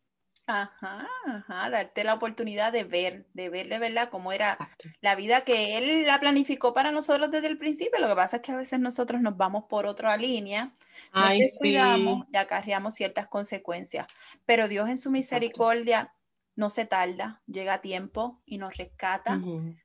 Ajá, 0.47 1.09
ajá, 1.25 1.71
darte 1.71 2.03
la 2.03 2.15
oportunidad 2.15 2.73
de 2.73 2.83
ver, 2.83 3.27
de 3.33 3.49
ver 3.49 3.69
de 3.69 3.79
verdad 3.79 4.09
cómo 4.11 4.33
era 4.33 4.59
la 5.01 5.15
vida 5.15 5.43
que 5.43 5.79
él 5.79 6.05
la 6.05 6.19
planificó 6.19 6.75
para 6.75 6.91
nosotros 6.91 7.31
desde 7.31 7.47
el 7.47 7.59
principio. 7.59 8.01
Lo 8.01 8.09
que 8.09 8.17
pasa 8.17 8.37
es 8.37 8.43
que 8.43 8.51
a 8.53 8.57
veces 8.57 8.81
nosotros 8.81 9.21
nos 9.21 9.37
vamos 9.37 9.65
por 9.69 9.87
otra 9.87 10.17
línea, 10.17 10.75
nos 11.15 11.29
Ay, 11.29 11.39
descuidamos 11.39 12.27
y 12.33 12.37
acarreamos 12.37 12.95
ciertas 12.95 13.29
consecuencias. 13.29 14.07
Pero 14.45 14.67
Dios 14.67 14.89
en 14.89 14.99
su 14.99 15.13
misericordia 15.13 16.13
no 16.57 16.71
se 16.71 16.87
tarda, 16.87 17.43
llega 17.47 17.75
a 17.75 17.81
tiempo 17.81 18.43
y 18.45 18.59
nos 18.59 18.77
rescata, 18.77 19.37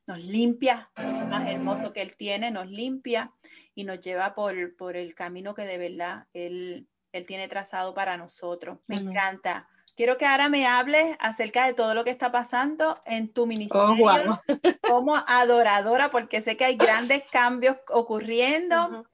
nos 0.07 0.19
limpia, 0.23 0.91
más 1.29 1.47
hermoso 1.47 1.93
que 1.93 2.01
Él 2.01 2.17
tiene, 2.17 2.49
nos 2.49 2.67
limpia 2.67 3.31
y 3.75 3.83
nos 3.83 3.99
lleva 3.99 4.33
por, 4.33 4.75
por 4.75 4.97
el 4.97 5.13
camino 5.13 5.53
que 5.53 5.63
de 5.63 5.77
verdad 5.77 6.27
Él, 6.33 6.89
él 7.11 7.27
tiene 7.27 7.47
trazado 7.47 7.93
para 7.93 8.17
nosotros. 8.17 8.79
Me 8.87 8.95
encanta. 8.97 9.69
Quiero 9.97 10.19
que 10.19 10.27
ahora 10.27 10.47
me 10.47 10.67
hables 10.67 11.17
acerca 11.19 11.65
de 11.65 11.73
todo 11.73 11.95
lo 11.95 12.03
que 12.03 12.11
está 12.11 12.31
pasando 12.31 12.99
en 13.07 13.33
tu 13.33 13.41
oh, 13.41 13.45
ministerio 13.47 14.39
como 14.87 15.15
adoradora, 15.25 16.11
porque 16.11 16.43
sé 16.43 16.55
que 16.55 16.65
hay 16.65 16.75
grandes 16.75 17.23
cambios 17.31 17.77
ocurriendo. 17.89 19.07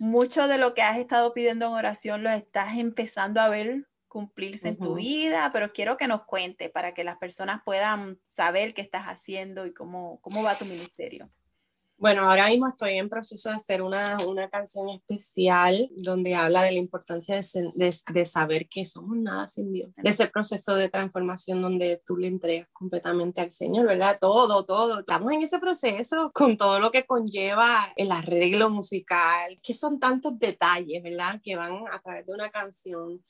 Mucho 0.00 0.48
de 0.48 0.58
lo 0.58 0.74
que 0.74 0.82
has 0.82 0.98
estado 0.98 1.32
pidiendo 1.32 1.68
en 1.68 1.74
oración 1.74 2.24
lo 2.24 2.30
estás 2.30 2.76
empezando 2.76 3.40
a 3.40 3.48
ver 3.48 3.86
cumplirse 4.08 4.68
en 4.68 4.78
tu 4.78 4.96
vida, 4.96 5.50
pero 5.52 5.72
quiero 5.72 5.96
que 5.96 6.08
nos 6.08 6.24
cuentes 6.24 6.70
para 6.70 6.92
que 6.92 7.04
las 7.04 7.18
personas 7.18 7.60
puedan 7.64 8.18
saber 8.24 8.74
qué 8.74 8.82
estás 8.82 9.04
haciendo 9.04 9.64
y 9.64 9.72
cómo, 9.72 10.18
cómo 10.22 10.42
va 10.42 10.56
tu 10.56 10.64
ministerio. 10.64 11.30
Bueno, 11.98 12.22
ahora 12.22 12.48
mismo 12.48 12.68
estoy 12.68 12.98
en 12.98 13.08
proceso 13.08 13.48
de 13.48 13.54
hacer 13.54 13.80
una, 13.80 14.18
una 14.26 14.50
canción 14.50 14.90
especial 14.90 15.88
donde 15.96 16.34
habla 16.34 16.62
de 16.62 16.72
la 16.72 16.78
importancia 16.78 17.36
de, 17.36 17.72
de, 17.74 17.96
de, 18.12 18.24
saber 18.26 18.68
que 18.68 18.84
somos 18.84 19.16
nada 19.16 19.46
sin 19.46 19.72
Dios, 19.72 19.90
de 19.96 20.10
ese 20.10 20.26
proceso 20.26 20.74
de 20.74 20.90
transformación 20.90 21.62
donde 21.62 22.02
tú 22.06 22.18
le 22.18 22.28
entregas 22.28 22.68
completamente 22.74 23.40
al 23.40 23.50
Señor, 23.50 23.86
¿verdad? 23.86 24.18
Todo, 24.20 24.66
todo. 24.66 25.00
Estamos 25.00 25.32
en 25.32 25.42
ese 25.42 25.58
proceso 25.58 26.30
con 26.34 26.58
todo 26.58 26.80
lo 26.80 26.90
que 26.90 27.06
conlleva 27.06 27.90
el 27.96 28.12
arreglo 28.12 28.68
musical, 28.68 29.58
que 29.62 29.74
son 29.74 29.98
tantos 29.98 30.38
detalles, 30.38 31.02
¿verdad? 31.02 31.40
Que 31.42 31.56
van 31.56 31.82
a 31.90 32.02
través 32.02 32.26
de 32.26 32.34
una 32.34 32.50
canción 32.50 33.22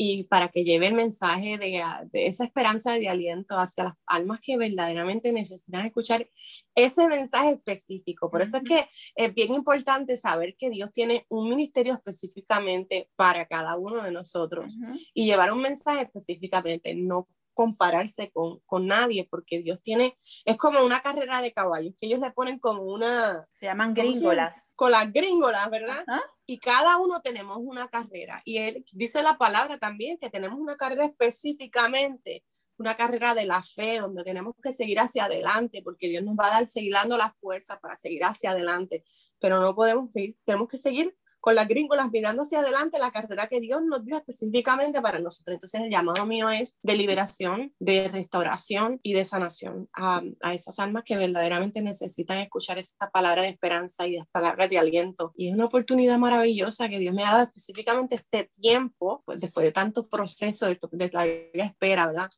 y 0.00 0.22
para 0.24 0.48
que 0.48 0.64
lleve 0.64 0.86
el 0.86 0.94
mensaje 0.94 1.58
de, 1.58 1.82
de, 2.12 2.26
esa 2.28 2.44
esperanza 2.44 2.92
de 2.92 3.08
aliento 3.08 3.58
hacia 3.58 3.84
las 3.84 3.94
almas 4.06 4.38
que 4.40 4.56
verdaderamente 4.56 5.32
necesitan 5.32 5.86
escuchar 5.86 6.30
ese 6.76 7.08
mensaje 7.08 7.54
específico. 7.54 8.30
Por 8.30 8.42
eso 8.42 8.58
es 8.58 8.62
que 8.62 8.88
es 9.16 9.34
bien 9.34 9.52
importante 9.52 10.16
saber 10.16 10.54
que 10.56 10.70
Dios 10.70 10.92
tiene 10.92 11.26
un 11.28 11.50
ministerio 11.50 11.94
específicamente 11.94 13.10
para 13.16 13.46
cada 13.48 13.76
uno 13.76 14.04
de 14.04 14.12
nosotros 14.12 14.78
y 15.12 15.26
llevar 15.26 15.52
un 15.52 15.62
mensaje 15.62 16.02
específicamente, 16.02 16.94
no 16.94 17.28
compararse 17.58 18.30
con, 18.30 18.60
con, 18.66 18.86
nadie, 18.86 19.26
porque 19.28 19.60
Dios 19.60 19.82
tiene, 19.82 20.16
es 20.44 20.56
como 20.56 20.84
una 20.84 21.00
carrera 21.00 21.42
de 21.42 21.52
caballos, 21.52 21.92
que 21.98 22.06
ellos 22.06 22.20
le 22.20 22.30
ponen 22.30 22.60
como 22.60 22.84
una... 22.84 23.48
Se 23.54 23.66
llaman 23.66 23.94
gringolas. 23.94 24.74
Con 24.76 24.92
las 24.92 25.12
gringolas, 25.12 25.68
¿verdad? 25.68 26.04
Y 26.46 26.60
cada 26.60 26.98
uno 26.98 27.20
tenemos 27.20 27.56
una 27.56 27.88
carrera. 27.88 28.42
Y 28.44 28.58
él 28.58 28.84
dice 28.92 29.24
la 29.24 29.38
palabra 29.38 29.76
también, 29.76 30.18
que 30.18 30.30
tenemos 30.30 30.60
una 30.60 30.76
carrera 30.76 31.04
específicamente, 31.04 32.44
una 32.76 32.96
carrera 32.96 33.34
de 33.34 33.46
la 33.46 33.60
fe, 33.60 33.98
donde 33.98 34.22
tenemos 34.22 34.54
que 34.62 34.72
seguir 34.72 35.00
hacia 35.00 35.24
adelante, 35.24 35.82
porque 35.82 36.08
Dios 36.08 36.22
nos 36.22 36.36
va 36.36 36.46
a 36.46 36.60
dar 36.60 36.68
seguir 36.68 36.92
dando 36.92 37.18
las 37.18 37.32
fuerzas 37.40 37.80
para 37.80 37.96
seguir 37.96 38.22
hacia 38.22 38.52
adelante, 38.52 39.02
pero 39.40 39.60
no 39.60 39.74
podemos, 39.74 40.10
tenemos 40.44 40.68
que 40.68 40.78
seguir 40.78 41.12
con 41.48 41.54
las 41.54 41.66
gringolas 41.66 42.10
mirando 42.12 42.42
hacia 42.42 42.60
adelante 42.60 42.98
la 42.98 43.10
carrera 43.10 43.46
que 43.46 43.58
Dios 43.58 43.82
nos 43.82 44.04
dio 44.04 44.18
específicamente 44.18 45.00
para 45.00 45.18
nosotros. 45.18 45.54
Entonces 45.54 45.80
el 45.80 45.90
llamado 45.90 46.26
mío 46.26 46.50
es 46.50 46.78
de 46.82 46.94
liberación, 46.94 47.72
de 47.78 48.06
restauración 48.08 49.00
y 49.02 49.14
de 49.14 49.24
sanación 49.24 49.88
a, 49.94 50.20
a 50.42 50.52
esas 50.52 50.78
almas 50.78 51.04
que 51.04 51.16
verdaderamente 51.16 51.80
necesitan 51.80 52.36
escuchar 52.36 52.76
esta 52.76 53.08
palabra 53.08 53.44
de 53.44 53.48
esperanza 53.48 54.06
y 54.06 54.16
de 54.16 54.24
palabras 54.30 54.68
de 54.68 54.78
aliento. 54.78 55.32
Y 55.36 55.48
es 55.48 55.54
una 55.54 55.64
oportunidad 55.64 56.18
maravillosa 56.18 56.90
que 56.90 56.98
Dios 56.98 57.14
me 57.14 57.24
ha 57.24 57.32
dado 57.32 57.44
específicamente 57.44 58.16
este 58.16 58.50
tiempo, 58.60 59.22
pues 59.24 59.40
después 59.40 59.64
de 59.64 59.72
tanto 59.72 60.06
proceso, 60.06 60.66
de, 60.66 60.78
de 60.92 61.10
la 61.14 61.64
espera, 61.64 62.08
¿verdad? 62.08 62.28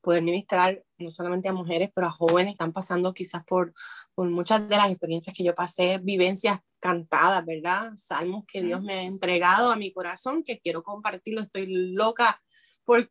Poder 0.00 0.22
ministrar 0.22 0.82
no 0.98 1.10
solamente 1.10 1.48
a 1.48 1.52
mujeres, 1.52 1.90
pero 1.94 2.06
a 2.06 2.10
jóvenes, 2.10 2.52
están 2.52 2.72
pasando 2.72 3.12
quizás 3.12 3.44
por, 3.44 3.74
por 4.14 4.28
muchas 4.30 4.68
de 4.68 4.76
las 4.76 4.90
experiencias 4.90 5.36
que 5.36 5.44
yo 5.44 5.54
pasé, 5.54 5.98
vivencias 5.98 6.60
cantadas, 6.80 7.44
¿verdad? 7.46 7.92
Salmos 7.96 8.44
que 8.46 8.62
Dios 8.62 8.82
me 8.82 8.94
ha 8.94 9.02
entregado 9.02 9.72
a 9.72 9.76
mi 9.76 9.92
corazón, 9.92 10.42
que 10.42 10.60
quiero 10.60 10.82
compartirlo, 10.82 11.40
estoy 11.40 11.66
loca 11.66 12.40
por, 12.84 13.08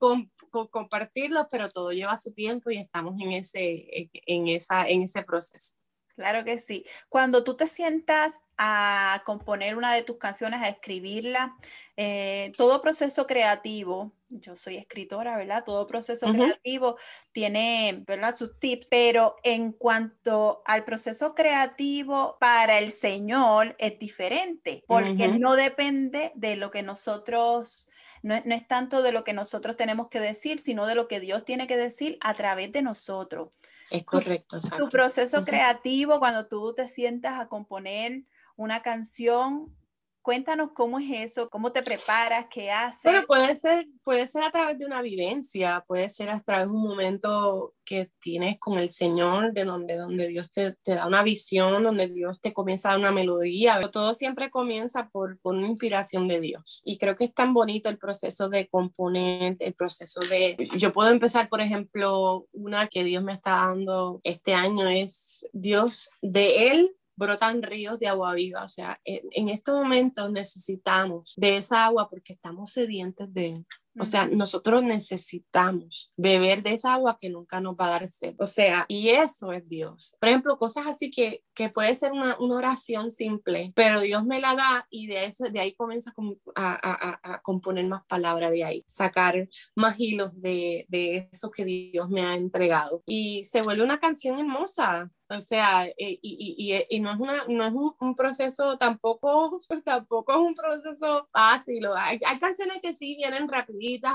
compartirlos, 0.70 1.48
pero 1.50 1.70
todo 1.70 1.92
lleva 1.92 2.20
su 2.20 2.34
tiempo 2.34 2.70
y 2.70 2.78
estamos 2.78 3.20
en 3.20 3.32
ese, 3.32 4.12
en 4.28 4.48
esa, 4.48 4.88
en 4.88 5.02
ese 5.02 5.24
proceso. 5.24 5.74
Claro 6.16 6.44
que 6.44 6.60
sí. 6.60 6.86
Cuando 7.10 7.44
tú 7.44 7.56
te 7.58 7.68
sientas 7.68 8.44
a 8.58 9.24
componer 9.26 9.76
una 9.76 9.94
de 9.96 10.04
tus 10.04 10.18
canciones, 10.18 10.62
a 10.62 10.70
escribirla, 10.70 11.58
eh, 11.98 12.52
todo 12.56 12.82
proceso 12.82 13.26
creativo, 13.26 14.14
yo 14.30 14.56
soy 14.56 14.78
escritora, 14.78 15.38
¿verdad? 15.38 15.64
Todo 15.64 15.88
proceso 15.88 16.32
creativo 16.32 16.98
tiene, 17.32 18.04
¿verdad? 18.06 18.36
Sus 18.36 18.60
tips, 18.60 18.88
pero 18.90 19.36
en 19.44 19.72
cuanto 19.72 20.62
al 20.66 20.84
proceso 20.84 21.34
creativo 21.34 22.38
para 22.40 22.78
el 22.78 22.92
Señor 22.92 23.76
es 23.80 23.98
diferente, 23.98 24.84
porque 24.88 25.28
no 25.40 25.56
depende 25.56 26.32
de 26.36 26.56
lo 26.56 26.70
que 26.70 26.84
nosotros 26.84 27.88
no, 28.24 28.36
es 28.36 28.68
tanto 28.68 29.02
de 29.02 29.12
lo 29.12 29.24
que 29.24 29.34
nosotros 29.34 29.76
tenemos 29.76 30.08
que 30.08 30.20
decir, 30.20 30.58
sino 30.58 30.88
de 30.88 30.96
lo 30.96 31.08
que 31.08 31.20
Dios 31.20 31.44
tiene 31.44 31.68
que 31.68 31.76
decir 31.78 32.18
a 32.22 32.34
través 32.34 32.72
de 32.72 32.82
nosotros. 32.82 33.50
Es 33.92 34.04
correcto. 34.04 34.60
Tu, 34.78 34.90
proceso 34.90 35.44
creativo, 35.46 36.20
cuando 36.20 36.48
tú 36.48 36.74
te 36.74 36.88
sientas 36.88 37.40
a 37.40 37.48
componer 37.48 38.24
una 38.56 38.82
canción, 38.82 39.76
Cuéntanos 40.24 40.70
cómo 40.74 41.00
es 41.00 41.32
eso, 41.32 41.50
cómo 41.50 41.74
te 41.74 41.84
preparas, 41.84 42.46
qué 42.50 42.72
haces. 42.72 43.02
Bueno, 43.04 43.24
puede 43.28 43.58
ser, 43.58 43.86
puede 44.06 44.26
ser 44.26 44.44
a 44.44 44.52
través 44.52 44.80
de 44.80 44.86
una 44.86 45.02
vivencia, 45.02 45.84
puede 45.86 46.10
ser 46.10 46.30
a 46.30 46.40
través 46.40 46.68
de 46.68 46.72
un 46.72 46.82
momento 46.82 47.74
que 47.84 48.10
tienes 48.22 48.58
con 48.58 48.78
el 48.80 48.90
Señor, 48.90 49.52
de 49.52 49.66
donde, 49.66 49.98
donde 49.98 50.30
Dios 50.30 50.54
te, 50.54 50.76
te 50.82 50.96
da 50.96 51.08
una 51.08 51.24
visión, 51.24 51.84
donde 51.84 52.08
Dios 52.08 52.40
te 52.40 52.54
comienza 52.54 52.88
a 52.88 52.92
dar 52.92 53.02
una 53.02 53.12
melodía. 53.12 53.82
Todo 53.92 54.14
siempre 54.14 54.50
comienza 54.50 55.10
por, 55.10 55.40
por 55.40 55.56
una 55.56 55.68
inspiración 55.68 56.30
de 56.30 56.40
Dios. 56.40 56.82
Y 56.86 56.98
creo 56.98 57.18
que 57.18 57.26
es 57.26 57.34
tan 57.34 57.54
bonito 57.54 57.90
el 57.90 57.98
proceso 57.98 58.48
de 58.48 58.70
componer, 58.70 59.58
el 59.60 59.74
proceso 59.74 60.22
de... 60.22 60.56
Yo 60.78 60.94
puedo 60.94 61.10
empezar, 61.10 61.50
por 61.50 61.60
ejemplo, 61.60 62.48
una 62.54 62.88
que 62.88 63.04
Dios 63.04 63.22
me 63.24 63.34
está 63.34 63.58
dando 63.58 64.22
este 64.24 64.54
año 64.54 64.88
es 64.88 65.50
Dios 65.52 66.12
de 66.22 66.70
Él 66.70 66.96
brotan 67.16 67.62
ríos 67.62 68.00
de 68.00 68.08
agua 68.08 68.34
viva. 68.34 68.64
O 68.64 68.70
sea, 68.70 69.00
en, 69.04 69.50
estos 69.50 69.76
momentos 69.76 70.32
necesitamos 70.32 71.34
de 71.38 71.58
esa 71.58 71.86
agua 71.86 72.10
porque 72.10 72.34
estamos 72.34 72.72
sedientes 72.72 73.34
de 73.34 73.64
o 74.00 74.06
sea, 74.06 74.28
nosotros 74.28 74.84
necesitamos 74.84 76.12
beber 76.18 76.64
de 76.64 76.74
esa 76.74 76.94
agua 76.94 77.18
que 77.20 77.30
nunca 77.30 77.62
nos 77.62 77.76
va 77.76 77.88
a 77.88 77.92
dar 77.92 78.08
sed. 78.08 78.36
O 78.40 78.48
sea, 78.48 78.86
y 78.88 79.10
eso 79.10 79.52
es 79.52 79.68
Dios. 79.68 80.16
Por 80.20 80.30
ejemplo, 80.30 80.58
cosas 80.58 80.88
así 80.88 81.12
que, 81.12 81.44
que 81.54 81.70
puede 81.70 81.94
ser 81.94 82.12
una, 82.12 82.36
una 82.40 82.56
oración 82.56 83.12
simple, 83.12 83.72
pero 83.76 84.02
Dios 84.02 84.26
me 84.26 84.40
la 84.40 84.56
da 84.56 84.88
y 84.90 85.08
de, 85.08 85.26
eso, 85.26 85.46
de 85.46 85.60
ahí 85.60 85.76
comienza 85.76 86.14
a, 86.56 87.20
a, 87.24 87.34
a, 87.34 87.42
componer 87.42 87.86
más 87.88 88.04
palabras 88.06 88.52
de 88.52 88.64
ahí, 88.64 88.84
sacar 88.88 89.48
más 89.76 89.96
hilos 90.00 90.32
de, 90.42 90.86
de 90.90 91.30
eso 91.32 91.52
que 91.52 91.66
Dios 91.66 92.10
me 92.10 92.22
ha 92.22 92.36
entregado. 92.36 93.04
Y 93.06 93.44
se 93.46 93.62
vuelve 93.62 93.84
una 93.84 94.00
canción 94.00 94.40
hermosa. 94.40 95.12
O 95.30 95.42
sea, 95.42 95.86
eh, 95.88 95.96
y, 95.98 96.20
y, 96.22 96.76
y, 96.76 96.86
y, 96.90 97.00
no 97.00 97.12
es, 97.12 97.20
una, 97.20 97.44
no 97.48 97.66
es 97.66 97.72
un, 97.74 97.94
un, 98.00 98.16
proceso 98.16 98.78
tampoco, 98.78 99.58
tampoco 99.86 100.32
es 100.32 100.38
un 100.38 100.54
proceso 100.54 101.28
fácil. 101.32 101.88
Hay, 101.96 102.20
hay, 102.26 102.40
canciones 102.40 102.80
que 102.82 102.94
sí 102.94 103.16
vienen 103.16 103.48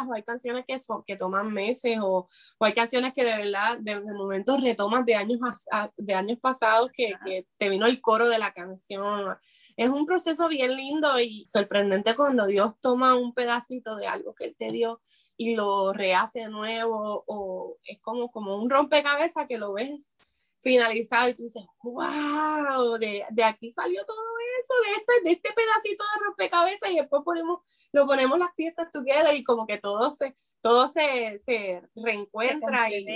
o 0.09 0.15
hay 0.15 0.23
canciones 0.23 0.65
que, 0.67 0.79
son, 0.79 1.03
que 1.05 1.17
toman 1.17 1.53
meses, 1.53 1.99
o, 2.01 2.29
o 2.59 2.65
hay 2.65 2.73
canciones 2.73 3.13
que 3.15 3.25
de 3.25 3.37
verdad, 3.37 3.79
de, 3.79 4.01
de 4.01 4.15
momentos 4.15 4.63
retomas 4.63 5.05
de 5.05 5.15
años, 5.15 5.39
de 5.97 6.15
años 6.15 6.39
pasados 6.41 6.91
que, 6.93 7.15
que, 7.25 7.47
te 7.57 7.69
vino 7.69 7.87
el 7.87 8.01
coro 8.01 8.29
de 8.29 8.39
la 8.39 8.53
canción. 8.53 9.37
Es 9.77 9.91
un 9.91 10.07
proceso 10.07 10.49
bien 10.49 10.77
lindo 10.77 11.19
y 11.21 11.45
sorprendente 11.47 12.17
cuando 12.17 12.47
Dios 12.47 12.75
toma 12.81 13.15
un 13.15 13.35
pedacito 13.35 13.97
de 13.97 14.07
algo 14.07 14.35
que 14.35 14.47
Él 14.47 14.57
te 14.59 14.71
dio 14.71 15.01
y 15.37 15.55
lo 15.55 15.93
rehace 15.93 16.41
de 16.41 16.49
nuevo, 16.49 17.25
o 17.27 17.77
es 17.85 18.01
como, 18.01 18.31
como 18.31 18.57
un 18.57 18.69
rompecabezas 18.69 19.47
que 19.47 19.57
lo 19.57 19.73
ves 19.73 20.17
finalizado 20.61 21.29
y 21.29 21.35
tú 21.35 21.43
dices, 21.45 21.63
wow, 21.83 22.99
de, 22.99 23.25
de, 23.31 23.45
aquí 23.45 23.71
salió 23.71 24.05
todo 24.05 24.19
eso, 24.61 24.75
de 24.85 24.97
este, 24.97 25.25
de 25.25 25.31
este 25.33 25.53
pedacito 25.53 26.05
de 26.05 26.25
rompecabezas 26.25 26.91
y 26.91 26.97
después 26.97 27.23
ponemos, 27.25 27.61
lo 27.93 28.07
ponemos 28.07 28.39
las 28.39 28.53
piezas 28.55 28.91
together 28.91 29.37
y 29.37 29.45
como 29.45 29.67
que 29.67 29.79
todo 29.79 30.11
se, 30.11 30.35
todo 30.61 30.89
se, 30.89 31.41
se 31.45 31.83
reencuentra 31.95 32.91
y 32.91 33.07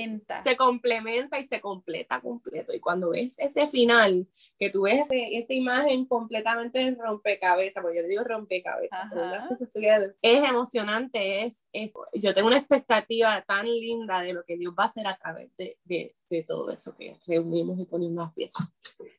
se 0.44 0.56
complementa 0.56 1.38
y 1.38 1.46
se 1.46 1.60
completa 1.60 2.20
completo. 2.20 2.72
Y 2.72 2.80
cuando 2.80 3.10
ves 3.10 3.38
ese 3.38 3.66
final, 3.66 4.28
que 4.58 4.70
tú 4.70 4.82
ves 4.82 5.04
esa 5.10 5.52
imagen 5.52 6.06
completamente 6.06 6.96
rompecabezas, 6.98 7.82
porque 7.82 8.02
yo 8.02 8.08
digo 8.08 8.24
rompecabezas, 8.24 9.10
es 10.22 10.48
emocionante, 10.48 11.42
es, 11.42 11.64
es, 11.72 11.92
yo 12.14 12.34
tengo 12.34 12.48
una 12.48 12.58
expectativa 12.58 13.42
tan 13.42 13.66
linda 13.66 14.20
de 14.20 14.32
lo 14.32 14.44
que 14.44 14.56
Dios 14.56 14.74
va 14.78 14.84
a 14.84 14.88
hacer 14.88 15.06
a 15.06 15.16
través 15.16 15.54
de, 15.56 15.78
de 15.84 16.14
de 16.36 16.44
todo 16.44 16.70
eso 16.70 16.94
que 16.96 17.18
reunimos 17.26 17.78
y 17.78 17.84
ponemos 17.84 18.24
las 18.24 18.32
piezas. 18.32 18.72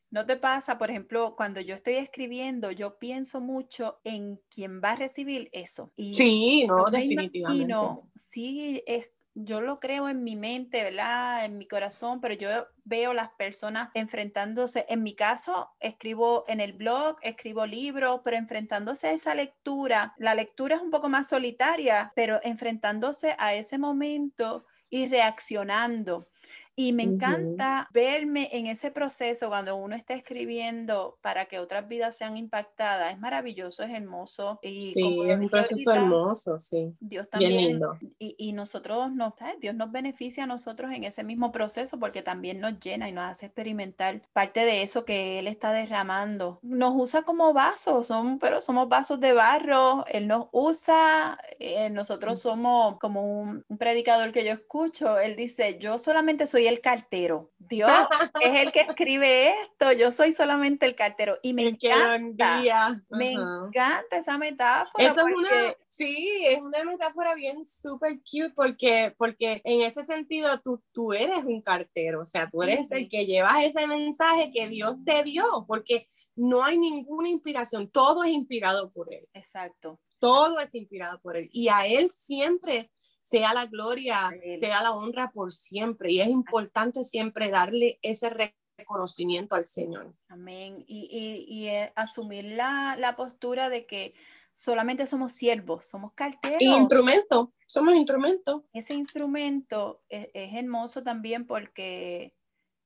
¿No 0.10 0.26
te 0.26 0.38
pasa, 0.38 0.78
por 0.78 0.92
ejemplo, 0.92 1.36
cuando 1.36 1.60
yo 1.60 1.74
estoy 1.74 1.96
escribiendo, 1.96 2.72
yo 2.72 3.00
pienso 3.00 3.42
mucho 3.42 4.00
en 4.04 4.40
quién 4.50 4.80
va 4.80 4.92
a 4.92 4.96
recibir 4.96 5.50
eso? 5.54 5.92
Y 5.96 6.14
sí, 6.14 6.68
no, 6.68 6.86
definitivamente. 6.86 7.76
Sí, 8.16 8.84
es, 8.86 9.10
yo 9.34 9.62
lo 9.62 9.80
creo 9.80 10.10
en 10.10 10.24
mi 10.24 10.36
mente, 10.36 10.84
¿verdad? 10.84 11.46
En 11.46 11.58
mi 11.58 11.68
corazón, 11.68 12.22
pero 12.22 12.36
yo 12.36 12.50
veo 12.84 13.14
las 13.14 13.30
personas 13.32 13.90
enfrentándose, 13.96 14.86
en 14.88 15.02
mi 15.02 15.16
caso, 15.16 15.72
escribo 15.80 16.46
en 16.48 16.62
el 16.62 16.74
blog, 16.74 17.18
escribo 17.24 17.66
libros, 17.66 18.22
pero 18.24 18.38
enfrentándose 18.38 19.08
a 19.08 19.14
esa 19.14 19.34
lectura, 19.34 20.14
la 20.18 20.36
lectura 20.36 20.76
es 20.76 20.82
un 20.82 20.92
poco 20.92 21.10
más 21.10 21.28
solitaria, 21.28 22.14
pero 22.16 22.40
enfrentándose 22.44 23.36
a 23.40 23.56
ese 23.56 23.80
momento 23.80 24.66
y 24.92 25.08
reaccionando. 25.08 26.28
Y 26.76 26.92
me 26.94 27.04
encanta 27.04 27.88
verme 27.94 28.50
en 28.52 28.66
ese 28.66 28.90
proceso 28.90 29.48
cuando 29.50 29.76
uno 29.76 29.96
está 29.96 30.16
escribiendo 30.16 31.20
para 31.22 31.46
que 31.46 31.60
otras 31.60 31.88
vidas 31.88 32.18
sean 32.18 32.36
impactadas. 32.36 33.14
Es 33.14 33.20
maravilloso, 33.20 33.84
es 33.84 33.92
hermoso. 33.92 34.60
Y 34.64 34.94
sí, 34.94 35.22
es 35.28 35.40
un 35.40 35.50
proceso 35.50 35.94
hermoso, 35.94 36.60
sí. 36.60 36.96
Dios 37.00 37.30
también. 37.30 37.52
Bien 37.52 37.68
lindo. 37.68 37.98
Y, 38.18 38.36
y 38.40 38.54
nosotros, 38.54 39.12
nos, 39.12 39.34
Dios 39.62 39.76
nos 39.76 39.92
beneficia 39.92 40.46
a 40.46 40.48
nosotros 40.48 40.92
en 40.92 41.04
ese 41.04 41.24
mismo 41.24 41.52
proceso 41.52 42.00
porque 42.00 42.24
también 42.24 42.60
nos 42.60 42.80
llena 42.80 43.08
y 43.08 43.12
nos 43.12 43.26
hace 43.26 43.46
experimentar 43.46 44.24
parte 44.34 44.62
de 44.62 44.82
eso 44.82 45.06
que 45.06 45.38
Él 45.40 45.48
está 45.48 45.74
derramando. 45.74 46.60
Nos 46.64 46.94
usa 46.96 47.22
como 47.22 47.54
vasos, 47.54 48.08
son, 48.08 48.40
pero 48.40 48.62
somos 48.62 48.90
vasos 48.90 49.20
de 49.20 49.34
barro. 49.34 50.06
Él 50.08 50.28
nos 50.28 50.48
usa, 50.52 51.38
eh, 51.60 51.92
nosotros 51.92 52.40
somos 52.40 52.98
como 52.98 53.42
un, 53.42 53.64
un 53.68 53.78
predicador 53.78 54.32
que 54.32 54.44
yo 54.44 54.54
escucho. 54.54 55.20
Él 55.20 55.36
dice, 55.36 55.78
yo 55.80 56.00
solamente 56.00 56.48
soy 56.48 56.63
el 56.68 56.82
cartero. 56.82 57.52
Dios 57.58 57.92
es 58.44 58.56
el 58.56 58.72
que 58.72 58.82
escribe 58.82 59.50
esto, 59.50 59.92
yo 59.92 60.12
soy 60.12 60.34
solamente 60.34 60.86
el 60.86 60.96
cartero. 60.96 61.38
Y 61.42 61.54
me 61.54 61.68
encanta. 61.68 62.62
Me 63.10 63.32
encanta 63.34 64.18
esa 64.18 64.38
metáfora. 64.38 65.04
Esa 65.04 65.22
es 65.22 65.28
una, 65.28 65.76
sí, 65.88 66.44
es 66.46 66.62
una 66.62 66.84
metáfora 66.84 67.36
bien 67.36 67.66
súper 67.66 68.20
cute 68.20 68.52
porque, 68.56 69.14
porque 69.18 69.62
en 69.64 69.82
ese 69.82 70.06
sentido 70.06 70.60
tú, 70.62 70.82
tú 70.92 71.14
eres 71.14 71.44
un 71.46 71.62
cartero, 71.62 72.22
o 72.22 72.26
sea, 72.26 72.50
tú 72.50 72.64
eres 72.64 72.92
el 72.92 73.10
que 73.10 73.26
llevas 73.26 73.64
ese 73.64 73.88
mensaje 73.88 74.52
que 74.52 74.68
Dios 74.68 74.98
te 75.06 75.24
dio, 75.24 75.66
porque 75.68 76.06
no 76.36 76.64
hay 76.64 76.78
ninguna 76.78 77.30
inspiración, 77.30 77.90
todo 77.90 78.24
es 78.24 78.32
inspirado 78.32 78.92
por 78.92 79.14
Él. 79.14 79.28
Exacto. 79.34 80.00
Todo 80.24 80.62
es 80.62 80.74
inspirado 80.74 81.20
por 81.20 81.36
Él. 81.36 81.50
Y 81.52 81.68
a 81.68 81.86
Él 81.86 82.10
siempre 82.18 82.90
sea 83.22 83.54
la 83.54 83.66
gloria, 83.66 84.32
sea 84.62 84.82
la 84.82 84.94
honra 84.94 85.32
por 85.34 85.52
siempre. 85.52 86.14
Y 86.14 86.22
es 86.22 86.30
importante 86.30 87.04
siempre 87.04 87.52
darle 87.52 88.00
ese 88.02 88.30
reconocimiento 88.78 89.58
al 89.58 89.68
Señor. 89.68 90.16
Amén. 90.30 90.82
Y, 90.88 91.10
y, 91.12 91.54
y 91.54 91.68
eh, 91.68 91.92
asumir 91.98 92.46
la, 92.46 92.96
la, 92.98 93.18
postura 93.18 93.68
de 93.68 93.86
que 93.86 94.14
solamente 94.54 95.08
somos 95.08 95.34
siervos, 95.34 95.88
somos 95.88 96.14
carteros. 96.14 96.62
Instrumento, 96.62 97.54
somos 97.68 97.94
instrumento. 97.94 98.64
Ese 98.72 98.94
instrumento 98.94 100.04
es, 100.08 100.30
es 100.34 100.54
hermoso 100.54 101.04
también 101.04 101.46
porque 101.46 102.34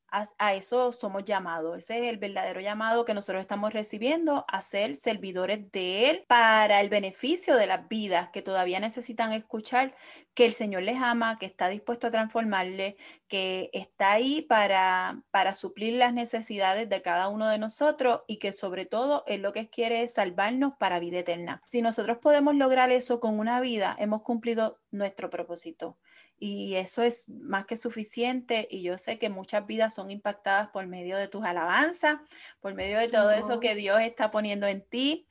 a, 0.10 0.54
eso 0.54 0.92
somos 0.92 1.26
llamados. 1.26 1.78
Ese 1.78 2.00
es 2.00 2.14
el 2.14 2.18
verdadero 2.18 2.62
llamado 2.62 3.06
que 3.06 3.14
nosotros 3.14 3.42
estamos 3.42 3.74
recibiendo 3.74 4.46
a 4.48 4.62
ser 4.62 4.96
servidores 4.96 5.72
de 5.72 6.10
Él 6.10 6.24
para 6.28 6.82
el 6.82 6.90
beneficio 6.90 7.56
de 7.56 7.68
las 7.68 7.88
vidas 7.88 8.30
que 8.30 8.42
todavía 8.42 8.80
necesitan 8.80 9.34
escuchar 9.34 9.96
que 10.34 10.46
el 10.46 10.54
Señor 10.54 10.84
les 10.84 11.02
ama, 11.02 11.38
que 11.40 11.46
está 11.46 11.68
dispuesto 11.68 12.08
a 12.08 12.12
transformarles, 12.12 12.96
que 13.28 13.70
está 13.74 14.14
ahí 14.14 14.42
para, 14.44 15.24
para 15.32 15.54
suplir 15.54 15.96
las 15.96 16.14
necesidades 16.14 16.90
de 16.90 17.02
cada 17.02 17.28
uno 17.28 17.50
de 17.50 17.58
nosotros 17.58 18.22
y 18.28 18.38
que 18.38 18.54
sobre 18.54 18.86
todo 18.86 19.24
Él 19.28 19.42
lo 19.42 19.52
que 19.52 19.70
quiere 19.70 20.04
es 20.04 20.14
salvarnos 20.14 20.74
para 20.80 21.00
vida 21.00 21.20
eterna. 21.20 21.60
Si 21.68 21.82
nosotros 21.82 22.18
podemos 22.18 22.56
lograr 22.56 22.92
eso 22.92 23.20
con 23.20 23.40
una 23.40 23.60
vida, 23.60 23.96
hemos 24.00 24.22
cumplido 24.22 24.80
nuestro 24.92 25.30
propósito. 25.30 25.98
Y 26.40 26.76
eso 26.76 27.02
es 27.02 27.30
más 27.30 27.66
que 27.66 27.78
suficiente 27.78 28.68
y 28.70 28.84
yo 28.84 28.98
sé 28.98 29.18
que 29.18 29.30
muchas 29.30 29.66
vidas 29.66 29.96
son 29.96 30.12
impactadas 30.12 30.70
por 30.70 30.86
medio 30.86 31.18
de 31.18 31.28
tus 31.28 31.44
alabanzas, 31.44 32.18
por 32.60 32.76
medio 32.76 33.00
de 33.00 33.08
todo 33.08 33.32
eso 33.32 33.60
que 33.60 33.74
Dios 33.74 34.00
está 34.02 34.30
poniendo 34.30 34.68
en 34.68 34.82
ti. 34.82 35.28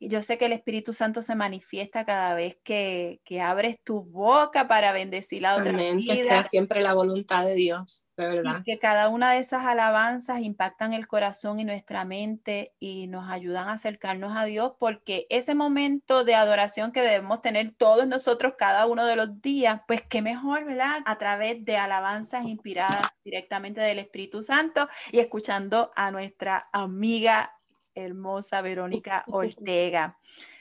Y 0.00 0.08
yo 0.08 0.22
sé 0.22 0.38
que 0.38 0.46
el 0.46 0.52
Espíritu 0.52 0.92
Santo 0.92 1.22
se 1.22 1.34
manifiesta 1.34 2.04
cada 2.04 2.34
vez 2.34 2.56
que, 2.62 3.20
que 3.24 3.40
abres 3.40 3.76
tu 3.82 4.02
boca 4.02 4.68
para 4.68 4.92
bendecir 4.92 5.44
a 5.44 5.56
otra 5.56 5.70
Amén, 5.70 6.04
que 6.04 6.14
sea 6.24 6.44
siempre 6.44 6.80
la 6.80 6.94
voluntad 6.94 7.44
de 7.44 7.54
Dios, 7.54 8.04
de 8.16 8.28
verdad. 8.28 8.60
Y 8.60 8.62
que 8.62 8.78
cada 8.78 9.08
una 9.08 9.32
de 9.32 9.38
esas 9.38 9.66
alabanzas 9.66 10.40
impactan 10.40 10.92
el 10.92 11.08
corazón 11.08 11.58
y 11.58 11.64
nuestra 11.64 12.04
mente 12.04 12.74
y 12.78 13.08
nos 13.08 13.28
ayudan 13.28 13.68
a 13.68 13.72
acercarnos 13.72 14.36
a 14.36 14.44
Dios, 14.44 14.74
porque 14.78 15.26
ese 15.30 15.56
momento 15.56 16.22
de 16.22 16.36
adoración 16.36 16.92
que 16.92 17.02
debemos 17.02 17.42
tener 17.42 17.74
todos 17.76 18.06
nosotros 18.06 18.54
cada 18.56 18.86
uno 18.86 19.04
de 19.04 19.16
los 19.16 19.42
días, 19.42 19.80
pues 19.88 20.02
qué 20.08 20.22
mejor, 20.22 20.64
¿verdad? 20.64 21.02
A 21.06 21.18
través 21.18 21.64
de 21.64 21.76
alabanzas 21.76 22.44
inspiradas 22.44 23.08
directamente 23.24 23.80
del 23.80 23.98
Espíritu 23.98 24.44
Santo 24.44 24.88
y 25.10 25.18
escuchando 25.18 25.90
a 25.96 26.12
nuestra 26.12 26.68
amiga 26.72 27.57
hermosa 28.04 28.60
Verónica 28.62 29.24
Ortega. 29.28 30.18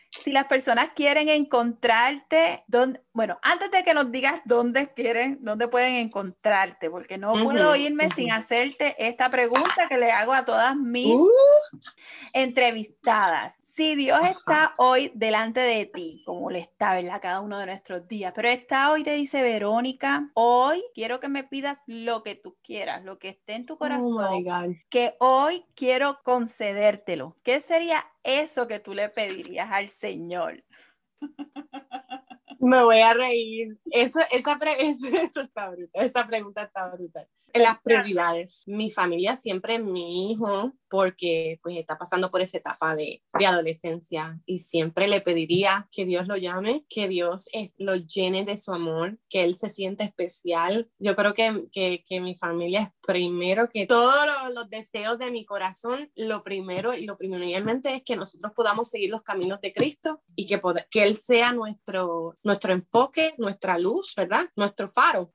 Si 0.09 0.31
las 0.31 0.45
personas 0.45 0.89
quieren 0.95 1.29
encontrarte, 1.29 2.63
¿dónde, 2.67 3.01
bueno, 3.13 3.39
antes 3.41 3.71
de 3.71 3.83
que 3.83 3.93
nos 3.93 4.11
digas 4.11 4.41
dónde 4.45 4.93
quieren, 4.93 5.39
dónde 5.41 5.67
pueden 5.67 5.95
encontrarte, 5.95 6.89
porque 6.89 7.17
no 7.17 7.33
puedo 7.33 7.75
irme 7.75 8.09
sin 8.11 8.31
hacerte 8.31 8.95
esta 8.99 9.29
pregunta 9.29 9.87
que 9.89 9.97
le 9.97 10.11
hago 10.11 10.33
a 10.33 10.45
todas 10.45 10.75
mis 10.75 11.15
uh. 11.15 11.27
entrevistadas. 12.33 13.57
Si 13.63 13.95
Dios 13.95 14.19
está 14.23 14.73
hoy 14.77 15.11
delante 15.13 15.59
de 15.59 15.85
ti, 15.85 16.21
como 16.25 16.49
le 16.51 16.59
está, 16.59 16.95
¿verdad? 16.95 17.21
Cada 17.21 17.41
uno 17.41 17.59
de 17.59 17.65
nuestros 17.65 18.07
días, 18.07 18.33
pero 18.35 18.49
está 18.49 18.91
hoy, 18.91 19.03
te 19.03 19.13
dice 19.13 19.41
Verónica, 19.41 20.29
hoy 20.33 20.83
quiero 20.93 21.19
que 21.19 21.29
me 21.29 21.43
pidas 21.43 21.83
lo 21.87 22.23
que 22.23 22.35
tú 22.35 22.55
quieras, 22.63 23.03
lo 23.03 23.19
que 23.19 23.29
esté 23.29 23.55
en 23.55 23.65
tu 23.65 23.73
oh 23.73 23.77
corazón, 23.77 24.45
que 24.89 25.15
hoy 25.19 25.65
quiero 25.75 26.21
concedértelo. 26.23 27.35
¿Qué 27.43 27.61
sería 27.61 28.05
eso 28.27 28.67
que 28.67 28.79
tú 28.79 28.93
le 28.93 29.09
pedirías 29.09 29.71
al 29.71 29.89
Señor? 29.89 30.59
Me 32.59 32.83
voy 32.83 32.99
a 32.99 33.13
reír. 33.13 33.77
Eso, 33.91 34.19
esa, 34.31 34.59
eso, 34.79 35.41
está 35.41 35.69
brutal. 35.69 36.05
Esa 36.05 36.27
pregunta 36.27 36.63
está 36.63 36.91
brutal. 36.91 37.27
Las 37.53 37.79
prioridades. 37.81 38.63
Mi 38.67 38.91
familia 38.91 39.35
siempre, 39.35 39.79
mi 39.79 40.31
hijo, 40.31 40.73
porque 40.89 41.59
pues 41.61 41.77
está 41.77 41.97
pasando 41.97 42.31
por 42.31 42.41
esa 42.41 42.57
etapa 42.57 42.95
de, 42.95 43.23
de, 43.37 43.45
adolescencia 43.45 44.41
y 44.45 44.59
siempre 44.59 45.07
le 45.07 45.21
pediría 45.21 45.87
que 45.91 46.05
Dios 46.05 46.27
lo 46.27 46.37
llame, 46.37 46.85
que 46.89 47.07
Dios 47.07 47.47
eh, 47.53 47.71
lo 47.77 47.95
llene 47.95 48.45
de 48.45 48.57
su 48.57 48.73
amor, 48.73 49.19
que 49.29 49.43
él 49.43 49.57
se 49.57 49.69
sienta 49.69 50.03
especial. 50.03 50.89
Yo 50.99 51.15
creo 51.15 51.33
que, 51.33 51.65
que, 51.71 52.03
que 52.07 52.21
mi 52.21 52.35
familia 52.35 52.81
es 52.81 52.89
primero 53.05 53.69
que 53.69 53.87
todos 53.87 54.25
los, 54.25 54.53
los, 54.53 54.69
deseos 54.69 55.17
de 55.17 55.31
mi 55.31 55.45
corazón, 55.45 56.11
lo 56.15 56.43
primero 56.43 56.93
y 56.93 57.05
lo 57.05 57.17
primordialmente 57.17 57.95
es 57.95 58.03
que 58.03 58.17
nosotros 58.17 58.51
podamos 58.53 58.89
seguir 58.89 59.09
los 59.09 59.21
caminos 59.21 59.61
de 59.61 59.73
Cristo 59.73 60.21
y 60.35 60.45
que, 60.45 60.61
que 60.89 61.03
Él 61.03 61.19
sea 61.21 61.53
nuestro, 61.53 62.37
nuestro 62.43 62.73
enfoque, 62.73 63.33
nuestra 63.37 63.77
luz, 63.77 64.13
¿verdad? 64.15 64.45
Nuestro 64.55 64.89
faro. 64.89 65.33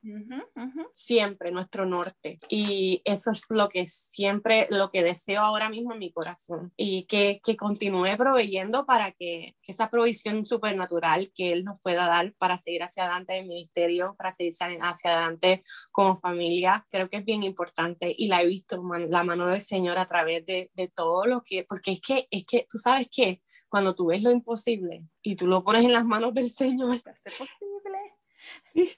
Siempre, 0.93 1.51
nuestro 1.51 1.85
norte. 1.85 2.37
Y 2.49 3.01
eso 3.05 3.31
es 3.31 3.41
lo 3.49 3.69
que 3.69 3.87
siempre, 3.87 4.67
lo 4.69 4.89
que 4.89 5.03
deseo 5.03 5.42
ahora 5.43 5.69
mismo 5.69 5.93
en 5.93 5.99
mi 5.99 6.11
corazón 6.11 6.73
y 6.77 7.03
que, 7.05 7.41
que 7.43 7.55
continúe 7.55 8.17
proveyendo 8.17 8.85
para 8.85 9.11
que, 9.11 9.55
que, 9.61 9.71
esa 9.71 9.89
provisión 9.89 10.45
supernatural 10.45 11.31
que 11.35 11.51
Él 11.51 11.63
nos 11.63 11.79
pueda 11.79 12.05
dar 12.05 12.33
para 12.37 12.57
seguir 12.57 12.83
hacia 12.83 13.03
adelante 13.03 13.39
el 13.39 13.47
ministerio, 13.47 14.15
para 14.17 14.31
seguir 14.31 14.53
hacia 14.53 15.11
adelante 15.11 15.63
como 15.91 16.19
familia, 16.19 16.85
creo 16.89 17.09
que 17.09 17.17
es 17.17 17.25
bien 17.25 17.43
importante 17.43 18.13
y 18.17 18.27
la 18.27 18.41
he 18.41 18.47
visto, 18.47 18.81
la 19.09 19.23
mano 19.23 19.47
del 19.47 19.61
Señor 19.61 19.97
a 19.97 20.05
través 20.05 20.45
de, 20.45 20.71
de 20.73 20.87
todo 20.87 21.25
lo 21.25 21.41
que, 21.41 21.63
porque 21.63 21.91
es 21.91 22.01
que, 22.01 22.27
es 22.31 22.45
que 22.45 22.65
tú 22.69 22.77
sabes 22.77 23.07
que 23.11 23.41
cuando 23.69 23.95
tú 23.95 24.07
ves 24.07 24.21
lo 24.21 24.31
imposible 24.31 25.05
y 25.21 25.35
tú 25.35 25.47
lo 25.47 25.63
pones 25.63 25.85
en 25.85 25.93
las 25.93 26.05
manos 26.05 26.33
del 26.33 26.51
Señor. 26.51 27.01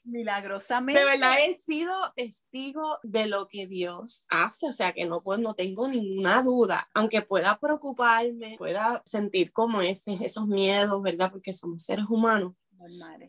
Milagrosamente. 0.03 0.99
De 0.99 1.05
verdad 1.05 1.35
he 1.45 1.57
sido 1.57 1.93
testigo 2.15 2.99
de 3.03 3.27
lo 3.27 3.47
que 3.47 3.67
Dios 3.67 4.25
hace, 4.29 4.67
o 4.67 4.71
sea 4.71 4.93
que 4.93 5.05
no, 5.05 5.21
pues, 5.21 5.39
no 5.39 5.53
tengo 5.53 5.87
ninguna 5.87 6.43
duda, 6.43 6.89
aunque 6.93 7.21
pueda 7.21 7.59
preocuparme, 7.59 8.55
pueda 8.57 9.03
sentir 9.05 9.51
como 9.51 9.81
ese, 9.81 10.17
esos 10.21 10.47
miedos, 10.47 11.01
¿verdad? 11.01 11.31
Porque 11.31 11.53
somos 11.53 11.83
seres 11.83 12.05
humanos. 12.09 12.53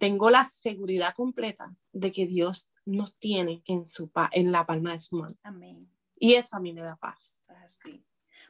Tengo 0.01 0.31
la 0.31 0.45
seguridad 0.45 1.15
completa 1.15 1.75
de 1.93 2.13
que 2.13 2.27
Dios 2.27 2.69
nos 2.85 3.17
tiene 3.17 3.63
en, 3.67 3.87
su, 3.87 4.11
en 4.33 4.53
la 4.53 4.67
palma 4.67 4.93
de 4.93 5.01
su 5.01 5.17
mano. 5.17 5.37
Amén. 5.43 5.91
Y 6.19 6.35
eso 6.35 6.57
a 6.57 6.61
mí 6.61 6.73
me 6.73 6.83
da 6.83 6.97
paz. 6.97 7.41
Así. 7.49 8.06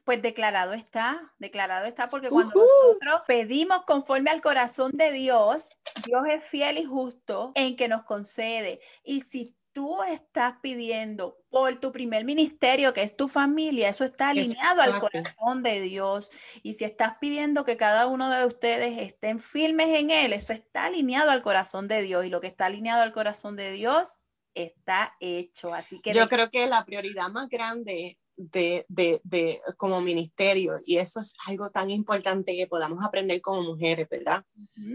Pues 0.07 0.23
declarado 0.23 0.73
está, 0.73 1.35
declarado 1.39 1.85
está, 1.85 2.07
porque 2.07 2.29
cuando 2.29 2.55
nosotros 2.55 3.23
pedimos 3.27 3.85
conforme 3.85 4.31
al 4.31 4.41
corazón 4.41 4.93
de 4.95 5.11
Dios, 5.11 5.77
Dios 6.05 6.23
es 6.29 6.45
fiel 6.45 6.79
y 6.79 6.85
justo 6.85 7.51
en 7.57 7.75
que 7.75 7.89
nos 7.89 8.05
concede. 8.05 8.81
Y 9.03 9.23
si 9.23 9.57
tú 9.73 10.05
estás 10.05 10.55
pidiendo 10.63 11.39
por 11.51 11.81
tu 11.81 11.91
primer 11.91 12.25
ministerio, 12.25 12.93
que 12.93 13.03
es 13.03 13.17
tu 13.17 13.27
familia, 13.27 13.89
eso 13.89 14.05
está 14.05 14.29
alineado 14.29 14.81
al 14.81 15.01
corazón 15.01 15.65
de 15.65 15.81
Dios. 15.81 16.31
Y 16.63 16.75
si 16.75 16.85
estás 16.85 17.17
pidiendo 17.21 17.65
que 17.65 17.77
cada 17.77 18.07
uno 18.07 18.31
de 18.31 18.47
ustedes 18.47 18.99
estén 18.99 19.41
firmes 19.41 19.89
en 19.89 20.13
Él, 20.13 20.33
eso 20.33 20.53
está 20.53 20.85
alineado 20.85 21.33
al 21.33 21.43
corazón 21.43 21.89
de 21.89 22.03
Dios. 22.03 22.25
Y 22.25 22.29
lo 22.29 22.41
que 22.41 22.47
está 22.47 22.67
alineado 22.67 23.03
al 23.03 23.13
corazón 23.13 23.57
de 23.57 23.73
Dios 23.73 24.21
está 24.55 25.17
hecho. 25.19 25.75
Así 25.75 26.01
que 26.01 26.15
yo 26.15 26.29
creo 26.29 26.49
que 26.49 26.69
la 26.69 26.85
prioridad 26.85 27.29
más 27.29 27.49
grande 27.49 28.21
de, 28.37 28.85
de, 28.89 29.21
de, 29.25 29.61
como 29.77 30.01
ministerio 30.01 30.75
y 30.85 30.99
eso 30.99 31.21
es 31.21 31.35
algo 31.47 31.71
tan 31.71 31.91
importante 31.91 32.57
que 32.57 32.67
podamos 32.67 33.05
aprender 33.05 33.41
como 33.41 33.63
mujeres, 33.63 34.09
¿verdad? 34.09 34.45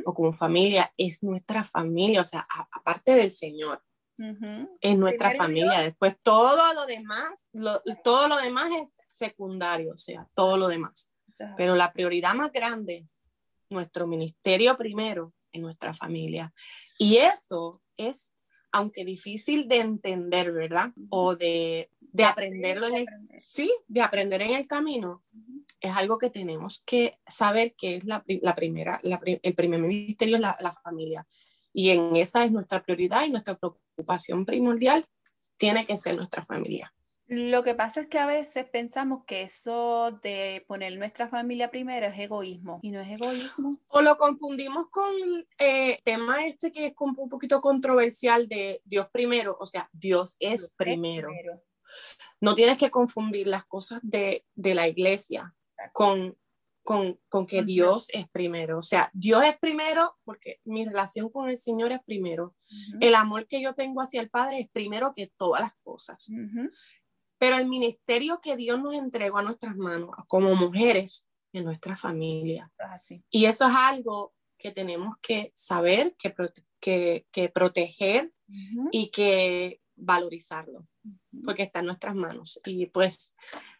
O 0.05 0.13
como 0.13 0.33
familia, 0.33 0.93
es 0.97 1.23
nuestra 1.23 1.63
familia, 1.63 2.21
o 2.21 2.25
sea, 2.25 2.47
aparte 2.71 3.13
del 3.13 3.31
Señor, 3.31 3.83
es 4.81 4.97
nuestra 4.97 5.31
familia. 5.31 5.81
Después 5.81 6.15
todo 6.21 6.73
lo 6.73 6.85
demás, 6.85 7.49
todo 8.03 8.27
lo 8.27 8.37
demás 8.37 8.71
es 8.81 8.93
secundario, 9.09 9.93
o 9.93 9.97
sea, 9.97 10.27
todo 10.33 10.57
lo 10.57 10.67
demás. 10.67 11.09
Pero 11.57 11.75
la 11.75 11.91
prioridad 11.91 12.35
más 12.35 12.51
grande, 12.51 13.07
nuestro 13.69 14.05
ministerio 14.05 14.77
primero, 14.77 15.33
es 15.51 15.61
nuestra 15.61 15.93
familia. 15.93 16.53
Y 16.97 17.17
eso 17.17 17.81
es, 17.97 18.33
aunque 18.71 19.03
difícil 19.03 19.67
de 19.67 19.79
entender, 19.79 20.51
¿verdad? 20.51 20.93
O 21.09 21.35
de 21.35 21.89
de 22.11 22.23
aprenderlo 22.25 22.87
en 22.87 22.95
el, 22.95 23.07
sí, 23.39 23.71
de 23.87 24.01
aprender 24.01 24.41
en 24.41 24.55
el 24.55 24.67
camino, 24.67 25.23
es 25.79 25.95
algo 25.95 26.17
que 26.17 26.29
tenemos 26.29 26.83
que 26.85 27.17
saber 27.25 27.73
que 27.75 27.97
es 27.97 28.03
la, 28.05 28.23
la 28.27 28.55
primera, 28.55 28.99
el 29.03 29.53
primer 29.55 29.81
ministerio 29.81 30.35
es 30.35 30.41
la, 30.41 30.55
la, 30.59 30.73
familia. 30.73 31.27
Y 31.73 31.89
en 31.89 32.15
esa 32.15 32.43
es 32.43 32.51
nuestra 32.51 32.83
prioridad 32.83 33.25
y 33.25 33.31
nuestra 33.31 33.55
preocupación 33.55 34.45
primordial 34.45 35.05
tiene 35.57 35.85
que 35.85 35.97
ser 35.97 36.15
nuestra 36.15 36.43
familia. 36.43 36.93
Lo 37.33 37.63
que 37.63 37.75
pasa 37.75 38.01
es 38.01 38.07
que 38.07 38.19
a 38.19 38.25
veces 38.25 38.65
pensamos 38.65 39.23
que 39.23 39.43
eso 39.43 40.19
de 40.21 40.65
poner 40.67 40.97
nuestra 40.97 41.29
familia 41.29 41.71
primero 41.71 42.07
es 42.07 42.19
egoísmo 42.19 42.79
y 42.81 42.91
no 42.91 42.99
es 42.99 43.09
egoísmo. 43.09 43.79
O 43.87 44.01
lo 44.01 44.17
confundimos 44.17 44.87
con 44.89 45.13
eh, 45.57 45.99
tema 46.03 46.45
este 46.45 46.73
que 46.73 46.87
es 46.87 46.93
un 46.99 47.29
poquito 47.29 47.61
controversial 47.61 48.49
de 48.49 48.81
Dios 48.83 49.07
primero, 49.13 49.55
o 49.61 49.65
sea, 49.65 49.89
Dios 49.93 50.35
es 50.41 50.73
primero. 50.75 51.29
No 52.39 52.55
tienes 52.55 52.77
que 52.77 52.91
confundir 52.91 53.47
las 53.47 53.65
cosas 53.65 53.99
de, 54.03 54.45
la 54.55 54.87
iglesia 54.87 55.55
con, 55.93 56.37
con, 56.83 57.45
que 57.47 57.63
Dios 57.63 58.07
es 58.13 58.27
primero. 58.29 58.79
O 58.79 58.83
sea, 58.83 59.09
Dios 59.13 59.43
es 59.43 59.57
primero 59.59 60.17
porque 60.23 60.59
mi 60.63 60.85
relación 60.85 61.29
con 61.29 61.49
el 61.49 61.57
Señor 61.57 61.91
es 61.91 61.99
primero. 62.03 62.55
El 62.99 63.15
amor 63.15 63.47
que 63.47 63.61
yo 63.61 63.73
tengo 63.73 64.01
hacia 64.01 64.21
el 64.21 64.29
Padre 64.29 64.59
es 64.59 64.69
primero 64.71 65.13
que 65.13 65.31
todas 65.37 65.61
las 65.61 65.73
cosas. 65.83 66.27
Pero 67.37 67.57
el 67.57 67.67
ministerio 67.67 68.39
que 68.41 68.55
Dios 68.55 68.81
nos 68.81 68.93
entregó 68.93 69.39
a 69.39 69.43
nuestras 69.43 69.75
manos 69.75 70.11
como 70.27 70.55
mujeres 70.55 71.27
en 71.53 71.65
nuestra 71.65 71.95
familia. 71.95 72.71
Y 73.29 73.45
eso 73.45 73.67
es 73.67 73.75
algo 73.75 74.33
que 74.57 74.71
tenemos 74.71 75.15
que 75.21 75.51
saber, 75.55 76.15
que, 76.17 77.25
que, 77.31 77.49
proteger 77.49 78.31
y 78.91 79.09
que 79.09 79.81
valorizarlo 79.95 80.87
porque 81.43 81.63
está 81.63 81.79
en 81.79 81.87
nuestras 81.87 82.15
manos. 82.15 82.59
Y 82.65 82.87
pues 82.87 83.33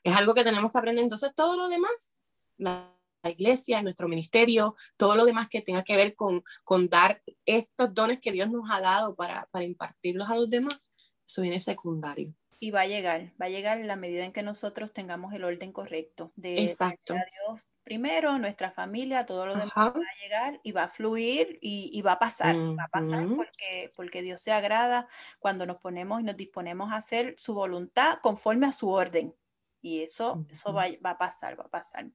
es 0.03 0.15
algo 0.15 0.33
que 0.33 0.43
tenemos 0.43 0.71
que 0.71 0.77
aprender. 0.77 1.03
Entonces, 1.03 1.31
todo 1.35 1.57
lo 1.57 1.67
demás, 1.67 2.17
la, 2.57 2.95
iglesia, 3.23 3.83
nuestro 3.83 4.07
ministerio, 4.07 4.75
todo 4.97 5.15
lo 5.15 5.25
demás 5.25 5.47
que 5.47 5.61
tenga 5.61 5.83
que 5.83 5.95
ver 5.95 6.15
con, 6.15 6.43
con 6.63 6.89
dar 6.89 7.21
estos 7.45 7.93
dones 7.93 8.19
que 8.19 8.31
Dios 8.31 8.49
nos 8.49 8.63
ha 8.71 8.81
dado 8.81 9.15
para, 9.15 9.47
para 9.51 9.63
impartirlos 9.63 10.27
a 10.27 10.33
los 10.33 10.49
demás, 10.49 10.89
eso 11.23 11.43
viene 11.43 11.59
secundario. 11.59 12.33
Y 12.61 12.71
va 12.71 12.81
a 12.81 12.85
llegar, 12.85 13.33
va 13.41 13.47
a 13.47 13.49
llegar 13.49 13.79
en 13.79 13.87
la 13.87 13.95
medida 13.95 14.23
en 14.23 14.31
que 14.31 14.43
nosotros 14.43 14.93
tengamos 14.93 15.33
el 15.33 15.43
orden 15.43 15.73
correcto 15.73 16.31
de, 16.35 16.63
Exacto. 16.63 17.15
Dios 17.15 17.65
primero, 17.83 18.37
nuestra 18.37 18.71
familia, 18.71 19.25
todo 19.25 19.45
lo 19.45 19.55
demás 19.55 19.75
va 19.75 19.87
a 19.87 20.23
llegar 20.23 20.59
y 20.63 20.71
va 20.71 20.83
a 20.83 20.87
fluir 20.87 21.57
y, 21.61 22.01
va 22.01 22.13
a 22.13 22.19
pasar, 22.19 22.55
va 22.55 22.83
a 22.83 22.87
pasar 22.87 23.27
porque, 23.35 23.91
porque 23.95 24.21
Dios 24.21 24.41
se 24.41 24.51
agrada 24.51 25.07
cuando 25.39 25.65
nos 25.65 25.77
ponemos 25.77 26.21
y 26.21 26.23
nos 26.23 26.37
disponemos 26.37 26.91
a 26.91 26.97
hacer 26.97 27.35
su 27.37 27.53
voluntad 27.53 28.19
conforme 28.21 28.67
a 28.67 28.71
su 28.71 28.89
orden. 28.89 29.35
Y 29.81 30.01
eso, 30.01 30.45
eso 30.51 30.73
va, 30.73 30.85
va, 31.03 31.11
a 31.11 31.17
pasar, 31.17 31.59
va 31.59 31.65
a 31.65 31.69
pasar. 31.69 32.11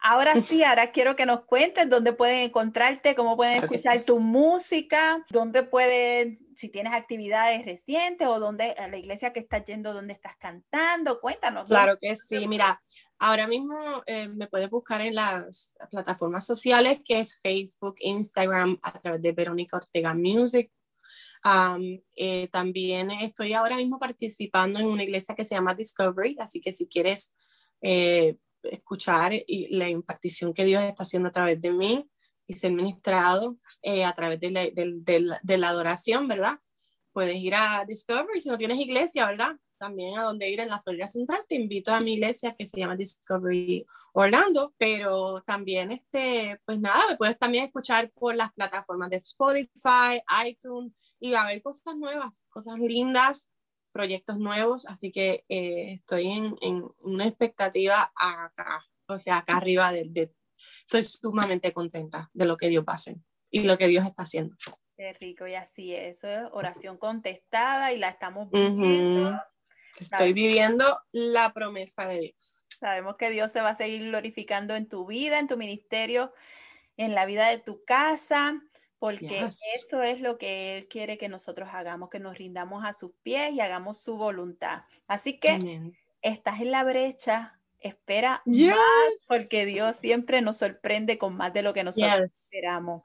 Ahora 0.00 0.34
sí, 0.42 0.64
ahora 0.64 0.90
quiero 0.90 1.16
que 1.16 1.26
nos 1.26 1.44
cuentes 1.44 1.88
dónde 1.88 2.12
pueden 2.12 2.40
encontrarte, 2.40 3.14
cómo 3.14 3.36
pueden 3.36 3.62
escuchar 3.62 4.02
tu 4.02 4.18
música, 4.18 5.24
dónde 5.30 5.62
pueden, 5.62 6.34
si 6.56 6.68
tienes 6.68 6.92
actividades 6.92 7.64
recientes 7.64 8.26
o 8.26 8.40
dónde, 8.40 8.72
a 8.72 8.88
la 8.88 8.96
iglesia 8.96 9.32
que 9.32 9.40
estás 9.40 9.64
yendo, 9.64 9.92
dónde 9.92 10.14
estás 10.14 10.36
cantando, 10.38 11.20
cuéntanos. 11.20 11.66
Claro 11.68 11.96
que 12.00 12.16
sí, 12.16 12.46
mira, 12.48 12.80
ahora 13.18 13.46
mismo 13.46 13.76
eh, 14.06 14.28
me 14.28 14.48
puedes 14.48 14.70
buscar 14.70 15.00
en 15.02 15.14
las 15.14 15.74
plataformas 15.90 16.44
sociales 16.44 16.98
que 17.04 17.20
es 17.20 17.40
Facebook, 17.40 17.94
Instagram, 18.00 18.78
a 18.82 18.92
través 18.98 19.22
de 19.22 19.32
Verónica 19.32 19.76
Ortega 19.76 20.14
Music. 20.14 20.70
Eh, 22.14 22.48
también 22.48 23.10
estoy 23.10 23.52
ahora 23.52 23.76
mismo 23.76 23.98
participando 23.98 24.80
en 24.80 24.86
una 24.86 25.02
iglesia 25.02 25.34
que 25.34 25.44
se 25.44 25.54
llama 25.54 25.74
Discovery, 25.74 26.36
así 26.40 26.60
que 26.60 26.72
si 26.72 26.88
quieres 26.88 27.34
eh, 27.80 28.36
escuchar 28.64 29.32
y 29.46 29.74
la 29.76 29.88
impartición 29.88 30.52
que 30.52 30.64
Dios 30.64 30.82
está 30.82 31.02
haciendo 31.02 31.28
a 31.28 31.32
través 31.32 31.60
de 31.60 31.72
mí 31.72 32.08
y 32.46 32.54
ser 32.54 32.72
ministrado 32.72 33.58
eh, 33.82 34.04
a 34.04 34.12
través 34.12 34.40
de 34.40 34.50
la, 34.50 34.62
de, 34.62 35.58
la, 35.58 35.68
adoración, 35.68 36.28
¿verdad? 36.28 36.58
Puedes 37.12 37.36
ir 37.36 37.54
a 37.54 37.84
Discovery 37.86 38.40
si 38.40 38.48
no 38.48 38.58
tienes 38.58 38.78
iglesia, 38.78 39.26
¿verdad? 39.26 39.56
También 39.78 40.16
a 40.16 40.22
donde 40.22 40.48
ir 40.50 40.60
en 40.60 40.68
la 40.68 40.80
Florida 40.80 41.06
Central. 41.06 41.44
Te 41.48 41.56
invito 41.56 41.92
a 41.92 42.00
mi 42.00 42.14
iglesia 42.14 42.54
que 42.56 42.66
se 42.66 42.78
llama 42.78 42.96
Discovery 42.96 43.86
Orlando, 44.12 44.74
pero 44.78 45.42
también, 45.42 45.90
este, 45.90 46.60
pues 46.64 46.78
nada, 46.78 47.06
me 47.08 47.16
puedes 47.16 47.38
también 47.38 47.64
escuchar 47.64 48.10
por 48.12 48.34
las 48.34 48.52
plataformas 48.52 49.10
de 49.10 49.16
Spotify, 49.16 50.22
iTunes 50.46 50.92
y 51.20 51.34
a 51.34 51.46
ver 51.46 51.62
cosas 51.62 51.96
nuevas, 51.96 52.44
cosas 52.48 52.78
lindas 52.78 53.48
proyectos 53.92 54.38
nuevos, 54.38 54.86
así 54.86 55.10
que 55.10 55.44
eh, 55.48 55.92
estoy 55.92 56.30
en, 56.30 56.56
en, 56.60 56.84
una 57.00 57.26
expectativa 57.26 58.12
acá, 58.16 58.84
o 59.06 59.18
sea, 59.18 59.38
acá 59.38 59.58
arriba 59.58 59.92
de, 59.92 60.32
estoy 60.80 61.04
sumamente 61.04 61.72
contenta 61.72 62.30
de 62.32 62.46
lo 62.46 62.56
que 62.56 62.68
Dios 62.68 62.84
va 62.88 62.94
a 62.94 62.96
hacer 62.96 63.16
y 63.50 63.64
lo 63.64 63.78
que 63.78 63.88
Dios 63.88 64.06
está 64.06 64.22
haciendo. 64.22 64.56
Qué 64.96 65.12
rico, 65.14 65.46
y 65.46 65.54
así 65.54 65.94
es, 65.94 66.18
eso 66.18 66.28
es 66.28 66.48
oración 66.52 66.96
contestada 66.96 67.92
y 67.92 67.98
la 67.98 68.08
estamos 68.08 68.50
viviendo. 68.50 69.40
Estoy 69.98 70.32
viviendo 70.32 70.84
la 71.12 71.52
promesa 71.52 72.08
de 72.08 72.20
Dios. 72.20 72.66
Sabemos 72.80 73.16
que 73.16 73.30
Dios 73.30 73.52
se 73.52 73.60
va 73.60 73.70
a 73.70 73.74
seguir 73.74 74.02
glorificando 74.04 74.74
en 74.74 74.88
tu 74.88 75.06
vida, 75.06 75.38
en 75.38 75.48
tu 75.48 75.56
ministerio, 75.56 76.32
en 76.96 77.14
la 77.14 77.26
vida 77.26 77.48
de 77.48 77.58
tu 77.58 77.84
casa 77.84 78.60
porque 79.02 79.50
eso 79.74 80.00
es 80.00 80.20
lo 80.20 80.38
que 80.38 80.78
Él 80.78 80.86
quiere 80.86 81.18
que 81.18 81.28
nosotros 81.28 81.70
hagamos, 81.72 82.08
que 82.08 82.20
nos 82.20 82.38
rindamos 82.38 82.84
a 82.84 82.92
sus 82.92 83.10
pies 83.24 83.52
y 83.52 83.60
hagamos 83.60 83.98
su 83.98 84.16
voluntad. 84.16 84.84
Así 85.08 85.40
que 85.40 85.82
estás 86.20 86.60
en 86.60 86.70
la 86.70 86.84
brecha, 86.84 87.58
espera 87.80 88.42
más, 88.44 88.76
porque 89.26 89.66
Dios 89.66 89.96
siempre 89.96 90.40
nos 90.40 90.58
sorprende 90.58 91.18
con 91.18 91.34
más 91.36 91.52
de 91.52 91.62
lo 91.62 91.72
que 91.72 91.82
nosotros 91.82 92.30
esperamos. 92.32 93.02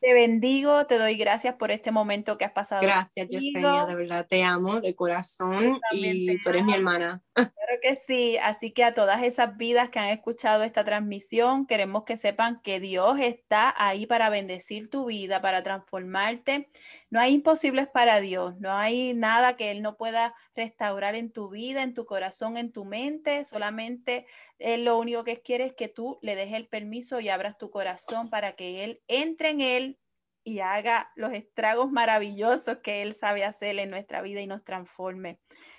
Te 0.00 0.12
bendigo, 0.12 0.86
te 0.86 0.98
doy 0.98 1.16
gracias 1.16 1.54
por 1.54 1.70
este 1.70 1.92
momento 1.92 2.36
que 2.36 2.44
has 2.44 2.50
pasado. 2.50 2.82
Gracias, 2.82 3.28
Yesenia, 3.28 3.86
de 3.86 3.94
verdad 3.94 4.26
te 4.28 4.42
amo 4.42 4.80
de 4.80 4.96
corazón 4.96 5.78
y 5.92 6.40
tú 6.40 6.48
eres 6.48 6.64
mi 6.64 6.74
hermana. 6.74 7.22
Claro 7.54 7.80
que 7.82 7.96
sí, 7.96 8.36
así 8.38 8.72
que 8.72 8.82
a 8.84 8.94
todas 8.94 9.22
esas 9.22 9.56
vidas 9.56 9.90
que 9.90 9.98
han 9.98 10.08
escuchado 10.08 10.62
esta 10.64 10.84
transmisión, 10.84 11.66
queremos 11.66 12.04
que 12.04 12.16
sepan 12.16 12.60
que 12.62 12.80
Dios 12.80 13.18
está 13.20 13.72
ahí 13.76 14.06
para 14.06 14.28
bendecir 14.30 14.90
tu 14.90 15.06
vida, 15.06 15.40
para 15.40 15.62
transformarte. 15.62 16.68
No 17.10 17.20
hay 17.20 17.34
imposibles 17.34 17.86
para 17.88 18.20
Dios, 18.20 18.58
no 18.58 18.72
hay 18.72 19.14
nada 19.14 19.56
que 19.56 19.70
Él 19.70 19.82
no 19.82 19.96
pueda 19.96 20.34
restaurar 20.54 21.14
en 21.14 21.30
tu 21.32 21.48
vida, 21.50 21.82
en 21.82 21.94
tu 21.94 22.06
corazón, 22.06 22.56
en 22.56 22.72
tu 22.72 22.84
mente. 22.84 23.44
Solamente 23.44 24.26
Él 24.58 24.84
lo 24.84 24.98
único 24.98 25.22
que 25.24 25.40
quiere 25.40 25.64
es 25.66 25.74
que 25.74 25.88
tú 25.88 26.18
le 26.22 26.34
des 26.36 26.52
el 26.54 26.68
permiso 26.68 27.20
y 27.20 27.28
abras 27.28 27.56
tu 27.58 27.70
corazón 27.70 28.30
para 28.30 28.56
que 28.56 28.84
Él 28.84 29.02
entre 29.08 29.50
en 29.50 29.60
Él 29.60 29.98
y 30.44 30.60
haga 30.60 31.12
los 31.14 31.32
estragos 31.34 31.90
maravillosos 31.90 32.78
que 32.82 33.02
Él 33.02 33.14
sabe 33.14 33.44
hacer 33.44 33.78
en 33.78 33.90
nuestra 33.90 34.22
vida 34.22 34.40
y 34.40 34.46
nos 34.46 34.64
transforme. 34.64 35.38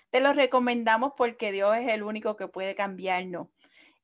Te 0.10 0.20
lo 0.20 0.34
recomendamos 0.34 1.14
porque 1.16 1.52
Dios 1.52 1.76
es 1.78 1.88
el 1.88 2.04
único 2.04 2.36
que 2.36 2.48
puede 2.48 2.76
cambiarnos. 2.76 3.48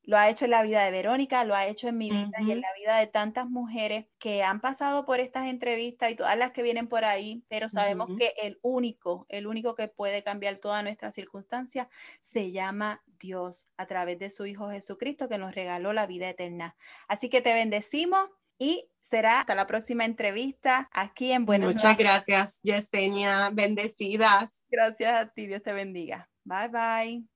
Lo 0.04 0.18
ha 0.18 0.30
hecho 0.30 0.46
en 0.46 0.52
la 0.52 0.62
vida 0.62 0.86
de 0.86 0.92
Verónica, 0.92 1.44
lo 1.46 1.56
ha 1.56 1.66
hecho 1.66 1.88
en 1.88 1.98
mi 1.98 2.12
vida 2.12 2.38
y 2.40 2.52
en 2.52 2.62
la 2.62 2.68
vida 2.78 3.00
de 3.00 3.08
tantas 3.08 3.50
mujeres 3.50 4.06
que 4.20 4.44
han 4.44 4.62
pasado 4.62 5.04
por 5.04 5.20
estas 5.20 5.48
entrevistas 5.48 6.12
y 6.12 6.16
todas 6.16 6.38
las 6.38 6.52
que 6.52 6.62
vienen 6.62 6.88
por 6.88 7.06
ahí, 7.06 7.44
pero 7.48 7.70
sabemos 7.70 8.12
que 8.16 8.34
el 8.40 8.60
único, 8.62 9.26
el 9.30 9.48
único 9.48 9.74
que 9.74 9.88
puede 9.88 10.22
cambiar 10.22 10.60
todas 10.60 10.84
nuestras 10.84 11.16
circunstancias 11.16 11.88
se 12.20 12.52
llama 12.52 13.04
Dios 13.20 13.68
a 13.78 13.88
través 13.88 14.20
de 14.20 14.30
su 14.30 14.46
Hijo 14.46 14.70
Jesucristo 14.70 15.28
que 15.28 15.40
nos 15.40 15.56
regaló 15.56 15.92
la 15.92 16.06
vida 16.06 16.30
eterna. 16.30 16.76
Así 17.08 17.28
que 17.28 17.42
te 17.42 17.56
bendecimos 17.56 18.30
y 18.58 18.90
será 19.02 19.42
hasta 19.42 19.56
la 19.56 19.68
próxima 19.68 20.06
entrevista 20.06 20.90
aquí 20.92 21.32
en 21.32 21.46
Buenos 21.46 21.76
Muchas 21.76 21.98
gracias, 21.98 22.60
Yesenia. 22.64 23.50
Bendecidas. 23.54 24.66
Gracias 24.70 25.22
a 25.22 25.30
ti. 25.30 25.48
Dios 25.48 25.62
te 25.62 25.74
bendiga. 25.74 26.30
Bye 26.44 26.70
bye. 26.70 27.35